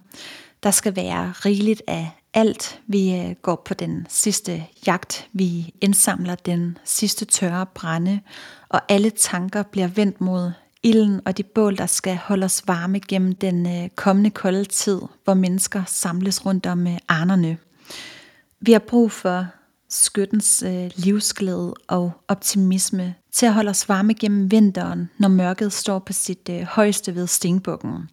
Der 0.63 0.71
skal 0.71 0.95
være 0.95 1.31
rigeligt 1.31 1.81
af 1.87 2.11
alt. 2.33 2.81
Vi 2.87 3.15
øh, 3.15 3.35
går 3.41 3.61
på 3.65 3.73
den 3.73 4.05
sidste 4.09 4.65
jagt. 4.87 5.29
Vi 5.33 5.73
indsamler 5.81 6.35
den 6.35 6.77
sidste 6.85 7.25
tørre 7.25 7.65
brænde. 7.65 8.19
Og 8.69 8.81
alle 8.89 9.09
tanker 9.09 9.63
bliver 9.63 9.87
vendt 9.87 10.21
mod 10.21 10.51
ilden 10.83 11.21
og 11.25 11.37
de 11.37 11.43
bål, 11.43 11.77
der 11.77 11.85
skal 11.85 12.15
holde 12.15 12.45
os 12.45 12.63
varme 12.67 12.99
gennem 12.99 13.35
den 13.35 13.83
øh, 13.83 13.89
kommende 13.89 14.29
kolde 14.29 14.65
tid, 14.65 15.01
hvor 15.23 15.33
mennesker 15.33 15.83
samles 15.85 16.45
rundt 16.45 16.65
om 16.65 16.87
arnerne. 17.07 17.57
Vi 18.59 18.71
har 18.71 18.79
brug 18.79 19.11
for 19.11 19.45
skyttens 19.89 20.63
øh, 20.67 20.91
livsglæde 20.95 21.73
og 21.87 22.11
optimisme 22.27 23.15
til 23.31 23.45
at 23.45 23.53
holde 23.53 23.69
os 23.69 23.89
varme 23.89 24.13
gennem 24.13 24.51
vinteren, 24.51 25.09
når 25.17 25.27
mørket 25.27 25.73
står 25.73 25.99
på 25.99 26.13
sit 26.13 26.49
øh, 26.49 26.61
højeste 26.61 27.15
ved 27.15 27.27
stenbukken. 27.27 28.09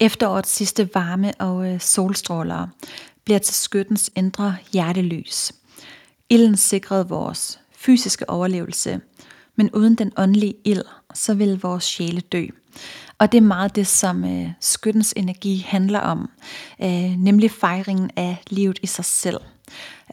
Efterårets 0.00 0.50
sidste 0.50 0.94
varme 0.94 1.32
og 1.38 1.72
øh, 1.72 1.80
solstråler 1.80 2.68
bliver 3.24 3.38
til 3.38 3.54
skyttens 3.54 4.10
indre 4.16 4.56
hjertelys. 4.72 5.52
Ilden 6.30 6.56
sikrede 6.56 7.08
vores 7.08 7.60
fysiske 7.76 8.30
overlevelse, 8.30 9.00
men 9.56 9.70
uden 9.70 9.94
den 9.94 10.12
åndelige 10.16 10.54
ild, 10.64 10.84
så 11.14 11.34
vil 11.34 11.60
vores 11.62 11.84
sjæle 11.84 12.20
dø. 12.20 12.46
Og 13.18 13.32
det 13.32 13.38
er 13.38 13.42
meget 13.42 13.76
det, 13.76 13.86
som 13.86 14.24
øh, 14.24 14.50
skyttens 14.60 15.14
energi 15.16 15.66
handler 15.68 16.00
om, 16.00 16.30
øh, 16.82 17.16
nemlig 17.18 17.50
fejringen 17.50 18.10
af 18.16 18.36
livet 18.50 18.78
i 18.82 18.86
sig 18.86 19.04
selv. 19.04 19.38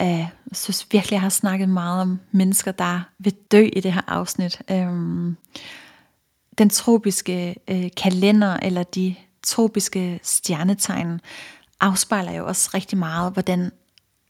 Øh, 0.01 0.07
jeg 0.07 0.29
synes 0.53 0.87
virkelig, 0.91 1.13
jeg 1.13 1.21
har 1.21 1.29
snakket 1.29 1.69
meget 1.69 2.01
om 2.01 2.19
mennesker, 2.31 2.71
der 2.71 3.01
vil 3.19 3.33
dø 3.51 3.69
i 3.73 3.79
det 3.79 3.93
her 3.93 4.01
afsnit. 4.07 4.61
Øh, 4.71 4.87
den 6.57 6.69
tropiske 6.69 7.55
øh, 7.67 7.89
kalender 7.97 8.57
eller 8.57 8.83
de 8.83 9.15
tropiske 9.43 10.19
stjernetegn 10.23 11.21
afspejler 11.79 12.31
jo 12.31 12.47
også 12.47 12.69
rigtig 12.73 12.97
meget, 12.97 13.33
hvordan 13.33 13.71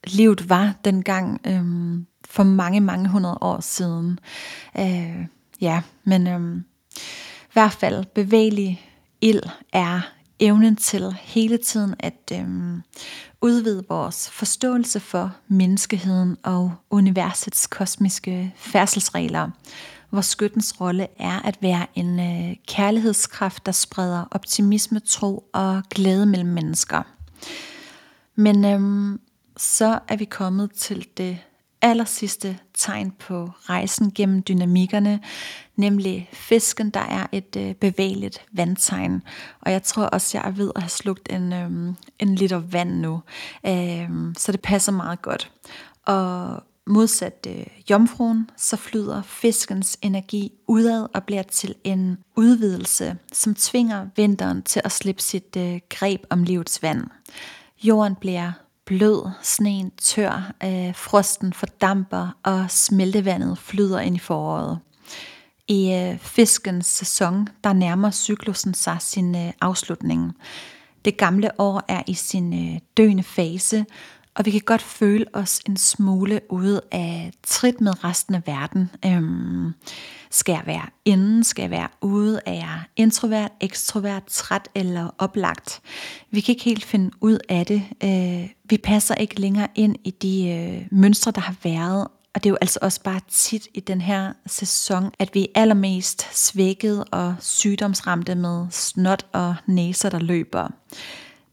livet 0.08 0.50
var 0.50 0.74
dengang 0.86 1.42
øh, 1.48 2.04
for 2.26 2.44
mange, 2.44 2.80
mange 2.80 3.10
hundrede 3.10 3.38
år 3.42 3.60
siden. 3.60 4.20
Øh, 4.80 5.26
ja, 5.62 5.82
men 6.04 6.28
øh, 6.28 6.62
i 7.50 7.54
hvert 7.54 7.72
fald 7.72 8.06
bevægelig 8.06 8.86
ild 9.22 9.42
er 9.74 10.02
evnen 10.40 10.76
til 10.76 11.16
hele 11.22 11.58
tiden 11.58 11.96
at 12.00 12.32
øhm, 12.34 12.82
udvide 13.42 13.84
vores 13.90 14.30
forståelse 14.30 15.00
for 15.00 15.36
menneskeheden 15.48 16.38
og 16.44 16.74
universets 16.90 17.68
kosmiske 17.68 18.54
færdselsregler, 18.56 19.50
hvor 20.10 20.22
skyttens 20.22 20.82
rolle 20.82 21.08
er 21.20 21.40
at 21.40 21.58
være 21.62 21.86
en 21.96 22.20
øh, 22.20 22.56
kærlighedskraft, 22.68 23.66
der 23.66 23.72
spreder 23.72 24.24
optimisme, 24.32 25.00
tro 25.00 25.50
og 25.54 25.84
glæde 25.90 26.26
mellem 26.26 26.50
mennesker. 26.50 27.02
Men 28.36 28.66
øhm, 28.66 29.20
så 29.58 30.00
er 30.08 30.16
vi 30.16 30.26
kommet 30.26 30.72
til 30.72 31.08
det 31.18 31.38
aller 31.82 32.06
sidste 32.06 32.58
tegn 32.74 33.12
på 33.12 33.50
rejsen 33.62 34.12
gennem 34.12 34.44
dynamikkerne, 34.44 35.20
nemlig 35.76 36.30
fisken, 36.34 36.90
der 36.90 37.00
er 37.00 37.28
et 37.32 37.56
øh, 37.58 37.74
bevægeligt 37.76 38.46
vandtegn. 38.52 39.22
Og 39.62 39.72
jeg 39.72 39.84
tror 39.84 40.04
også, 40.04 40.38
jeg 40.38 40.48
er 40.48 40.52
ved 40.52 40.72
at 40.76 40.82
have 40.82 40.90
slugt 40.90 41.30
en, 41.30 41.54
øh, 41.54 41.94
en 42.20 42.36
liter 42.36 42.60
vand 42.60 42.92
nu, 42.92 43.22
øh, 43.66 44.10
så 44.38 44.52
det 44.52 44.62
passer 44.62 44.92
meget 44.92 45.22
godt. 45.22 45.52
Og 46.06 46.64
modsat 46.88 47.48
øh, 47.50 47.66
jomfruen, 47.90 48.50
så 48.58 48.78
flyder 48.78 49.22
fiskens 49.22 49.98
energi 50.02 50.52
udad 50.68 51.08
og 51.14 51.24
bliver 51.24 51.44
til 51.44 51.76
en 51.84 52.18
udvidelse, 52.36 53.18
som 53.34 53.56
tvinger 53.56 54.08
vinteren 54.16 54.64
til 54.64 54.82
at 54.84 54.92
slippe 54.92 55.22
sit 55.22 55.56
øh, 55.58 55.80
greb 55.90 56.24
om 56.30 56.44
livets 56.44 56.84
vand. 56.84 57.04
Jorden 57.84 58.16
bliver 58.16 58.52
blød, 58.90 59.30
sneen 59.42 59.92
tør, 59.92 60.52
øh, 60.64 60.96
frosten 60.96 61.54
fordamper, 61.54 62.38
og 62.44 62.72
smeltevandet 62.72 63.58
flyder 63.58 64.00
ind 64.00 64.16
i 64.16 64.20
foråret. 64.20 64.80
I 65.68 65.94
øh, 65.94 66.20
fiskens 66.20 66.86
sæson, 66.86 67.48
der 67.64 67.74
nærmer 67.74 68.12
cyklusen 68.12 68.74
sig 68.74 68.98
sin 69.00 69.36
øh, 69.36 69.54
afslutning. 69.62 70.34
Det 71.06 71.18
gamle 71.18 71.52
år 71.58 71.84
er 71.88 72.04
i 72.08 72.14
sin 72.14 72.74
øh, 72.74 72.80
døende 72.98 73.24
fase, 73.24 73.86
og 74.40 74.46
vi 74.46 74.52
kan 74.52 74.62
godt 74.66 74.82
føle 74.82 75.26
os 75.34 75.60
en 75.66 75.78
smule 75.78 76.42
ude 76.50 76.82
af 76.92 77.32
trit 77.44 77.82
med 77.82 78.04
resten 78.04 78.36
af 78.36 78.42
verden. 78.46 78.90
Øhm, 79.06 79.74
skal 80.30 80.54
jeg 80.54 80.64
være 80.66 80.86
inde? 81.06 81.44
Skal 81.44 81.62
jeg 81.62 81.72
være 81.72 81.88
ude? 82.02 82.42
Er 82.46 82.54
jeg 82.54 82.82
introvert, 82.96 83.52
ekstrovert, 83.62 84.24
træt 84.26 84.70
eller 84.76 85.10
oplagt? 85.18 85.82
Vi 86.32 86.42
kan 86.42 86.54
ikke 86.54 86.64
helt 86.64 86.86
finde 86.86 87.12
ud 87.22 87.38
af 87.50 87.66
det. 87.66 87.84
Øh, 88.04 88.50
vi 88.64 88.78
passer 88.78 89.16
ikke 89.16 89.42
længere 89.42 89.68
ind 89.76 89.96
i 90.04 90.12
de 90.12 90.50
øh, 90.50 90.88
mønstre, 90.92 91.32
der 91.32 91.42
har 91.42 91.56
været, 91.64 92.08
og 92.34 92.44
det 92.44 92.46
er 92.46 92.50
jo 92.50 92.58
altså 92.62 92.80
også 92.82 93.02
bare 93.04 93.22
tit 93.30 93.68
i 93.74 93.80
den 93.80 94.02
her 94.02 94.34
sæson, 94.46 95.12
at 95.20 95.36
vi 95.36 95.42
er 95.42 95.62
allermest 95.62 96.38
svækket 96.38 97.04
og 97.12 97.36
sygdomsramte 97.40 98.36
med 98.36 98.68
snot 98.70 99.26
og 99.32 99.56
næser, 99.66 100.10
der 100.10 100.20
løber. 100.20 100.68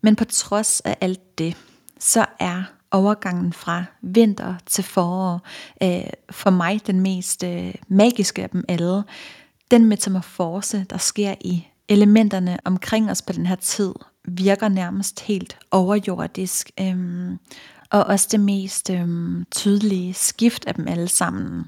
Men 0.00 0.16
på 0.16 0.24
trods 0.24 0.80
af 0.80 0.96
alt 1.00 1.38
det, 1.38 1.56
så 1.98 2.26
er 2.38 2.62
overgangen 2.90 3.52
fra 3.52 3.84
vinter 4.02 4.54
til 4.66 4.84
forår 4.84 5.40
øh, 5.82 6.10
for 6.30 6.50
mig 6.50 6.80
den 6.86 7.00
mest 7.00 7.44
øh, 7.44 7.74
magiske 7.88 8.42
af 8.42 8.50
dem 8.50 8.64
alle. 8.68 9.04
Den 9.70 9.84
metamorfose, 9.84 10.86
der 10.90 10.98
sker 10.98 11.34
i 11.40 11.66
elementerne 11.88 12.58
omkring 12.64 13.10
os 13.10 13.22
på 13.22 13.32
den 13.32 13.46
her 13.46 13.56
tid, 13.56 13.92
virker 14.24 14.68
nærmest 14.68 15.20
helt 15.20 15.58
overjordisk. 15.70 16.70
Øh, 16.80 17.30
og 17.90 18.04
også 18.04 18.28
det 18.30 18.40
mest 18.40 18.90
øh, 18.90 19.08
tydelige 19.50 20.14
skift 20.14 20.66
af 20.66 20.74
dem 20.74 20.88
alle 20.88 21.08
sammen. 21.08 21.64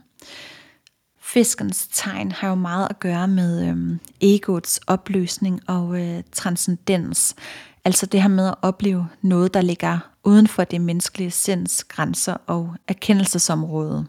Fiskens 1.20 1.88
tegn 1.92 2.32
har 2.32 2.48
jo 2.48 2.54
meget 2.54 2.86
at 2.90 3.00
gøre 3.00 3.28
med 3.28 3.68
øh, 3.68 3.98
egoets 4.20 4.80
opløsning 4.86 5.60
og 5.66 6.00
øh, 6.00 6.22
transcendens. 6.32 7.34
Altså 7.84 8.06
det 8.06 8.22
her 8.22 8.28
med 8.28 8.48
at 8.48 8.54
opleve 8.62 9.08
noget, 9.22 9.54
der 9.54 9.60
ligger 9.60 9.98
uden 10.28 10.46
for 10.46 10.64
det 10.64 10.80
menneskelige 10.80 11.30
sinds 11.30 11.84
grænser 11.84 12.36
og 12.46 12.74
erkendelsesområde. 12.88 14.06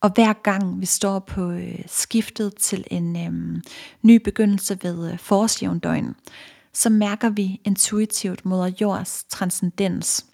Og 0.00 0.10
hver 0.14 0.32
gang 0.32 0.80
vi 0.80 0.86
står 0.86 1.18
på 1.18 1.50
øh, 1.50 1.78
skiftet 1.86 2.56
til 2.56 2.84
en 2.90 3.16
øh, 3.16 3.62
ny 4.02 4.22
begyndelse 4.24 4.78
ved 4.82 5.12
øh, 5.12 5.18
forårsjævndøgn, 5.18 6.14
så 6.72 6.90
mærker 6.90 7.30
vi 7.30 7.60
intuitivt 7.64 8.44
moder 8.44 8.70
jords 8.80 9.24
transcendens. 9.28 10.26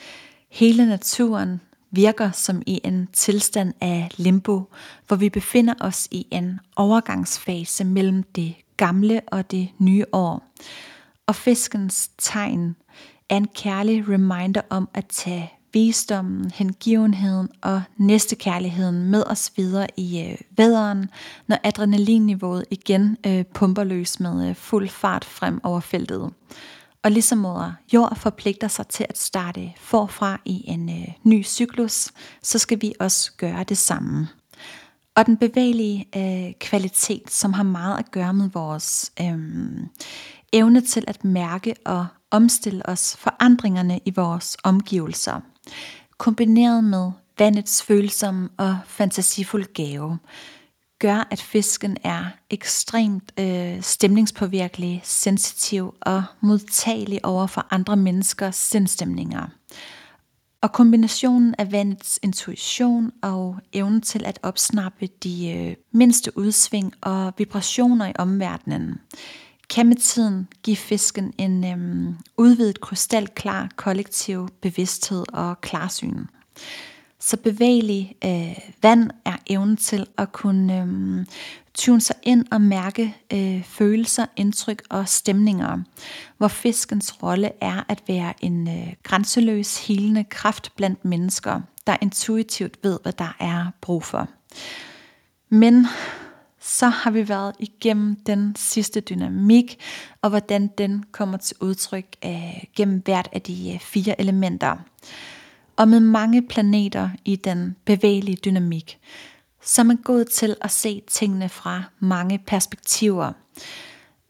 Hele 0.50 0.86
naturen 0.86 1.60
virker 1.90 2.30
som 2.30 2.62
i 2.66 2.80
en 2.84 3.08
tilstand 3.12 3.74
af 3.80 4.10
limbo, 4.16 4.70
hvor 5.06 5.16
vi 5.16 5.28
befinder 5.28 5.74
os 5.80 6.08
i 6.10 6.26
en 6.30 6.60
overgangsfase 6.76 7.84
mellem 7.84 8.22
det 8.22 8.54
gamle 8.76 9.20
og 9.26 9.50
det 9.50 9.68
nye 9.78 10.04
år. 10.12 10.42
Og 11.26 11.34
fiskens 11.34 12.10
tegn 12.18 12.76
er 13.32 13.36
en 13.36 13.48
kærlig 13.48 14.08
reminder 14.08 14.60
om 14.70 14.88
at 14.94 15.06
tage 15.06 15.52
visdommen, 15.72 16.50
hengivenheden 16.50 17.48
og 17.60 17.82
næstekærligheden 17.96 19.10
med 19.10 19.24
os 19.26 19.52
videre 19.56 19.86
i 19.96 20.20
øh, 20.20 20.38
væderen, 20.56 21.10
når 21.46 21.58
adrenalinniveauet 21.64 22.64
igen 22.70 23.16
øh, 23.26 23.44
pumper 23.44 23.84
løs 23.84 24.20
med 24.20 24.48
øh, 24.48 24.54
fuld 24.54 24.88
fart 24.88 25.24
frem 25.24 25.60
over 25.62 25.80
feltet. 25.80 26.30
Og 27.02 27.10
ligesom 27.10 27.38
moder 27.38 27.72
jord 27.92 28.16
forpligter 28.16 28.68
sig 28.68 28.86
til 28.86 29.06
at 29.08 29.18
starte 29.18 29.72
forfra 29.76 30.40
i 30.44 30.64
en 30.66 30.88
øh, 30.88 31.08
ny 31.24 31.44
cyklus, 31.44 32.12
så 32.42 32.58
skal 32.58 32.82
vi 32.82 32.94
også 33.00 33.32
gøre 33.36 33.64
det 33.64 33.78
samme. 33.78 34.28
Og 35.14 35.26
den 35.26 35.36
bevægelige 35.36 36.08
øh, 36.16 36.52
kvalitet, 36.60 37.30
som 37.30 37.52
har 37.52 37.62
meget 37.62 37.98
at 37.98 38.10
gøre 38.10 38.34
med 38.34 38.50
vores 38.50 39.12
øh, 39.20 39.38
evne 40.52 40.80
til 40.80 41.04
at 41.08 41.24
mærke 41.24 41.74
og 41.84 42.06
omstille 42.32 42.86
os 42.86 43.16
forandringerne 43.16 44.00
i 44.04 44.12
vores 44.16 44.56
omgivelser, 44.64 45.40
kombineret 46.18 46.84
med 46.84 47.10
vandets 47.38 47.82
følsomme 47.82 48.48
og 48.56 48.78
fantasifulde 48.86 49.66
gave, 49.74 50.18
gør, 50.98 51.28
at 51.30 51.42
fisken 51.42 51.96
er 52.04 52.24
ekstremt 52.50 53.32
øh, 53.38 53.82
stemningspåvirkelig, 53.82 55.00
sensitiv 55.04 55.94
og 56.00 56.22
modtagelig 56.40 57.24
over 57.24 57.46
for 57.46 57.66
andre 57.70 57.96
menneskers 57.96 58.56
sindstemninger. 58.56 59.46
Og 60.62 60.72
kombinationen 60.72 61.54
af 61.58 61.72
vandets 61.72 62.18
intuition 62.22 63.12
og 63.22 63.56
evnen 63.72 64.00
til 64.00 64.24
at 64.24 64.38
opsnappe 64.42 65.06
de 65.06 65.50
øh, 65.50 65.76
mindste 65.92 66.38
udsving 66.38 66.92
og 67.00 67.32
vibrationer 67.38 68.06
i 68.06 68.12
omverdenen, 68.18 69.00
kan 69.74 69.86
med 69.86 69.96
tiden 69.96 70.48
give 70.62 70.76
fisken 70.76 71.32
en 71.38 71.64
øhm, 71.64 72.16
udvidet 72.36 72.80
krystalklar 72.80 73.68
kollektiv 73.76 74.48
bevidsthed 74.60 75.24
og 75.32 75.60
klarsyn. 75.60 76.24
Så 77.20 77.36
bevægelig 77.36 78.16
øh, 78.24 78.58
vand 78.82 79.10
er 79.24 79.36
evnen 79.46 79.76
til 79.76 80.06
at 80.18 80.32
kunne 80.32 80.82
øh, 80.82 81.26
tune 81.74 82.00
sig 82.00 82.16
ind 82.22 82.46
og 82.50 82.60
mærke 82.60 83.16
øh, 83.32 83.64
følelser, 83.64 84.26
indtryk 84.36 84.82
og 84.90 85.08
stemninger, 85.08 85.78
hvor 86.38 86.48
fiskens 86.48 87.22
rolle 87.22 87.50
er 87.60 87.84
at 87.88 88.02
være 88.08 88.32
en 88.40 88.68
øh, 88.68 88.94
grænseløs, 89.02 89.86
helende 89.86 90.24
kraft 90.24 90.72
blandt 90.76 91.04
mennesker, 91.04 91.60
der 91.86 91.96
intuitivt 92.00 92.78
ved, 92.82 92.98
hvad 93.02 93.12
der 93.12 93.36
er 93.40 93.66
brug 93.80 94.04
for. 94.04 94.28
Men 95.48 95.86
så 96.62 96.86
har 96.86 97.10
vi 97.10 97.28
været 97.28 97.54
igennem 97.58 98.16
den 98.16 98.56
sidste 98.56 99.00
dynamik, 99.00 99.80
og 100.22 100.30
hvordan 100.30 100.70
den 100.78 101.04
kommer 101.12 101.38
til 101.38 101.56
udtryk 101.60 102.06
øh, 102.24 102.64
gennem 102.76 103.02
hvert 103.04 103.28
af 103.32 103.42
de 103.42 103.72
øh, 103.74 103.80
fire 103.80 104.20
elementer 104.20 104.76
og 105.76 105.88
med 105.88 106.00
mange 106.00 106.42
planeter 106.42 107.10
i 107.24 107.36
den 107.36 107.76
bevægelige 107.84 108.36
dynamik, 108.44 108.98
så 109.62 109.82
er 109.82 109.84
man 109.84 109.96
gået 109.96 110.28
til 110.28 110.56
at 110.60 110.70
se 110.70 111.02
tingene 111.08 111.48
fra 111.48 111.82
mange 112.00 112.38
perspektiver. 112.38 113.32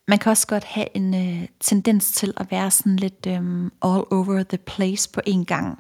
Man 0.09 0.19
kan 0.19 0.31
også 0.31 0.47
godt 0.47 0.65
have 0.65 0.87
en 0.95 1.15
øh, 1.15 1.49
tendens 1.61 2.13
til 2.13 2.35
at 2.37 2.47
være 2.51 2.71
sådan 2.71 2.97
lidt 2.97 3.27
øh, 3.27 3.65
all 3.65 4.05
over 4.11 4.43
the 4.49 4.59
place 4.59 5.11
på 5.11 5.21
en 5.27 5.45
gang. 5.45 5.79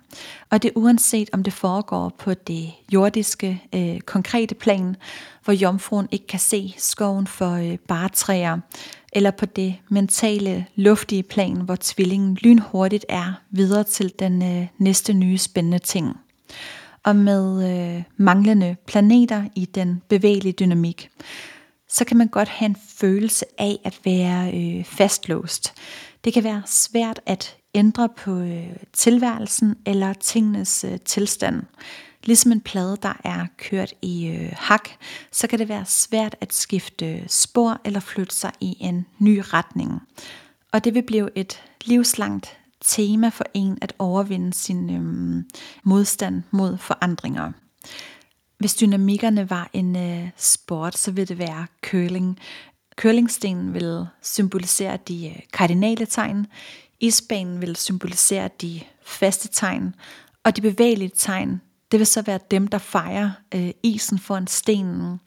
Og 0.50 0.62
det 0.62 0.68
er 0.68 0.72
uanset 0.76 1.30
om 1.32 1.42
det 1.42 1.52
foregår 1.52 2.12
på 2.18 2.34
det 2.34 2.72
jordiske, 2.92 3.62
øh, 3.74 4.00
konkrete 4.00 4.54
plan, 4.54 4.96
hvor 5.44 5.52
jomfruen 5.52 6.08
ikke 6.10 6.26
kan 6.26 6.40
se 6.40 6.74
skoven 6.78 7.26
for 7.26 7.52
øh, 7.52 7.78
bare 7.88 8.08
træer, 8.08 8.58
eller 9.12 9.30
på 9.30 9.46
det 9.46 9.76
mentale, 9.88 10.66
luftige 10.74 11.22
plan, 11.22 11.56
hvor 11.56 11.76
tvillingen 11.80 12.34
lynhurtigt 12.34 13.06
er 13.08 13.32
videre 13.50 13.84
til 13.84 14.12
den 14.18 14.42
øh, 14.42 14.66
næste 14.78 15.12
nye 15.12 15.38
spændende 15.38 15.78
ting. 15.78 16.16
Og 17.04 17.16
med 17.16 17.70
øh, 17.72 18.02
manglende 18.16 18.76
planeter 18.86 19.44
i 19.54 19.64
den 19.64 20.02
bevægelige 20.08 20.52
dynamik, 20.52 21.10
så 21.92 22.04
kan 22.04 22.16
man 22.16 22.28
godt 22.28 22.48
have 22.48 22.66
en 22.66 22.76
følelse 22.88 23.44
af 23.58 23.78
at 23.84 24.00
være 24.04 24.54
øh, 24.54 24.84
fastlåst. 24.84 25.74
Det 26.24 26.32
kan 26.32 26.44
være 26.44 26.62
svært 26.66 27.20
at 27.26 27.56
ændre 27.74 28.08
på 28.08 28.38
øh, 28.38 28.76
tilværelsen 28.92 29.76
eller 29.86 30.12
tingenes 30.12 30.84
øh, 30.84 31.00
tilstand. 31.04 31.62
Ligesom 32.24 32.52
en 32.52 32.60
plade, 32.60 32.96
der 33.02 33.20
er 33.24 33.46
kørt 33.56 33.94
i 34.02 34.26
øh, 34.26 34.52
hak, 34.56 34.88
så 35.32 35.46
kan 35.46 35.58
det 35.58 35.68
være 35.68 35.84
svært 35.86 36.36
at 36.40 36.52
skifte 36.52 37.06
øh, 37.06 37.22
spor 37.28 37.80
eller 37.84 38.00
flytte 38.00 38.36
sig 38.36 38.52
i 38.60 38.76
en 38.80 39.06
ny 39.18 39.42
retning. 39.44 40.02
Og 40.72 40.84
det 40.84 40.94
vil 40.94 41.02
blive 41.02 41.30
et 41.34 41.62
livslangt 41.84 42.56
tema 42.84 43.28
for 43.28 43.44
en 43.54 43.78
at 43.80 43.92
overvinde 43.98 44.52
sin 44.52 44.90
øh, 44.90 45.44
modstand 45.84 46.42
mod 46.50 46.78
forandringer. 46.78 47.52
Hvis 48.62 48.74
dynamikkerne 48.74 49.50
var 49.50 49.70
en 49.72 49.96
øh, 49.96 50.28
sport, 50.36 50.98
så 50.98 51.10
ville 51.10 51.26
det 51.26 51.38
være 51.38 51.66
curling. 51.84 52.38
Curlingstenen 52.96 53.74
vil 53.74 54.06
symbolisere 54.20 54.98
de 55.08 55.28
øh, 55.28 55.36
kardinale 55.52 56.06
tegn, 56.06 56.46
isbanen 57.00 57.60
vil 57.60 57.76
symbolisere 57.76 58.50
de 58.60 58.80
faste 59.04 59.48
tegn, 59.48 59.94
og 60.44 60.56
de 60.56 60.60
bevægelige 60.60 61.10
tegn, 61.16 61.60
det 61.92 61.98
vil 61.98 62.06
så 62.06 62.22
være 62.22 62.38
dem, 62.50 62.68
der 62.68 62.78
fejrer 62.78 63.30
øh, 63.54 63.70
isen 63.82 64.18
foran 64.18 64.46
stenen, 64.46 65.20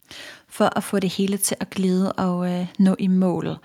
for 0.56 0.78
at 0.78 0.84
få 0.84 1.00
det 1.00 1.10
hele 1.10 1.38
til 1.38 1.58
at 1.60 1.70
glide 1.70 2.12
og 2.12 2.52
øh, 2.52 2.68
nå 2.80 2.96
i 3.00 3.08
mål. 3.08 3.58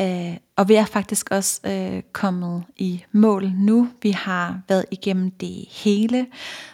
Øh, 0.00 0.36
og 0.56 0.68
vi 0.68 0.74
er 0.74 0.84
faktisk 0.84 1.30
også 1.30 1.60
øh, 1.66 2.02
kommet 2.12 2.64
i 2.76 3.04
mål 3.12 3.52
nu. 3.56 3.88
Vi 4.02 4.10
har 4.10 4.60
været 4.68 4.84
igennem 4.90 5.30
det 5.30 5.66
hele, 5.70 6.26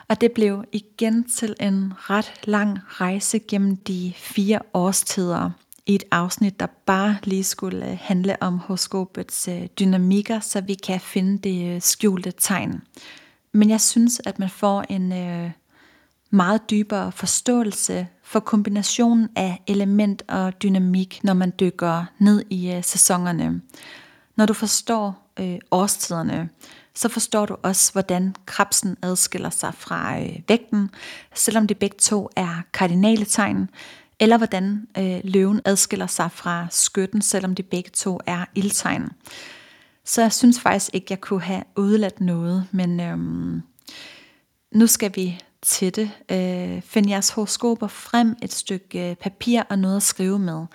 og 0.08 0.20
det 0.20 0.32
blev 0.32 0.64
igen 0.72 1.24
til 1.24 1.56
en 1.60 1.92
ret 1.96 2.32
lang 2.44 2.78
rejse 2.88 3.38
gennem 3.38 3.76
de 3.76 4.12
fire 4.16 4.58
årstider 4.74 5.50
i 5.86 5.94
et 5.94 6.04
afsnit, 6.10 6.60
der 6.60 6.66
bare 6.86 7.16
lige 7.24 7.44
skulle 7.44 7.90
øh, 7.90 7.98
handle 8.00 8.42
om 8.42 8.58
horoskopets 8.58 9.48
øh, 9.48 9.66
dynamikker, 9.78 10.40
så 10.40 10.60
vi 10.60 10.74
kan 10.74 11.00
finde 11.00 11.38
det 11.38 11.74
øh, 11.74 11.82
skjulte 11.82 12.32
tegn. 12.38 12.82
Men 13.52 13.70
jeg 13.70 13.80
synes, 13.80 14.20
at 14.26 14.38
man 14.38 14.50
får 14.50 14.84
en 14.88 15.12
øh, 15.12 15.50
meget 16.30 16.70
dybere 16.70 17.12
forståelse 17.12 18.06
for 18.30 18.40
kombinationen 18.40 19.28
af 19.36 19.62
element 19.66 20.22
og 20.28 20.62
dynamik, 20.62 21.20
når 21.24 21.34
man 21.34 21.52
dykker 21.60 22.04
ned 22.18 22.44
i 22.50 22.72
øh, 22.72 22.84
sæsonerne. 22.84 23.60
Når 24.36 24.46
du 24.46 24.52
forstår 24.52 25.32
øh, 25.40 25.58
årstiderne, 25.70 26.48
så 26.94 27.08
forstår 27.08 27.46
du 27.46 27.56
også, 27.62 27.92
hvordan 27.92 28.34
krabsen 28.46 28.96
adskiller 29.02 29.50
sig 29.50 29.74
fra 29.74 30.20
øh, 30.20 30.38
vægten, 30.48 30.90
selvom 31.34 31.66
de 31.66 31.74
begge 31.74 31.96
to 31.98 32.28
er 32.36 32.62
kardinale 32.72 33.24
tegn, 33.24 33.70
eller 34.20 34.36
hvordan 34.36 34.86
øh, 34.98 35.20
løven 35.24 35.60
adskiller 35.64 36.06
sig 36.06 36.32
fra 36.32 36.66
skytten, 36.70 37.22
selvom 37.22 37.54
de 37.54 37.62
begge 37.62 37.90
to 37.90 38.20
er 38.26 38.44
ildtegn. 38.54 39.08
Så 40.04 40.22
jeg 40.22 40.32
synes 40.32 40.60
faktisk 40.60 40.90
ikke, 40.94 41.06
jeg 41.10 41.20
kunne 41.20 41.42
have 41.42 41.62
udladt 41.76 42.20
noget, 42.20 42.66
men 42.70 43.00
øhm, 43.00 43.62
nu 44.72 44.86
skal 44.86 45.12
vi 45.14 45.40
til 45.62 45.96
det. 45.96 46.10
Øh, 46.30 46.82
find 46.82 47.08
jeres 47.08 47.30
horoskoper 47.30 47.86
frem, 47.86 48.36
et 48.42 48.52
stykke 48.52 49.10
øh, 49.10 49.16
papir 49.16 49.62
og 49.70 49.78
noget 49.78 49.96
at 49.96 50.02
skrive 50.02 50.38
med. 50.38 50.66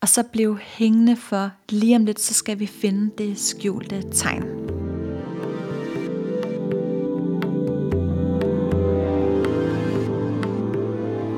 Og 0.00 0.08
så 0.08 0.22
blev 0.22 0.58
hængende 0.58 1.16
for 1.16 1.50
lige 1.68 1.96
om 1.96 2.04
lidt, 2.04 2.20
så 2.20 2.34
skal 2.34 2.58
vi 2.58 2.66
finde 2.66 3.10
det 3.18 3.38
skjulte 3.38 4.02
tegn. 4.12 4.42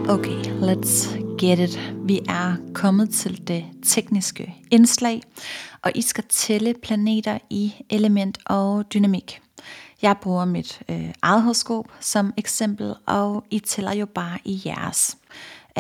Okay, 0.09 0.43
let's 0.43 1.19
get 1.39 1.59
it. 1.59 1.93
Vi 2.05 2.21
er 2.29 2.57
kommet 2.75 3.11
til 3.11 3.49
det 3.49 3.65
tekniske 3.83 4.55
indslag, 4.71 5.23
og 5.83 5.93
I 5.95 6.03
skal 6.03 6.25
tælle 6.29 6.75
planeter 6.83 7.39
i 7.51 7.75
element 7.91 8.39
og 8.47 8.93
dynamik. 8.95 9.41
Jeg 10.03 10.17
bruger 10.23 10.45
mit 10.45 10.83
øh, 10.89 11.15
eget 11.23 11.43
horoskop 11.43 11.89
som 12.01 12.35
eksempel, 12.37 12.95
og 13.07 13.45
I 13.51 13.59
tæller 13.59 13.93
jo 13.95 14.07
bare 14.07 14.39
i 14.45 14.63
jeres. 14.67 15.19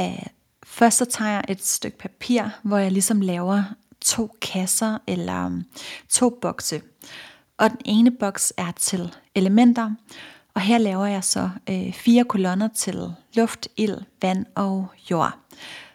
Uh, 0.00 0.26
først 0.64 0.98
så 0.98 1.04
tager 1.04 1.30
jeg 1.30 1.44
et 1.48 1.64
stykke 1.64 1.98
papir, 1.98 2.42
hvor 2.62 2.76
jeg 2.76 2.92
ligesom 2.92 3.20
laver 3.20 3.62
to 4.00 4.36
kasser 4.42 4.98
eller 5.06 5.46
um, 5.46 5.64
to 6.08 6.38
bokse. 6.42 6.82
Og 7.58 7.70
den 7.70 7.78
ene 7.84 8.10
boks 8.10 8.52
er 8.56 8.72
til 8.76 9.14
elementer, 9.34 9.90
og 10.54 10.60
her 10.60 10.78
laver 10.78 11.06
jeg 11.06 11.24
så 11.24 11.50
øh, 11.70 11.92
fire 11.92 12.24
kolonner 12.24 12.68
til 12.68 13.14
luft, 13.34 13.68
ild, 13.76 13.98
vand 14.22 14.46
og 14.54 14.86
jord. 15.10 15.32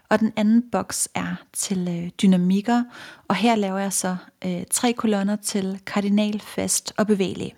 Og 0.09 0.19
den 0.19 0.33
anden 0.35 0.63
boks 0.71 1.09
er 1.13 1.35
til 1.53 1.87
øh, 1.89 2.09
dynamikker, 2.21 2.83
og 3.27 3.35
her 3.35 3.55
laver 3.55 3.79
jeg 3.79 3.93
så 3.93 4.15
øh, 4.45 4.63
tre 4.71 4.93
kolonner 4.93 5.35
til 5.35 5.79
kardinal, 5.85 6.39
fast 6.39 6.93
og 6.97 7.07
bevægelig. 7.07 7.53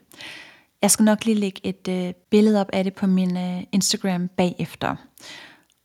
Jeg 0.82 0.92
skal 0.92 1.06
nok 1.06 1.26
lige 1.26 1.40
lægge 1.40 1.62
et 1.64 1.88
øh, 1.90 2.14
billede 2.30 2.62
op 2.62 2.70
af 2.74 2.84
det 2.84 2.94
på 2.94 3.08
min 3.08 3.38
øh, 3.38 3.64
Instagram 3.72 4.28
bagefter. 4.28 4.96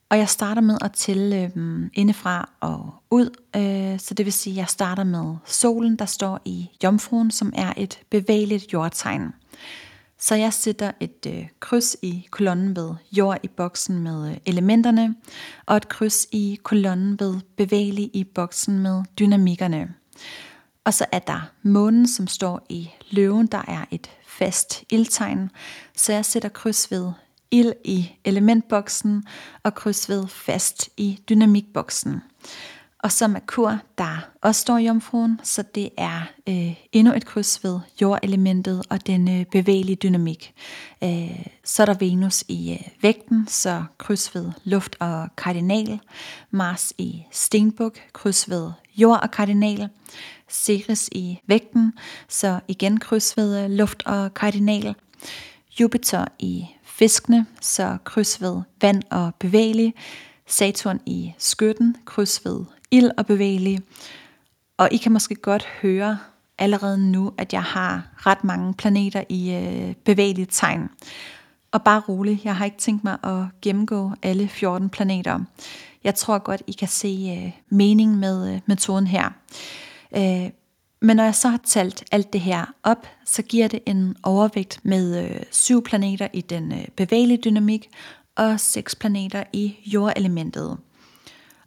Og 0.08 0.18
jeg 0.18 0.28
starter 0.28 0.62
med 0.62 0.78
at 0.80 0.92
tælle 0.92 1.52
øh, 1.56 1.90
indefra 1.94 2.50
og 2.60 2.94
ud, 3.10 3.30
øh, 3.56 4.00
så 4.00 4.14
det 4.14 4.26
vil 4.26 4.32
sige, 4.32 4.54
at 4.54 4.58
jeg 4.58 4.68
starter 4.68 5.04
med 5.04 5.36
solen, 5.44 5.96
der 5.96 6.04
står 6.04 6.40
i 6.44 6.70
jomfruen, 6.84 7.30
som 7.30 7.52
er 7.56 7.72
et 7.76 8.00
bevægeligt 8.10 8.72
jordtegn. 8.72 9.32
Så 10.18 10.34
jeg 10.34 10.52
sætter 10.52 10.92
et 11.00 11.26
øh, 11.26 11.48
kryds 11.60 11.96
i 12.02 12.26
kolonnen 12.30 12.76
ved 12.76 12.94
jord 13.12 13.38
i 13.42 13.48
boksen 13.48 13.98
med 13.98 14.30
øh, 14.30 14.36
elementerne, 14.46 15.14
og 15.66 15.76
et 15.76 15.88
kryds 15.88 16.26
i 16.32 16.58
kolonnen 16.62 17.20
ved 17.20 17.40
bevægelig 17.56 18.10
i 18.12 18.24
boksen 18.24 18.78
med 18.78 19.02
dynamikkerne. 19.18 19.94
Og 20.84 20.94
så 20.94 21.06
er 21.12 21.18
der 21.18 21.50
månen, 21.62 22.08
som 22.08 22.26
står 22.26 22.66
i 22.68 22.90
løven, 23.10 23.46
der 23.46 23.62
er 23.68 23.84
et 23.90 24.10
fast 24.38 24.84
ildtegn, 24.90 25.50
så 25.96 26.12
jeg 26.12 26.24
sætter 26.24 26.48
kryds 26.48 26.90
ved 26.90 27.12
ild 27.50 27.72
i 27.84 28.12
elementboksen 28.24 29.24
og 29.62 29.74
kryds 29.74 30.08
ved 30.08 30.28
fast 30.28 30.88
i 30.96 31.20
dynamikboksen. 31.28 32.20
Og 33.04 33.12
så 33.12 33.28
Merkur, 33.28 33.78
der 33.98 34.28
også 34.42 34.60
står 34.60 34.78
i 34.78 34.86
jomfruen, 34.86 35.40
så 35.42 35.62
det 35.74 35.90
er 35.96 36.20
øh, 36.48 36.74
endnu 36.92 37.14
et 37.14 37.26
kryds 37.26 37.64
ved 37.64 37.80
jordelementet 38.00 38.82
og 38.90 39.06
den 39.06 39.40
øh, 39.40 39.46
bevægelige 39.46 39.96
dynamik. 39.96 40.54
Øh, 41.04 41.46
så 41.64 41.82
er 41.82 41.86
der 41.86 41.94
Venus 41.94 42.44
i 42.48 42.72
øh, 42.72 42.88
vægten, 43.02 43.46
så 43.48 43.84
kryds 43.98 44.34
ved 44.34 44.50
luft 44.64 44.96
og 45.00 45.28
kardinal. 45.36 46.00
Mars 46.50 46.92
i 46.98 47.22
stenbuk, 47.30 47.98
kryds 48.12 48.50
ved 48.50 48.70
jord 48.96 49.20
og 49.22 49.30
kardinal. 49.30 49.88
Ceres 50.50 51.08
i 51.12 51.38
vægten, 51.46 51.92
så 52.28 52.60
igen 52.68 53.00
kryds 53.00 53.36
ved 53.36 53.64
øh, 53.64 53.70
luft 53.70 54.02
og 54.06 54.34
kardinal. 54.34 54.94
Jupiter 55.80 56.24
i 56.38 56.66
fiskene, 56.84 57.46
så 57.60 57.96
kryds 58.04 58.42
ved 58.42 58.62
vand 58.80 59.02
og 59.10 59.34
bevægelig. 59.38 59.94
Saturn 60.46 61.00
i 61.06 61.32
skytten, 61.38 61.96
kryds 62.04 62.44
ved 62.44 62.64
ild 62.90 63.10
og 63.16 63.26
bevægelig. 63.26 63.80
Og 64.76 64.88
I 64.92 64.96
kan 64.96 65.12
måske 65.12 65.34
godt 65.34 65.64
høre 65.82 66.18
allerede 66.58 66.98
nu, 66.98 67.32
at 67.38 67.52
jeg 67.52 67.62
har 67.62 68.08
ret 68.16 68.44
mange 68.44 68.74
planeter 68.74 69.24
i 69.28 69.52
øh, 69.52 69.94
bevægeligt 70.04 70.50
tegn. 70.52 70.88
Og 71.72 71.82
bare 71.82 72.00
rolig, 72.08 72.40
jeg 72.44 72.56
har 72.56 72.64
ikke 72.64 72.78
tænkt 72.78 73.04
mig 73.04 73.18
at 73.24 73.44
gennemgå 73.62 74.12
alle 74.22 74.48
14 74.48 74.88
planeter. 74.88 75.40
Jeg 76.04 76.14
tror 76.14 76.38
godt, 76.38 76.62
I 76.66 76.72
kan 76.72 76.88
se 76.88 77.40
øh, 77.44 77.52
mening 77.68 78.18
med 78.18 78.54
øh, 78.54 78.60
metoden 78.66 79.06
her. 79.06 79.30
Øh, 80.16 80.50
men 81.00 81.16
når 81.16 81.24
jeg 81.24 81.34
så 81.34 81.48
har 81.48 81.60
talt 81.64 82.04
alt 82.12 82.32
det 82.32 82.40
her 82.40 82.74
op, 82.82 83.06
så 83.24 83.42
giver 83.42 83.68
det 83.68 83.80
en 83.86 84.16
overvægt 84.22 84.80
med 84.82 85.24
øh, 85.24 85.40
syv 85.50 85.84
planeter 85.84 86.28
i 86.32 86.40
den 86.40 86.72
øh, 86.72 86.84
bevægelige 86.96 87.40
dynamik 87.44 87.90
og 88.36 88.60
seks 88.60 88.94
planeter 88.94 89.44
i 89.52 89.76
jordelementet. 89.86 90.76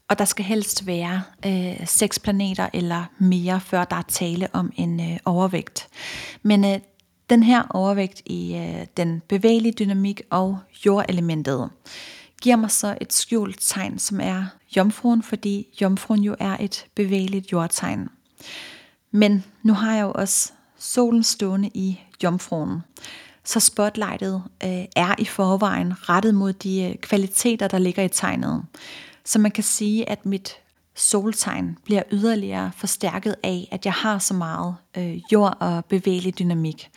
Og 0.09 0.19
der 0.19 0.25
skal 0.25 0.45
helst 0.45 0.87
være 0.87 1.23
øh, 1.45 1.87
seks 1.87 2.19
planeter 2.19 2.69
eller 2.73 3.03
mere, 3.17 3.59
før 3.59 3.85
der 3.85 3.95
er 3.95 4.01
tale 4.07 4.47
om 4.53 4.71
en 4.75 4.99
øh, 4.99 5.17
overvægt. 5.25 5.87
Men 6.43 6.65
øh, 6.65 6.79
den 7.29 7.43
her 7.43 7.63
overvægt 7.69 8.21
i 8.25 8.55
øh, 8.55 8.85
den 8.97 9.21
bevægelige 9.27 9.73
dynamik 9.79 10.21
og 10.29 10.59
jordelementet 10.85 11.69
giver 12.41 12.55
mig 12.55 12.71
så 12.71 12.97
et 13.01 13.13
skjult 13.13 13.57
tegn, 13.61 13.99
som 13.99 14.19
er 14.19 14.45
jomfruen, 14.75 15.23
fordi 15.23 15.67
jomfruen 15.81 16.23
jo 16.23 16.35
er 16.39 16.57
et 16.59 16.85
bevægeligt 16.95 17.51
jordtegn. 17.51 18.09
Men 19.11 19.43
nu 19.63 19.73
har 19.73 19.95
jeg 19.95 20.03
jo 20.03 20.11
også 20.11 20.51
solen 20.77 21.23
stående 21.23 21.69
i 21.73 21.99
jomfruen. 22.23 22.79
Så 23.43 23.59
spotlightet 23.59 24.43
øh, 24.63 24.85
er 24.95 25.15
i 25.19 25.25
forvejen 25.25 26.09
rettet 26.09 26.35
mod 26.35 26.53
de 26.53 26.83
øh, 26.83 26.95
kvaliteter, 26.95 27.67
der 27.67 27.77
ligger 27.77 28.03
i 28.03 28.09
tegnet. 28.09 28.65
Så 29.25 29.39
man 29.39 29.51
kan 29.51 29.63
sige, 29.63 30.09
at 30.09 30.25
mit 30.25 30.55
soltegn 30.95 31.77
bliver 31.83 32.03
yderligere 32.11 32.71
forstærket 32.75 33.35
af, 33.43 33.67
at 33.71 33.85
jeg 33.85 33.93
har 33.93 34.19
så 34.19 34.33
meget 34.33 34.75
øh, 34.97 35.17
jord 35.31 35.57
og 35.59 35.85
bevægelig 35.85 36.39
dynamik. 36.39 36.89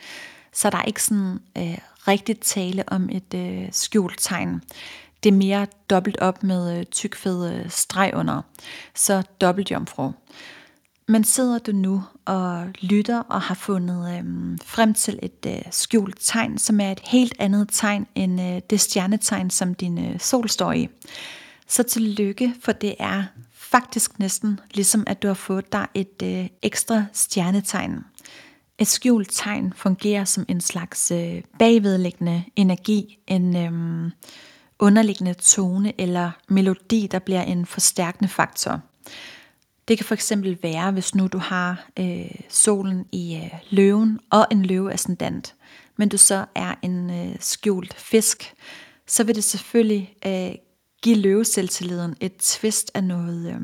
Så 0.53 0.69
der 0.69 0.77
er 0.77 0.83
ikke 0.83 1.03
sådan 1.03 1.39
øh, 1.57 1.77
rigtigt 2.07 2.41
tale 2.41 2.83
om 2.87 3.09
et 3.11 3.33
øh, 3.35 3.67
skjult 3.71 4.19
tegn. 4.19 4.61
Det 5.23 5.29
er 5.29 5.37
mere 5.37 5.67
dobbelt 5.89 6.17
op 6.19 6.43
med 6.43 6.79
øh, 6.79 6.85
tykfed 6.85 7.53
øh, 7.53 7.69
streg 7.69 8.11
under. 8.13 8.41
Så 8.95 9.23
dobbelt 9.41 9.71
jomfru. 9.71 10.11
Men 11.11 11.23
sidder 11.23 11.59
du 11.59 11.71
nu 11.71 12.03
og 12.25 12.67
lytter 12.81 13.19
og 13.19 13.41
har 13.41 13.55
fundet 13.55 14.17
øhm, 14.17 14.57
frem 14.65 14.93
til 14.93 15.19
et 15.23 15.45
øh, 15.47 15.61
skjult 15.71 16.17
tegn, 16.19 16.57
som 16.57 16.79
er 16.79 16.91
et 16.91 16.99
helt 17.03 17.33
andet 17.39 17.67
tegn 17.71 18.07
end 18.15 18.41
øh, 18.41 18.61
det 18.69 18.79
stjernetegn, 18.79 19.49
som 19.49 19.75
din 19.75 20.05
øh, 20.05 20.19
sol 20.19 20.49
står 20.49 20.71
i, 20.71 20.89
så 21.67 21.83
tillykke, 21.83 22.53
for 22.63 22.71
det 22.71 22.95
er 22.99 23.23
faktisk 23.53 24.19
næsten 24.19 24.59
ligesom, 24.73 25.03
at 25.07 25.21
du 25.21 25.27
har 25.27 25.33
fået 25.33 25.71
dig 25.71 25.87
et 25.93 26.21
øh, 26.23 26.47
ekstra 26.61 27.05
stjernetegn. 27.13 27.99
Et 28.77 28.87
skjult 28.87 29.29
tegn 29.31 29.73
fungerer 29.75 30.25
som 30.25 30.45
en 30.47 30.61
slags 30.61 31.11
øh, 31.11 31.41
bagvedliggende 31.59 32.43
energi, 32.55 33.17
en 33.27 33.55
øh, 33.55 34.11
underliggende 34.79 35.33
tone 35.33 36.01
eller 36.01 36.31
melodi, 36.47 37.07
der 37.11 37.19
bliver 37.19 37.41
en 37.41 37.65
forstærkende 37.65 38.29
faktor. 38.29 38.81
Det 39.91 39.97
kan 39.97 40.05
for 40.05 40.13
eksempel 40.13 40.57
være, 40.61 40.91
hvis 40.91 41.15
nu 41.15 41.27
du 41.27 41.37
har 41.37 41.89
øh, 41.99 42.31
solen 42.49 43.05
i 43.11 43.35
øh, 43.35 43.59
løven 43.69 44.19
og 44.29 44.47
en 44.51 44.65
løveascendant, 44.65 45.55
men 45.97 46.09
du 46.09 46.17
så 46.17 46.45
er 46.55 46.75
en 46.81 47.09
øh, 47.09 47.35
skjult 47.39 47.93
fisk, 47.93 48.53
så 49.07 49.23
vil 49.23 49.35
det 49.35 49.43
selvfølgelig 49.43 50.15
øh, 50.25 50.51
give 51.03 51.15
løveselvtilliden 51.15 52.15
et 52.19 52.35
twist 52.37 52.91
af 52.93 53.03
noget 53.03 53.53
øh, 53.53 53.61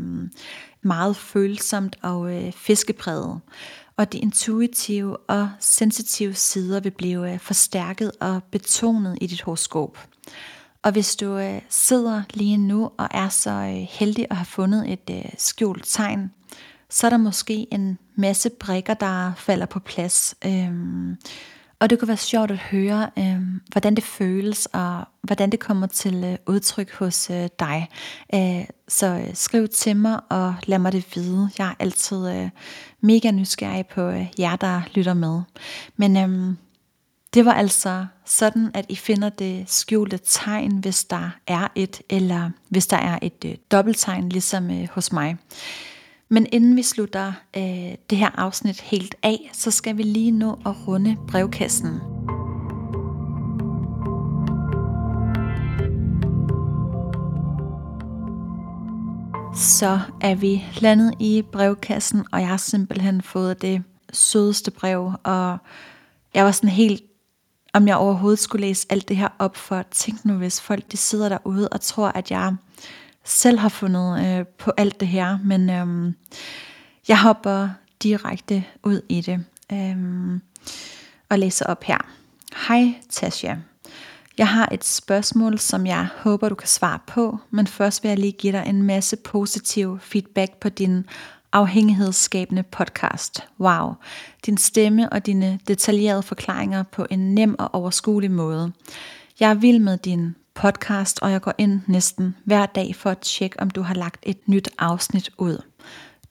meget 0.82 1.16
følsomt 1.16 1.96
og 2.02 2.36
øh, 2.36 2.52
fiskepræget. 2.52 3.40
Og 3.98 4.14
de 4.14 4.18
intuitive 4.18 5.18
og 5.18 5.50
sensitive 5.60 6.34
sider 6.34 6.80
vil 6.80 6.92
blive 6.92 7.34
øh, 7.34 7.40
forstærket 7.40 8.12
og 8.20 8.44
betonet 8.52 9.18
i 9.22 9.28
dit 9.28 9.42
horoskop. 9.42 9.98
Og 10.88 10.94
hvis 10.94 11.16
du 11.16 11.38
øh, 11.38 11.62
sidder 11.70 12.24
lige 12.34 12.58
nu 12.58 12.92
og 12.98 13.08
er 13.12 13.30
så 13.30 13.52
øh, 13.52 13.88
heldig 13.90 14.28
at 14.30 14.36
have 14.36 14.46
fundet 14.46 14.92
et 14.92 15.10
øh, 15.10 15.32
skjult 15.38 15.84
tegn, 15.86 16.32
så 16.90 17.08
er 17.08 17.10
der 17.10 17.18
måske 17.18 17.74
en 17.74 17.98
masse 18.16 18.50
brikker, 18.50 18.94
der 18.94 19.34
falder 19.38 19.66
på 19.66 19.80
plads. 19.80 20.36
Øhm, 20.46 21.18
og 21.80 21.90
det 21.90 22.00
kunne 22.00 22.08
være 22.08 22.18
sjovt 22.18 22.52
at 22.52 22.58
høre, 22.58 23.10
øhm, 23.20 23.62
hvordan 23.72 23.96
det 23.96 24.04
føles, 24.04 24.66
og 24.66 25.04
hvordan 25.22 25.50
det 25.50 25.60
kommer 25.60 25.88
til 25.88 26.24
øh, 26.24 26.38
udtryk 26.48 26.94
hos 26.94 27.30
øh, 27.30 27.50
dig. 27.60 27.90
Øh, 28.34 28.66
så 28.88 29.08
øh, 29.08 29.36
skriv 29.36 29.68
til 29.68 29.96
mig, 29.96 30.20
og 30.30 30.56
lad 30.66 30.80
mig 30.80 30.92
det 30.92 31.06
vide. 31.16 31.50
Jeg 31.58 31.68
er 31.68 31.76
altid 31.80 32.30
øh, 32.30 32.50
mega 33.02 33.32
nysgerrig 33.32 33.88
på 33.88 34.02
øh, 34.02 34.28
jer, 34.40 34.56
der 34.56 34.82
lytter 34.94 35.14
med. 35.14 35.42
Men 35.98 36.18
øhm, 36.18 36.58
det 37.38 37.46
var 37.46 37.54
altså 37.54 38.06
sådan, 38.26 38.72
at 38.74 38.86
I 38.90 38.96
finder 38.96 39.30
det 39.30 39.70
skjulte 39.70 40.20
tegn, 40.26 40.78
hvis 40.78 41.04
der 41.04 41.30
er 41.48 41.68
et, 41.76 42.02
eller 42.10 42.50
hvis 42.70 42.88
der 42.88 42.98
er 42.98 43.20
et 43.22 43.46
øh, 43.46 43.56
dobbelttegn, 43.72 44.30
ligesom 44.30 44.72
øh, 44.72 44.88
hos 44.92 45.12
mig. 45.12 45.38
Men 46.30 46.48
inden 46.52 46.76
vi 46.76 46.84
slutter 46.84 47.34
øh, 47.58 47.96
det 48.10 48.18
her 48.18 48.30
afsnit 48.40 48.82
helt 48.82 49.16
af, 49.24 49.50
så 49.54 49.72
skal 49.72 49.98
vi 49.98 50.04
lige 50.04 50.32
nå 50.32 50.60
at 50.66 50.88
runde 50.88 51.18
brevkassen. 51.28 52.00
Så 59.56 60.00
er 60.22 60.36
vi 60.36 60.66
landet 60.80 61.14
i 61.20 61.44
brevkassen, 61.52 62.26
og 62.32 62.40
jeg 62.40 62.48
har 62.48 62.58
simpelthen 62.58 63.22
fået 63.22 63.62
det 63.62 63.84
sødeste 64.14 64.72
brev, 64.72 65.12
og 65.24 65.58
jeg 66.34 66.46
var 66.46 66.52
sådan 66.52 66.70
helt, 66.70 67.04
om 67.78 67.88
jeg 67.88 67.98
overhovedet 67.98 68.40
skulle 68.40 68.68
læse 68.68 68.88
alt 68.90 69.10
det 69.10 69.18
her 69.18 69.30
op 69.40 69.58
for, 69.58 69.84
tænk 69.92 70.26
nu 70.26 70.34
hvis 70.34 70.62
folk 70.62 70.92
de 70.92 70.98
sidder 70.98 71.30
derude 71.30 71.70
og 71.70 71.82
tror, 71.82 72.08
at 72.08 72.32
jeg 72.32 72.56
selv 73.24 73.60
har 73.60 73.70
fundet 73.70 74.26
øh, 74.26 74.46
på 74.46 74.72
alt 74.78 75.00
det 75.00 75.08
her, 75.08 75.38
men 75.44 75.70
øh, 75.70 76.14
jeg 77.08 77.22
hopper 77.22 77.70
direkte 78.04 78.64
ud 78.84 79.02
i 79.10 79.22
det 79.22 79.46
øh, 79.72 79.98
og 81.30 81.40
læser 81.40 81.66
op 81.66 81.84
her. 81.84 81.98
Hej 82.68 82.94
Tasha. 83.10 83.56
Jeg 84.38 84.48
har 84.48 84.70
et 84.72 84.84
spørgsmål, 84.84 85.60
som 85.60 85.86
jeg 85.86 86.08
håber, 86.18 86.50
du 86.50 86.56
kan 86.56 86.68
svare 86.68 87.00
på, 87.08 87.40
men 87.50 87.68
først 87.68 88.04
vil 88.04 88.10
jeg 88.10 88.20
lige 88.20 88.32
give 88.32 88.54
dig 88.54 88.64
en 88.68 88.84
masse 88.84 89.16
positiv 89.16 90.00
feedback 90.00 90.60
på 90.60 90.70
din 90.70 91.06
afhængighedsskabende 91.52 92.64
podcast. 92.64 93.44
Wow. 93.60 93.94
Din 94.46 94.58
stemme 94.58 95.10
og 95.10 95.26
dine 95.26 95.60
detaljerede 95.68 96.24
forklaringer 96.24 96.84
på 96.84 97.06
en 97.10 97.36
nem 97.36 97.56
og 97.60 97.70
overskuelig 97.74 98.32
måde. 98.32 98.72
Jeg 99.40 99.50
er 99.50 99.54
vild 99.54 99.80
med 99.80 99.98
din 99.98 100.36
podcast, 100.54 101.20
og 101.22 101.32
jeg 101.32 101.42
går 101.42 101.54
ind 101.58 101.82
næsten 101.88 102.36
hver 102.46 102.66
dag 102.66 102.96
for 102.96 103.10
at 103.10 103.20
tjekke, 103.20 103.60
om 103.60 103.70
du 103.70 103.82
har 103.82 103.94
lagt 103.94 104.20
et 104.24 104.48
nyt 104.48 104.70
afsnit 104.78 105.30
ud. 105.38 105.62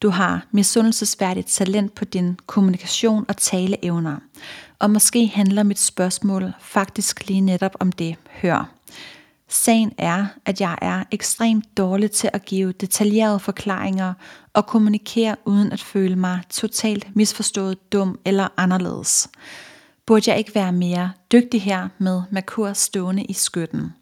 Du 0.01 0.09
har 0.09 0.45
misundelsesværdigt 0.51 1.47
talent 1.47 1.95
på 1.95 2.05
din 2.05 2.39
kommunikation 2.45 3.25
og 3.27 3.37
taleevner. 3.37 4.17
Og 4.79 4.89
måske 4.89 5.27
handler 5.27 5.63
mit 5.63 5.79
spørgsmål 5.79 6.53
faktisk 6.59 7.27
lige 7.27 7.41
netop 7.41 7.75
om 7.79 7.91
det. 7.91 8.15
Hør. 8.41 8.69
Sagen 9.49 9.91
er, 9.97 10.25
at 10.45 10.61
jeg 10.61 10.77
er 10.81 11.03
ekstremt 11.11 11.77
dårlig 11.77 12.11
til 12.11 12.29
at 12.33 12.45
give 12.45 12.71
detaljerede 12.71 13.39
forklaringer 13.39 14.13
og 14.57 14.65
kommunikere 14.65 15.35
uden 15.45 15.71
at 15.71 15.81
føle 15.81 16.15
mig 16.15 16.41
totalt 16.49 17.15
misforstået, 17.15 17.91
dum 17.91 18.19
eller 18.25 18.47
anderledes. 18.57 19.29
Burde 20.05 20.29
jeg 20.31 20.37
ikke 20.37 20.55
være 20.55 20.71
mere 20.71 21.11
dygtig 21.31 21.61
her 21.61 21.87
med 21.97 22.21
Merkur 22.29 22.73
stående 22.73 23.23
i 23.23 23.33
skytten? 23.33 23.93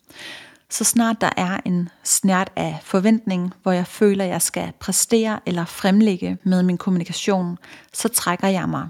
Så 0.70 0.84
snart 0.84 1.22
der 1.22 1.30
er 1.38 1.60
en 1.66 1.90
snært 2.04 2.52
af 2.56 2.80
forventning, 2.84 3.54
hvor 3.64 3.72
jeg 3.72 3.88
føler, 3.88 4.26
jeg 4.26 4.42
skal 4.42 4.72
præstere 4.80 5.40
eller 5.46 5.66
fremlægge 5.66 6.38
med 6.44 6.64
min 6.64 6.78
kommunikation, 6.78 7.58
så 7.94 8.08
trækker 8.08 8.48
jeg 8.48 8.70
mig. 8.70 8.88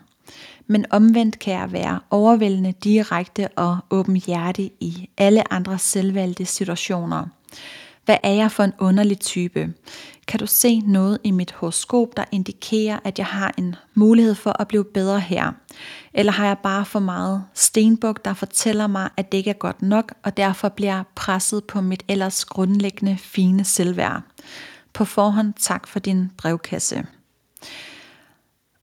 Men 0.67 0.85
omvendt 0.89 1.39
kan 1.39 1.53
jeg 1.53 1.71
være 1.71 1.99
overvældende 2.09 2.73
direkte 2.83 3.47
og 3.47 3.77
åbenhjertig 3.89 4.71
i 4.79 5.09
alle 5.17 5.53
andre 5.53 5.79
selvvalgte 5.79 6.45
situationer. 6.45 7.25
Hvad 8.05 8.17
er 8.23 8.31
jeg 8.31 8.51
for 8.51 8.63
en 8.63 8.73
underlig 8.79 9.19
type? 9.19 9.73
Kan 10.27 10.39
du 10.39 10.47
se 10.47 10.79
noget 10.79 11.17
i 11.23 11.31
mit 11.31 11.51
horoskop, 11.51 12.17
der 12.17 12.23
indikerer, 12.31 12.99
at 13.03 13.19
jeg 13.19 13.25
har 13.25 13.53
en 13.57 13.75
mulighed 13.93 14.35
for 14.35 14.61
at 14.61 14.67
blive 14.67 14.85
bedre 14.85 15.19
her? 15.19 15.51
Eller 16.13 16.31
har 16.31 16.47
jeg 16.47 16.57
bare 16.57 16.85
for 16.85 16.99
meget 16.99 17.43
stenbuk, 17.53 18.25
der 18.25 18.33
fortæller 18.33 18.87
mig, 18.87 19.09
at 19.17 19.31
det 19.31 19.37
ikke 19.37 19.49
er 19.49 19.53
godt 19.53 19.81
nok, 19.81 20.13
og 20.23 20.37
derfor 20.37 20.69
bliver 20.69 21.03
presset 21.15 21.63
på 21.63 21.81
mit 21.81 22.03
ellers 22.07 22.45
grundlæggende 22.45 23.17
fine 23.17 23.63
selvværd? 23.63 24.21
På 24.93 25.05
forhånd 25.05 25.53
tak 25.59 25.87
for 25.87 25.99
din 25.99 26.31
brevkasse. 26.37 27.05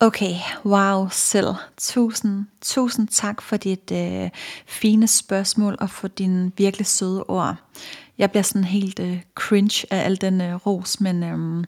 Okay, 0.01 0.35
wow 0.65 1.09
selv. 1.11 1.55
Tusind, 1.79 2.45
tusind 2.63 3.09
tak 3.09 3.43
for 3.43 3.57
dit 3.57 3.93
øh, 3.93 4.31
fine 4.67 5.07
spørgsmål 5.07 5.77
og 5.81 5.91
for 5.91 6.09
dine 6.09 6.53
virkelig 6.57 6.87
søde 6.87 7.25
ord. 7.25 7.57
Jeg 8.19 8.31
bliver 8.31 8.43
sådan 8.43 8.65
helt 8.65 9.01
øh, 9.01 9.21
cringe 9.35 9.87
af 9.91 10.05
al 10.05 10.21
den 10.21 10.41
øh, 10.41 10.55
ros, 10.55 11.01
men 11.01 11.23
øh, 11.23 11.65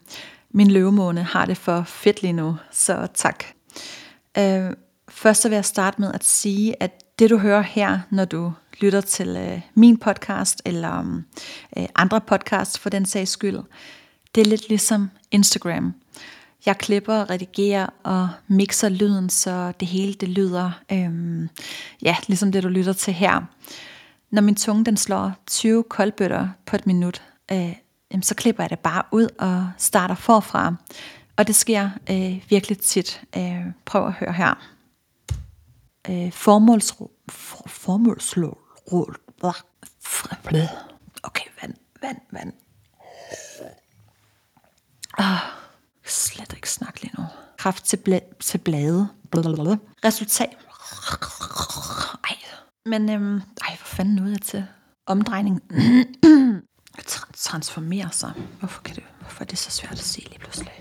min 0.50 0.70
løvemåne 0.70 1.22
har 1.22 1.46
det 1.46 1.56
for 1.56 1.82
fedt 1.82 2.22
lige 2.22 2.32
nu, 2.32 2.56
så 2.72 3.06
tak. 3.14 3.44
Øh, 4.38 4.70
først 5.08 5.42
så 5.42 5.48
vil 5.48 5.54
jeg 5.54 5.64
starte 5.64 6.00
med 6.00 6.12
at 6.12 6.24
sige, 6.24 6.82
at 6.82 7.18
det 7.18 7.30
du 7.30 7.38
hører 7.38 7.62
her, 7.62 7.98
når 8.10 8.24
du 8.24 8.52
lytter 8.80 9.00
til 9.00 9.28
øh, 9.28 9.60
min 9.74 9.96
podcast, 9.96 10.62
eller 10.64 10.98
øhm, 10.98 11.24
øh, 11.76 11.86
andre 11.94 12.20
podcasts 12.20 12.78
for 12.78 12.90
den 12.90 13.06
sags 13.06 13.30
skyld, 13.30 13.58
det 14.34 14.40
er 14.40 14.50
lidt 14.50 14.68
ligesom 14.68 15.10
Instagram. 15.30 15.94
Jeg 16.66 16.78
klipper, 16.78 17.30
redigerer 17.30 17.86
og 18.02 18.28
mixer 18.48 18.88
lyden, 18.88 19.30
så 19.30 19.72
det 19.80 19.88
hele 19.88 20.14
det 20.14 20.28
lyder, 20.28 20.70
øh, 20.92 21.48
ja, 22.02 22.16
ligesom 22.26 22.52
det 22.52 22.62
du 22.62 22.68
lytter 22.68 22.92
til 22.92 23.12
her. 23.12 23.40
Når 24.30 24.42
min 24.42 24.54
tunge 24.56 24.84
den 24.84 24.96
slår 24.96 25.32
20 25.46 25.82
koldbøtter 25.82 26.48
på 26.66 26.76
et 26.76 26.86
minut, 26.86 27.22
øh, 27.52 27.76
jamen, 28.10 28.22
så 28.22 28.34
klipper 28.34 28.62
jeg 28.62 28.70
det 28.70 28.78
bare 28.78 29.02
ud 29.12 29.28
og 29.38 29.70
starter 29.78 30.14
forfra. 30.14 30.74
Og 31.36 31.46
det 31.46 31.54
sker 31.54 31.90
øh, 32.10 32.44
virkelig 32.48 32.78
tit. 32.78 33.22
Øh, 33.36 33.60
prøv 33.84 34.06
at 34.06 34.12
høre 34.12 34.32
her. 34.32 34.54
Øh, 36.10 36.32
formåls... 36.32 36.94
For, 37.30 37.62
formålsråd... 37.66 38.58
Okay, 41.22 41.44
vand, 41.62 41.74
vand, 42.02 42.18
vand. 42.30 42.52
Oh, 45.18 45.24
slet 46.06 46.52
ikke 46.52 46.70
snakke 46.70 47.02
lige 47.02 47.12
nu. 47.18 47.24
Kraft 47.58 47.84
til, 47.84 47.96
bla- 48.08 48.38
til 48.40 48.58
blade. 48.58 49.08
Blablabla. 49.30 49.76
Resultat. 50.04 50.56
Ej. 52.24 52.36
Men 52.86 53.10
øhm, 53.10 53.40
ej, 53.68 53.73
fanden 53.94 54.14
nåede 54.14 54.32
jeg 54.32 54.42
til? 54.42 54.64
Omdrejning. 55.06 55.62
transformere 57.36 58.08
sig. 58.12 58.32
Hvorfor, 58.58 58.82
kan 58.82 58.94
det, 58.94 59.04
hvorfor 59.20 59.42
er 59.42 59.46
det 59.46 59.58
så 59.58 59.70
svært 59.70 59.92
at 59.92 59.98
se 59.98 60.20
lige 60.20 60.38
pludselig? 60.38 60.72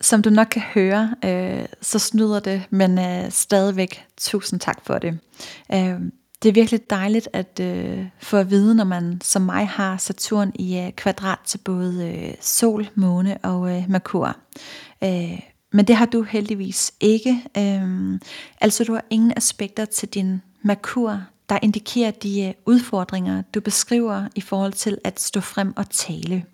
Som 0.00 0.22
du 0.22 0.30
nok 0.30 0.46
kan 0.50 0.62
høre, 0.62 1.14
øh, 1.24 1.66
så 1.82 1.98
snyder 1.98 2.40
det, 2.40 2.62
men 2.70 2.98
øh, 2.98 3.30
stadigvæk 3.30 4.06
tusind 4.16 4.60
tak 4.60 4.84
for 4.86 4.98
det. 4.98 5.18
Øh, 5.72 6.00
det 6.42 6.48
er 6.48 6.52
virkelig 6.52 6.90
dejligt 6.90 7.28
at 7.32 7.60
øh, 7.60 8.06
få 8.20 8.36
at 8.36 8.50
vide, 8.50 8.74
når 8.74 8.84
man 8.84 9.20
som 9.20 9.42
mig 9.42 9.68
har 9.68 9.96
Saturn 9.96 10.52
i 10.54 10.78
øh, 10.78 10.92
kvadrat 10.92 11.38
til 11.44 11.58
både 11.58 12.08
øh, 12.08 12.34
sol, 12.40 12.88
måne 12.94 13.38
og 13.42 13.76
øh, 13.76 13.84
Merkur. 13.88 14.36
Øh, 15.04 15.51
men 15.72 15.84
det 15.84 15.96
har 15.96 16.06
du 16.06 16.22
heldigvis 16.22 16.92
ikke. 17.00 17.44
Øhm, 17.58 18.20
altså 18.60 18.84
du 18.84 18.92
har 18.92 19.04
ingen 19.10 19.32
aspekter 19.36 19.84
til 19.84 20.08
din 20.08 20.42
Merkur, 20.62 21.20
der 21.48 21.58
indikerer 21.62 22.10
de 22.10 22.42
øh, 22.42 22.54
udfordringer, 22.66 23.42
du 23.54 23.60
beskriver 23.60 24.28
i 24.34 24.40
forhold 24.40 24.72
til 24.72 24.98
at 25.04 25.20
stå 25.20 25.40
frem 25.40 25.76
og 25.76 25.90
tale. 25.90 26.44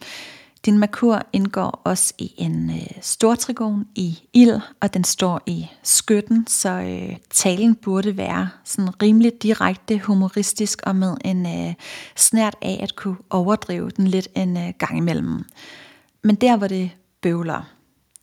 Din 0.64 0.78
Merkur 0.78 1.22
indgår 1.32 1.80
også 1.84 2.14
i 2.18 2.34
en 2.36 2.70
øh, 2.70 2.86
stortrigon 3.00 3.84
i 3.94 4.18
ild, 4.32 4.60
og 4.80 4.94
den 4.94 5.04
står 5.04 5.42
i 5.46 5.66
skytten, 5.82 6.46
så 6.46 6.68
øh, 6.68 7.16
talen 7.30 7.74
burde 7.74 8.16
være 8.16 8.48
sådan 8.64 9.02
rimelig 9.02 9.32
direkte 9.42 9.98
humoristisk 9.98 10.80
og 10.82 10.96
med 10.96 11.16
en 11.24 11.46
øh, 11.46 11.74
snært 12.16 12.56
af 12.62 12.80
at 12.82 12.96
kunne 12.96 13.16
overdrive 13.30 13.90
den 13.90 14.08
lidt 14.08 14.28
en 14.34 14.56
øh, 14.56 14.72
gang 14.78 14.98
imellem. 14.98 15.44
Men 16.22 16.34
der 16.34 16.56
hvor 16.56 16.66
det 16.66 16.90
bøvler, 17.22 17.77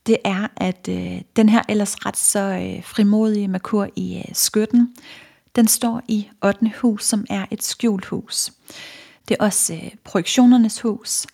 det 0.06 0.18
er, 0.24 0.48
at 0.58 0.88
øh, 0.90 1.22
den 1.36 1.50
her 1.50 1.62
ellers 1.70 2.06
ret 2.06 2.18
så 2.18 2.40
øh, 2.40 2.84
frimodige 2.84 3.48
Merkur 3.48 3.88
i 3.96 4.18
øh, 4.18 4.36
skytten, 4.36 4.96
den 5.56 5.68
står 5.68 6.02
i 6.08 6.30
8. 6.44 6.72
hus, 6.82 7.06
som 7.06 7.26
er 7.30 7.46
et 7.52 7.64
skjult 7.64 8.06
hus. 8.06 8.52
Det 9.28 9.38
er 9.40 9.46
også 9.46 9.74
øh, 9.74 9.92
projektionernes 10.04 10.82
hus, 10.82 11.28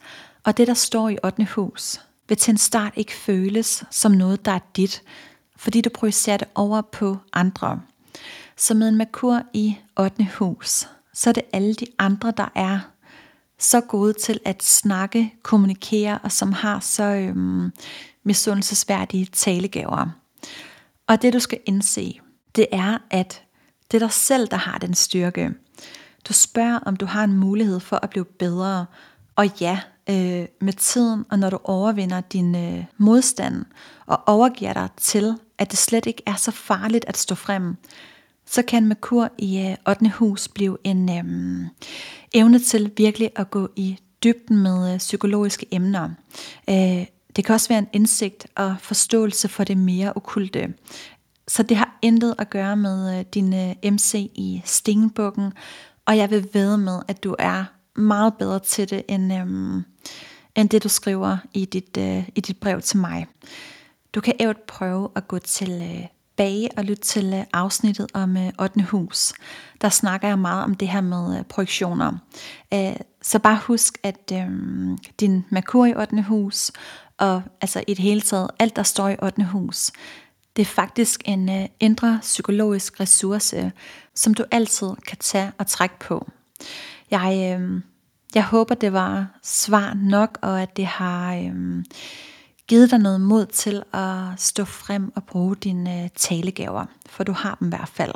og 0.44 0.58
det, 0.58 0.68
der 0.68 0.74
står 0.74 1.10
i 1.10 1.18
8. 1.24 1.48
hus, 1.56 2.00
vil 2.28 2.38
til 2.38 2.52
en 2.52 2.58
start 2.58 2.94
ikke 2.96 3.14
føles 3.14 3.84
som 3.92 4.12
noget, 4.12 4.46
der 4.46 4.52
er 4.52 4.60
dit, 4.76 5.04
fordi 5.56 5.82
du 5.82 5.90
projicerer 5.90 6.38
det 6.38 6.48
over 6.56 6.82
på 6.82 7.18
andre. 7.34 7.82
Så 8.58 8.74
med 8.74 8.90
en 8.90 8.98
Merkur 8.98 9.42
i 9.54 9.78
8. 10.00 10.28
hus, 10.40 10.88
så 11.14 11.30
er 11.30 11.34
det 11.34 11.44
alle 11.54 11.74
de 11.74 11.86
andre, 12.00 12.34
der 12.38 12.52
er 12.56 12.80
så 13.60 13.82
gode 13.82 14.14
til 14.14 14.40
at 14.46 14.64
snakke, 14.64 15.34
kommunikere, 15.44 16.20
og 16.24 16.32
som 16.32 16.54
har 16.54 16.80
så 16.80 17.04
øhm, 17.04 17.72
misundelsesværdige 18.24 19.26
talegaver. 19.26 20.08
Og 21.08 21.22
det 21.22 21.34
du 21.34 21.40
skal 21.40 21.60
indse, 21.66 22.20
det 22.56 22.68
er, 22.72 22.98
at 23.10 23.44
det 23.92 23.98
er 23.98 24.08
dig 24.08 24.12
selv, 24.12 24.48
der 24.48 24.58
har 24.58 24.78
den 24.78 24.94
styrke. 24.94 25.52
Du 26.28 26.34
spørger, 26.34 26.80
om 26.80 26.96
du 26.96 27.06
har 27.06 27.24
en 27.24 27.34
mulighed 27.34 27.80
for 27.80 28.00
at 28.04 28.10
blive 28.10 28.26
bedre, 28.26 28.86
og 29.36 29.46
ja, 29.62 29.80
øh, 30.10 30.48
med 30.62 30.74
tiden, 30.74 31.26
og 31.30 31.40
når 31.40 31.50
du 31.50 31.60
overvinder 31.64 32.22
din 32.22 32.56
øh, 32.56 32.86
modstand, 32.98 33.66
og 34.06 34.20
overgiver 34.26 34.74
dig 34.74 34.90
til, 34.98 35.36
at 35.58 35.72
det 35.72 35.80
slet 35.80 36.06
ikke 36.06 36.24
er 36.26 36.36
så 36.36 36.52
farligt 36.52 37.06
at 37.08 37.18
stå 37.18 37.36
frem, 37.36 37.76
så 38.46 38.62
kan 38.62 38.86
Merkur 38.86 39.32
i 39.38 39.60
øh, 39.60 39.76
8. 39.88 40.10
hus 40.10 40.48
blive 40.48 40.78
en 40.84 41.10
øh, 41.10 41.68
evne 42.34 42.60
til 42.60 42.92
virkelig 42.98 43.32
at 43.36 43.52
gå 43.52 43.70
i 43.76 43.98
dybden 44.24 44.58
med 44.58 44.94
øh, 44.94 44.98
psykologiske 44.98 45.66
emner. 45.72 46.10
Øh, 46.70 47.06
det 47.36 47.46
kan 47.46 47.54
også 47.54 47.70
være 47.70 47.80
en 47.80 47.88
indsigt 47.94 48.48
og 48.56 48.76
forståelse 48.80 49.48
for 49.48 49.64
det 49.64 49.78
mere 49.78 50.14
okulte. 50.16 50.74
Så 51.48 51.64
det 51.64 51.78
har 51.78 51.98
intet 52.02 52.36
at 52.38 52.50
gøre 52.50 52.78
med 52.78 53.20
øh, 53.20 53.26
din 53.34 53.54
øh, 53.54 53.92
MC 53.94 54.14
i 54.36 54.62
Stenbukken, 54.66 55.54
og 56.06 56.18
jeg 56.18 56.30
vil 56.30 56.48
ved 56.54 56.78
med, 56.78 57.00
at 57.08 57.24
du 57.24 57.36
er 57.40 57.66
meget 57.96 58.34
bedre 58.40 58.60
til 58.60 58.90
det, 58.90 59.04
end, 59.08 59.34
øhm, 59.34 59.84
end 60.56 60.70
det 60.70 60.84
du 60.84 60.90
skriver 60.90 61.38
i 61.54 61.66
dit, 61.66 61.98
øh, 61.98 62.30
i 62.36 62.42
dit 62.42 62.58
brev 62.58 62.82
til 62.82 62.98
mig. 62.98 63.28
Du 64.16 64.22
kan 64.22 64.34
ævet 64.40 64.58
prøve 64.58 65.10
at 65.16 65.28
gå 65.28 65.40
tilbage 65.40 66.64
øh, 66.64 66.70
og 66.78 66.84
lytte 66.84 67.04
til 67.04 67.34
øh, 67.34 67.44
afsnittet 67.54 68.08
om 68.14 68.38
øh, 68.38 68.52
8. 68.62 68.82
hus. 68.82 69.34
Der 69.82 69.90
snakker 69.90 70.28
jeg 70.28 70.40
meget 70.40 70.64
om 70.64 70.76
det 70.76 70.88
her 70.88 71.02
med 71.02 71.38
øh, 71.38 71.46
projektioner. 71.46 72.12
Øh, 72.74 72.96
så 73.22 73.40
bare 73.40 73.60
husk, 73.68 73.98
at 74.04 74.32
øh, 74.34 74.48
din 75.20 75.46
Merkur 75.50 75.86
i 75.86 75.94
8. 75.96 76.22
hus, 76.22 76.72
og 77.22 77.42
altså 77.62 77.84
i 77.88 77.94
det 77.94 78.04
hele 78.04 78.22
taget, 78.22 78.50
alt 78.60 78.76
der 78.76 78.84
står 78.84 79.10
i 79.10 79.16
8. 79.24 79.44
hus, 79.44 79.92
det 80.56 80.62
er 80.62 80.66
faktisk 80.66 81.22
en 81.26 81.50
øh, 81.50 81.66
indre 81.80 82.20
psykologisk 82.22 83.00
ressource, 83.00 83.72
som 84.16 84.34
du 84.34 84.46
altid 84.52 84.90
kan 85.08 85.18
tage 85.18 85.52
og 85.58 85.68
trække 85.68 86.00
på. 86.00 86.30
Jeg, 87.12 87.58
øh, 87.60 87.82
jeg 88.36 88.46
håber, 88.46 88.76
det 88.76 88.94
var 88.94 89.28
svar 89.44 89.94
nok, 89.94 90.38
og 90.42 90.62
at 90.62 90.78
det 90.78 90.86
har 90.86 91.36
øh, 91.36 91.84
givet 92.68 92.92
dig 92.92 93.00
noget 93.00 93.22
mod 93.22 93.46
til 93.46 93.84
at 93.94 94.28
stå 94.38 94.66
frem 94.66 95.12
og 95.16 95.24
bruge 95.24 95.56
dine 95.56 96.04
øh, 96.04 96.10
talegaver, 96.16 96.86
for 97.06 97.24
du 97.24 97.32
har 97.32 97.56
dem 97.60 97.68
i 97.68 97.70
hvert 97.70 97.90
fald. 97.94 98.14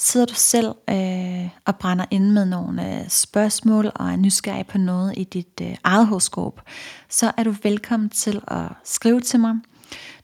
Sidder 0.00 0.26
du 0.26 0.34
selv 0.34 0.74
øh, 0.90 1.48
og 1.66 1.76
brænder 1.76 2.04
ind 2.10 2.30
med 2.30 2.46
nogle 2.46 3.00
øh, 3.00 3.08
spørgsmål 3.08 3.92
og 3.94 4.10
er 4.10 4.16
nysgerrig 4.16 4.66
på 4.66 4.78
noget 4.78 5.14
i 5.16 5.24
dit 5.24 5.60
øh, 5.62 5.76
eget 5.84 6.06
horoskop, 6.06 6.60
så 7.08 7.32
er 7.36 7.42
du 7.42 7.54
velkommen 7.62 8.10
til 8.10 8.42
at 8.48 8.66
skrive 8.84 9.20
til 9.20 9.40
mig. 9.40 9.54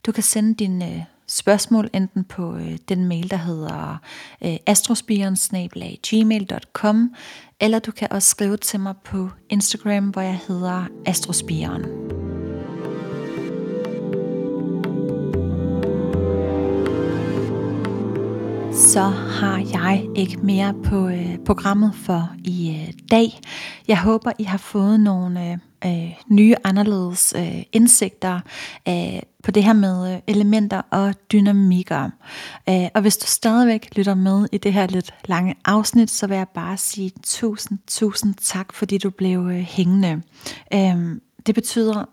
Du 0.06 0.12
kan 0.12 0.22
sende 0.22 0.54
din 0.54 0.82
øh, 0.82 1.02
spørgsmål 1.26 1.90
enten 1.92 2.24
på 2.24 2.56
øh, 2.56 2.78
den 2.88 3.04
mail, 3.04 3.30
der 3.30 3.36
hedder 3.36 3.98
øh, 4.44 4.56
astrospiren.gmail.com, 4.66 7.14
eller 7.60 7.78
du 7.78 7.92
kan 7.92 8.08
også 8.10 8.28
skrive 8.28 8.56
til 8.56 8.80
mig 8.80 8.94
på 9.04 9.30
Instagram, 9.50 10.08
hvor 10.08 10.22
jeg 10.22 10.40
hedder 10.48 10.86
astrospiren. 11.06 11.84
Så 18.94 19.02
har 19.02 19.58
jeg 19.58 20.06
ikke 20.16 20.36
mere 20.36 20.74
på 20.84 21.08
øh, 21.08 21.38
programmet 21.46 21.94
for 21.94 22.30
i 22.44 22.70
øh, 22.70 22.92
dag. 23.10 23.40
Jeg 23.88 24.00
håber, 24.00 24.32
I 24.38 24.42
har 24.42 24.58
fået 24.58 25.00
nogle 25.00 25.50
øh, 25.50 25.58
øh, 25.86 26.12
nye, 26.28 26.54
anderledes 26.64 27.34
øh, 27.36 27.62
indsigter 27.72 28.40
øh, 28.88 29.20
på 29.42 29.50
det 29.50 29.64
her 29.64 29.72
med 29.72 30.14
øh, 30.14 30.20
elementer 30.26 30.82
og 30.90 31.14
dynamikker. 31.32 32.10
Øh, 32.68 32.88
og 32.94 33.00
hvis 33.00 33.16
du 33.16 33.26
stadigvæk 33.26 33.88
lytter 33.96 34.14
med 34.14 34.46
i 34.52 34.58
det 34.58 34.72
her 34.72 34.86
lidt 34.86 35.14
lange 35.24 35.54
afsnit, 35.64 36.10
så 36.10 36.26
vil 36.26 36.36
jeg 36.36 36.48
bare 36.48 36.76
sige 36.76 37.12
tusind, 37.22 37.78
tusind 37.88 38.34
tak, 38.34 38.72
fordi 38.72 38.98
du 38.98 39.10
blev 39.10 39.48
øh, 39.48 39.60
hængende. 39.60 40.22
Øh, 40.74 41.16
det 41.46 41.54
betyder 41.54 42.04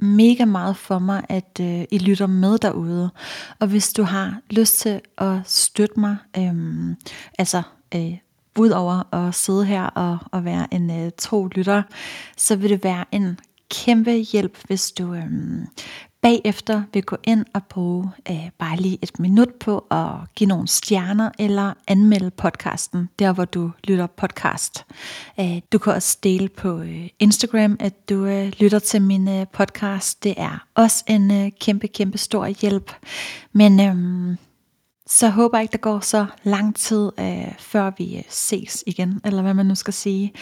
mega 0.00 0.44
meget 0.44 0.76
for 0.76 0.98
mig, 0.98 1.24
at 1.28 1.60
øh, 1.60 1.84
I 1.90 1.98
lytter 1.98 2.26
med 2.26 2.58
derude. 2.58 3.10
Og 3.58 3.66
hvis 3.66 3.92
du 3.92 4.02
har 4.02 4.40
lyst 4.50 4.78
til 4.78 5.00
at 5.18 5.38
støtte 5.44 6.00
mig, 6.00 6.16
øh, 6.36 6.54
altså 7.38 7.62
øh, 7.94 8.16
over 8.74 9.14
at 9.14 9.34
sidde 9.34 9.64
her 9.64 9.84
og, 9.84 10.18
og 10.32 10.44
være 10.44 10.74
en 10.74 11.04
øh, 11.04 11.10
tro 11.18 11.46
lytter, 11.46 11.82
så 12.36 12.56
vil 12.56 12.70
det 12.70 12.84
være 12.84 13.04
en 13.12 13.38
kæmpe 13.70 14.12
hjælp, 14.12 14.58
hvis 14.66 14.90
du 14.90 15.14
øh, 15.14 15.24
bagefter 16.22 16.82
vil 16.92 17.02
gå 17.02 17.16
ind 17.24 17.44
og 17.54 17.62
bruge 17.64 18.10
øh, 18.30 18.50
bare 18.58 18.76
lige 18.76 18.98
et 19.02 19.20
minut 19.20 19.54
på 19.60 19.78
at 19.90 20.34
give 20.36 20.48
nogle 20.48 20.68
stjerner 20.68 21.30
eller 21.38 21.74
anmelde 21.88 22.30
podcasten, 22.30 23.08
der 23.18 23.32
hvor 23.32 23.44
du 23.44 23.70
lytter 23.84 24.06
podcast. 24.06 24.84
Øh, 25.40 25.60
du 25.72 25.78
kan 25.78 25.92
også 25.92 26.18
dele 26.22 26.48
på 26.48 26.78
øh, 26.78 27.08
Instagram, 27.18 27.76
at 27.80 28.08
du 28.08 28.24
øh, 28.24 28.52
lytter 28.60 28.78
til 28.78 29.02
min 29.02 29.28
øh, 29.28 29.46
podcast. 29.52 30.24
Det 30.24 30.34
er 30.36 30.66
også 30.74 31.04
en 31.06 31.30
øh, 31.30 31.50
kæmpe, 31.60 31.88
kæmpe 31.88 32.18
stor 32.18 32.46
hjælp. 32.46 32.92
Men 33.52 33.80
øh, 33.80 34.36
så 35.06 35.28
håber 35.28 35.58
jeg 35.58 35.62
ikke, 35.62 35.72
der 35.72 35.78
går 35.78 36.00
så 36.00 36.26
lang 36.42 36.76
tid, 36.76 37.10
øh, 37.20 37.54
før 37.58 37.92
vi 37.98 38.16
øh, 38.16 38.22
ses 38.28 38.84
igen, 38.86 39.20
eller 39.24 39.42
hvad 39.42 39.54
man 39.54 39.66
nu 39.66 39.74
skal 39.74 39.94
sige. 39.94 40.32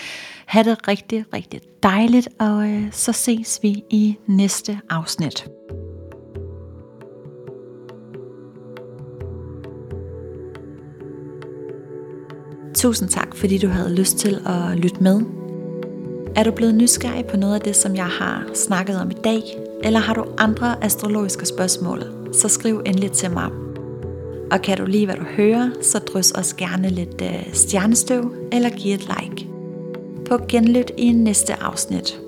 Ha' 0.47 0.63
det 0.63 0.89
rigtig, 0.89 1.25
rigtig 1.33 1.61
dejligt, 1.83 2.29
og 2.41 2.69
øh, 2.69 2.93
så 2.93 3.13
ses 3.13 3.59
vi 3.63 3.83
i 3.91 4.17
næste 4.27 4.81
afsnit. 4.91 5.56
Tusind 12.77 13.09
tak, 13.09 13.37
fordi 13.37 13.59
du 13.59 13.69
havde 13.69 13.95
lyst 13.95 14.19
til 14.19 14.41
at 14.47 14.79
lytte 14.79 15.03
med. 15.03 15.21
Er 16.37 16.45
du 16.45 16.51
blevet 16.51 16.75
nysgerrig 16.75 17.25
på 17.25 17.37
noget 17.37 17.55
af 17.55 17.61
det, 17.61 17.77
som 17.77 17.97
jeg 17.97 18.07
har 18.07 18.47
snakket 18.55 19.01
om 19.01 19.11
i 19.11 19.17
dag, 19.25 19.43
eller 19.85 20.01
har 20.01 20.15
du 20.15 20.25
andre 20.39 20.85
astrologiske 20.85 21.47
spørgsmål, 21.47 22.03
så 22.33 22.49
skriv 22.49 22.83
endelig 22.87 23.13
til 23.13 23.31
mig 23.31 23.51
og 24.51 24.63
kan 24.63 24.79
du 24.79 24.85
lide, 24.87 25.07
hvad 25.07 25.17
du 25.17 25.25
hører, 25.25 25.71
så 25.83 25.99
drys 25.99 26.33
os 26.33 26.55
gerne 26.55 26.89
lidt 26.89 27.23
øh, 27.23 27.53
stjernestøv 27.53 28.35
eller 28.53 28.71
giv 28.71 28.95
et 28.95 29.09
like. 29.21 29.49
På 30.29 30.39
genlyt 30.49 30.91
i 30.97 31.13
næste 31.13 31.63
afsnit. 31.63 32.21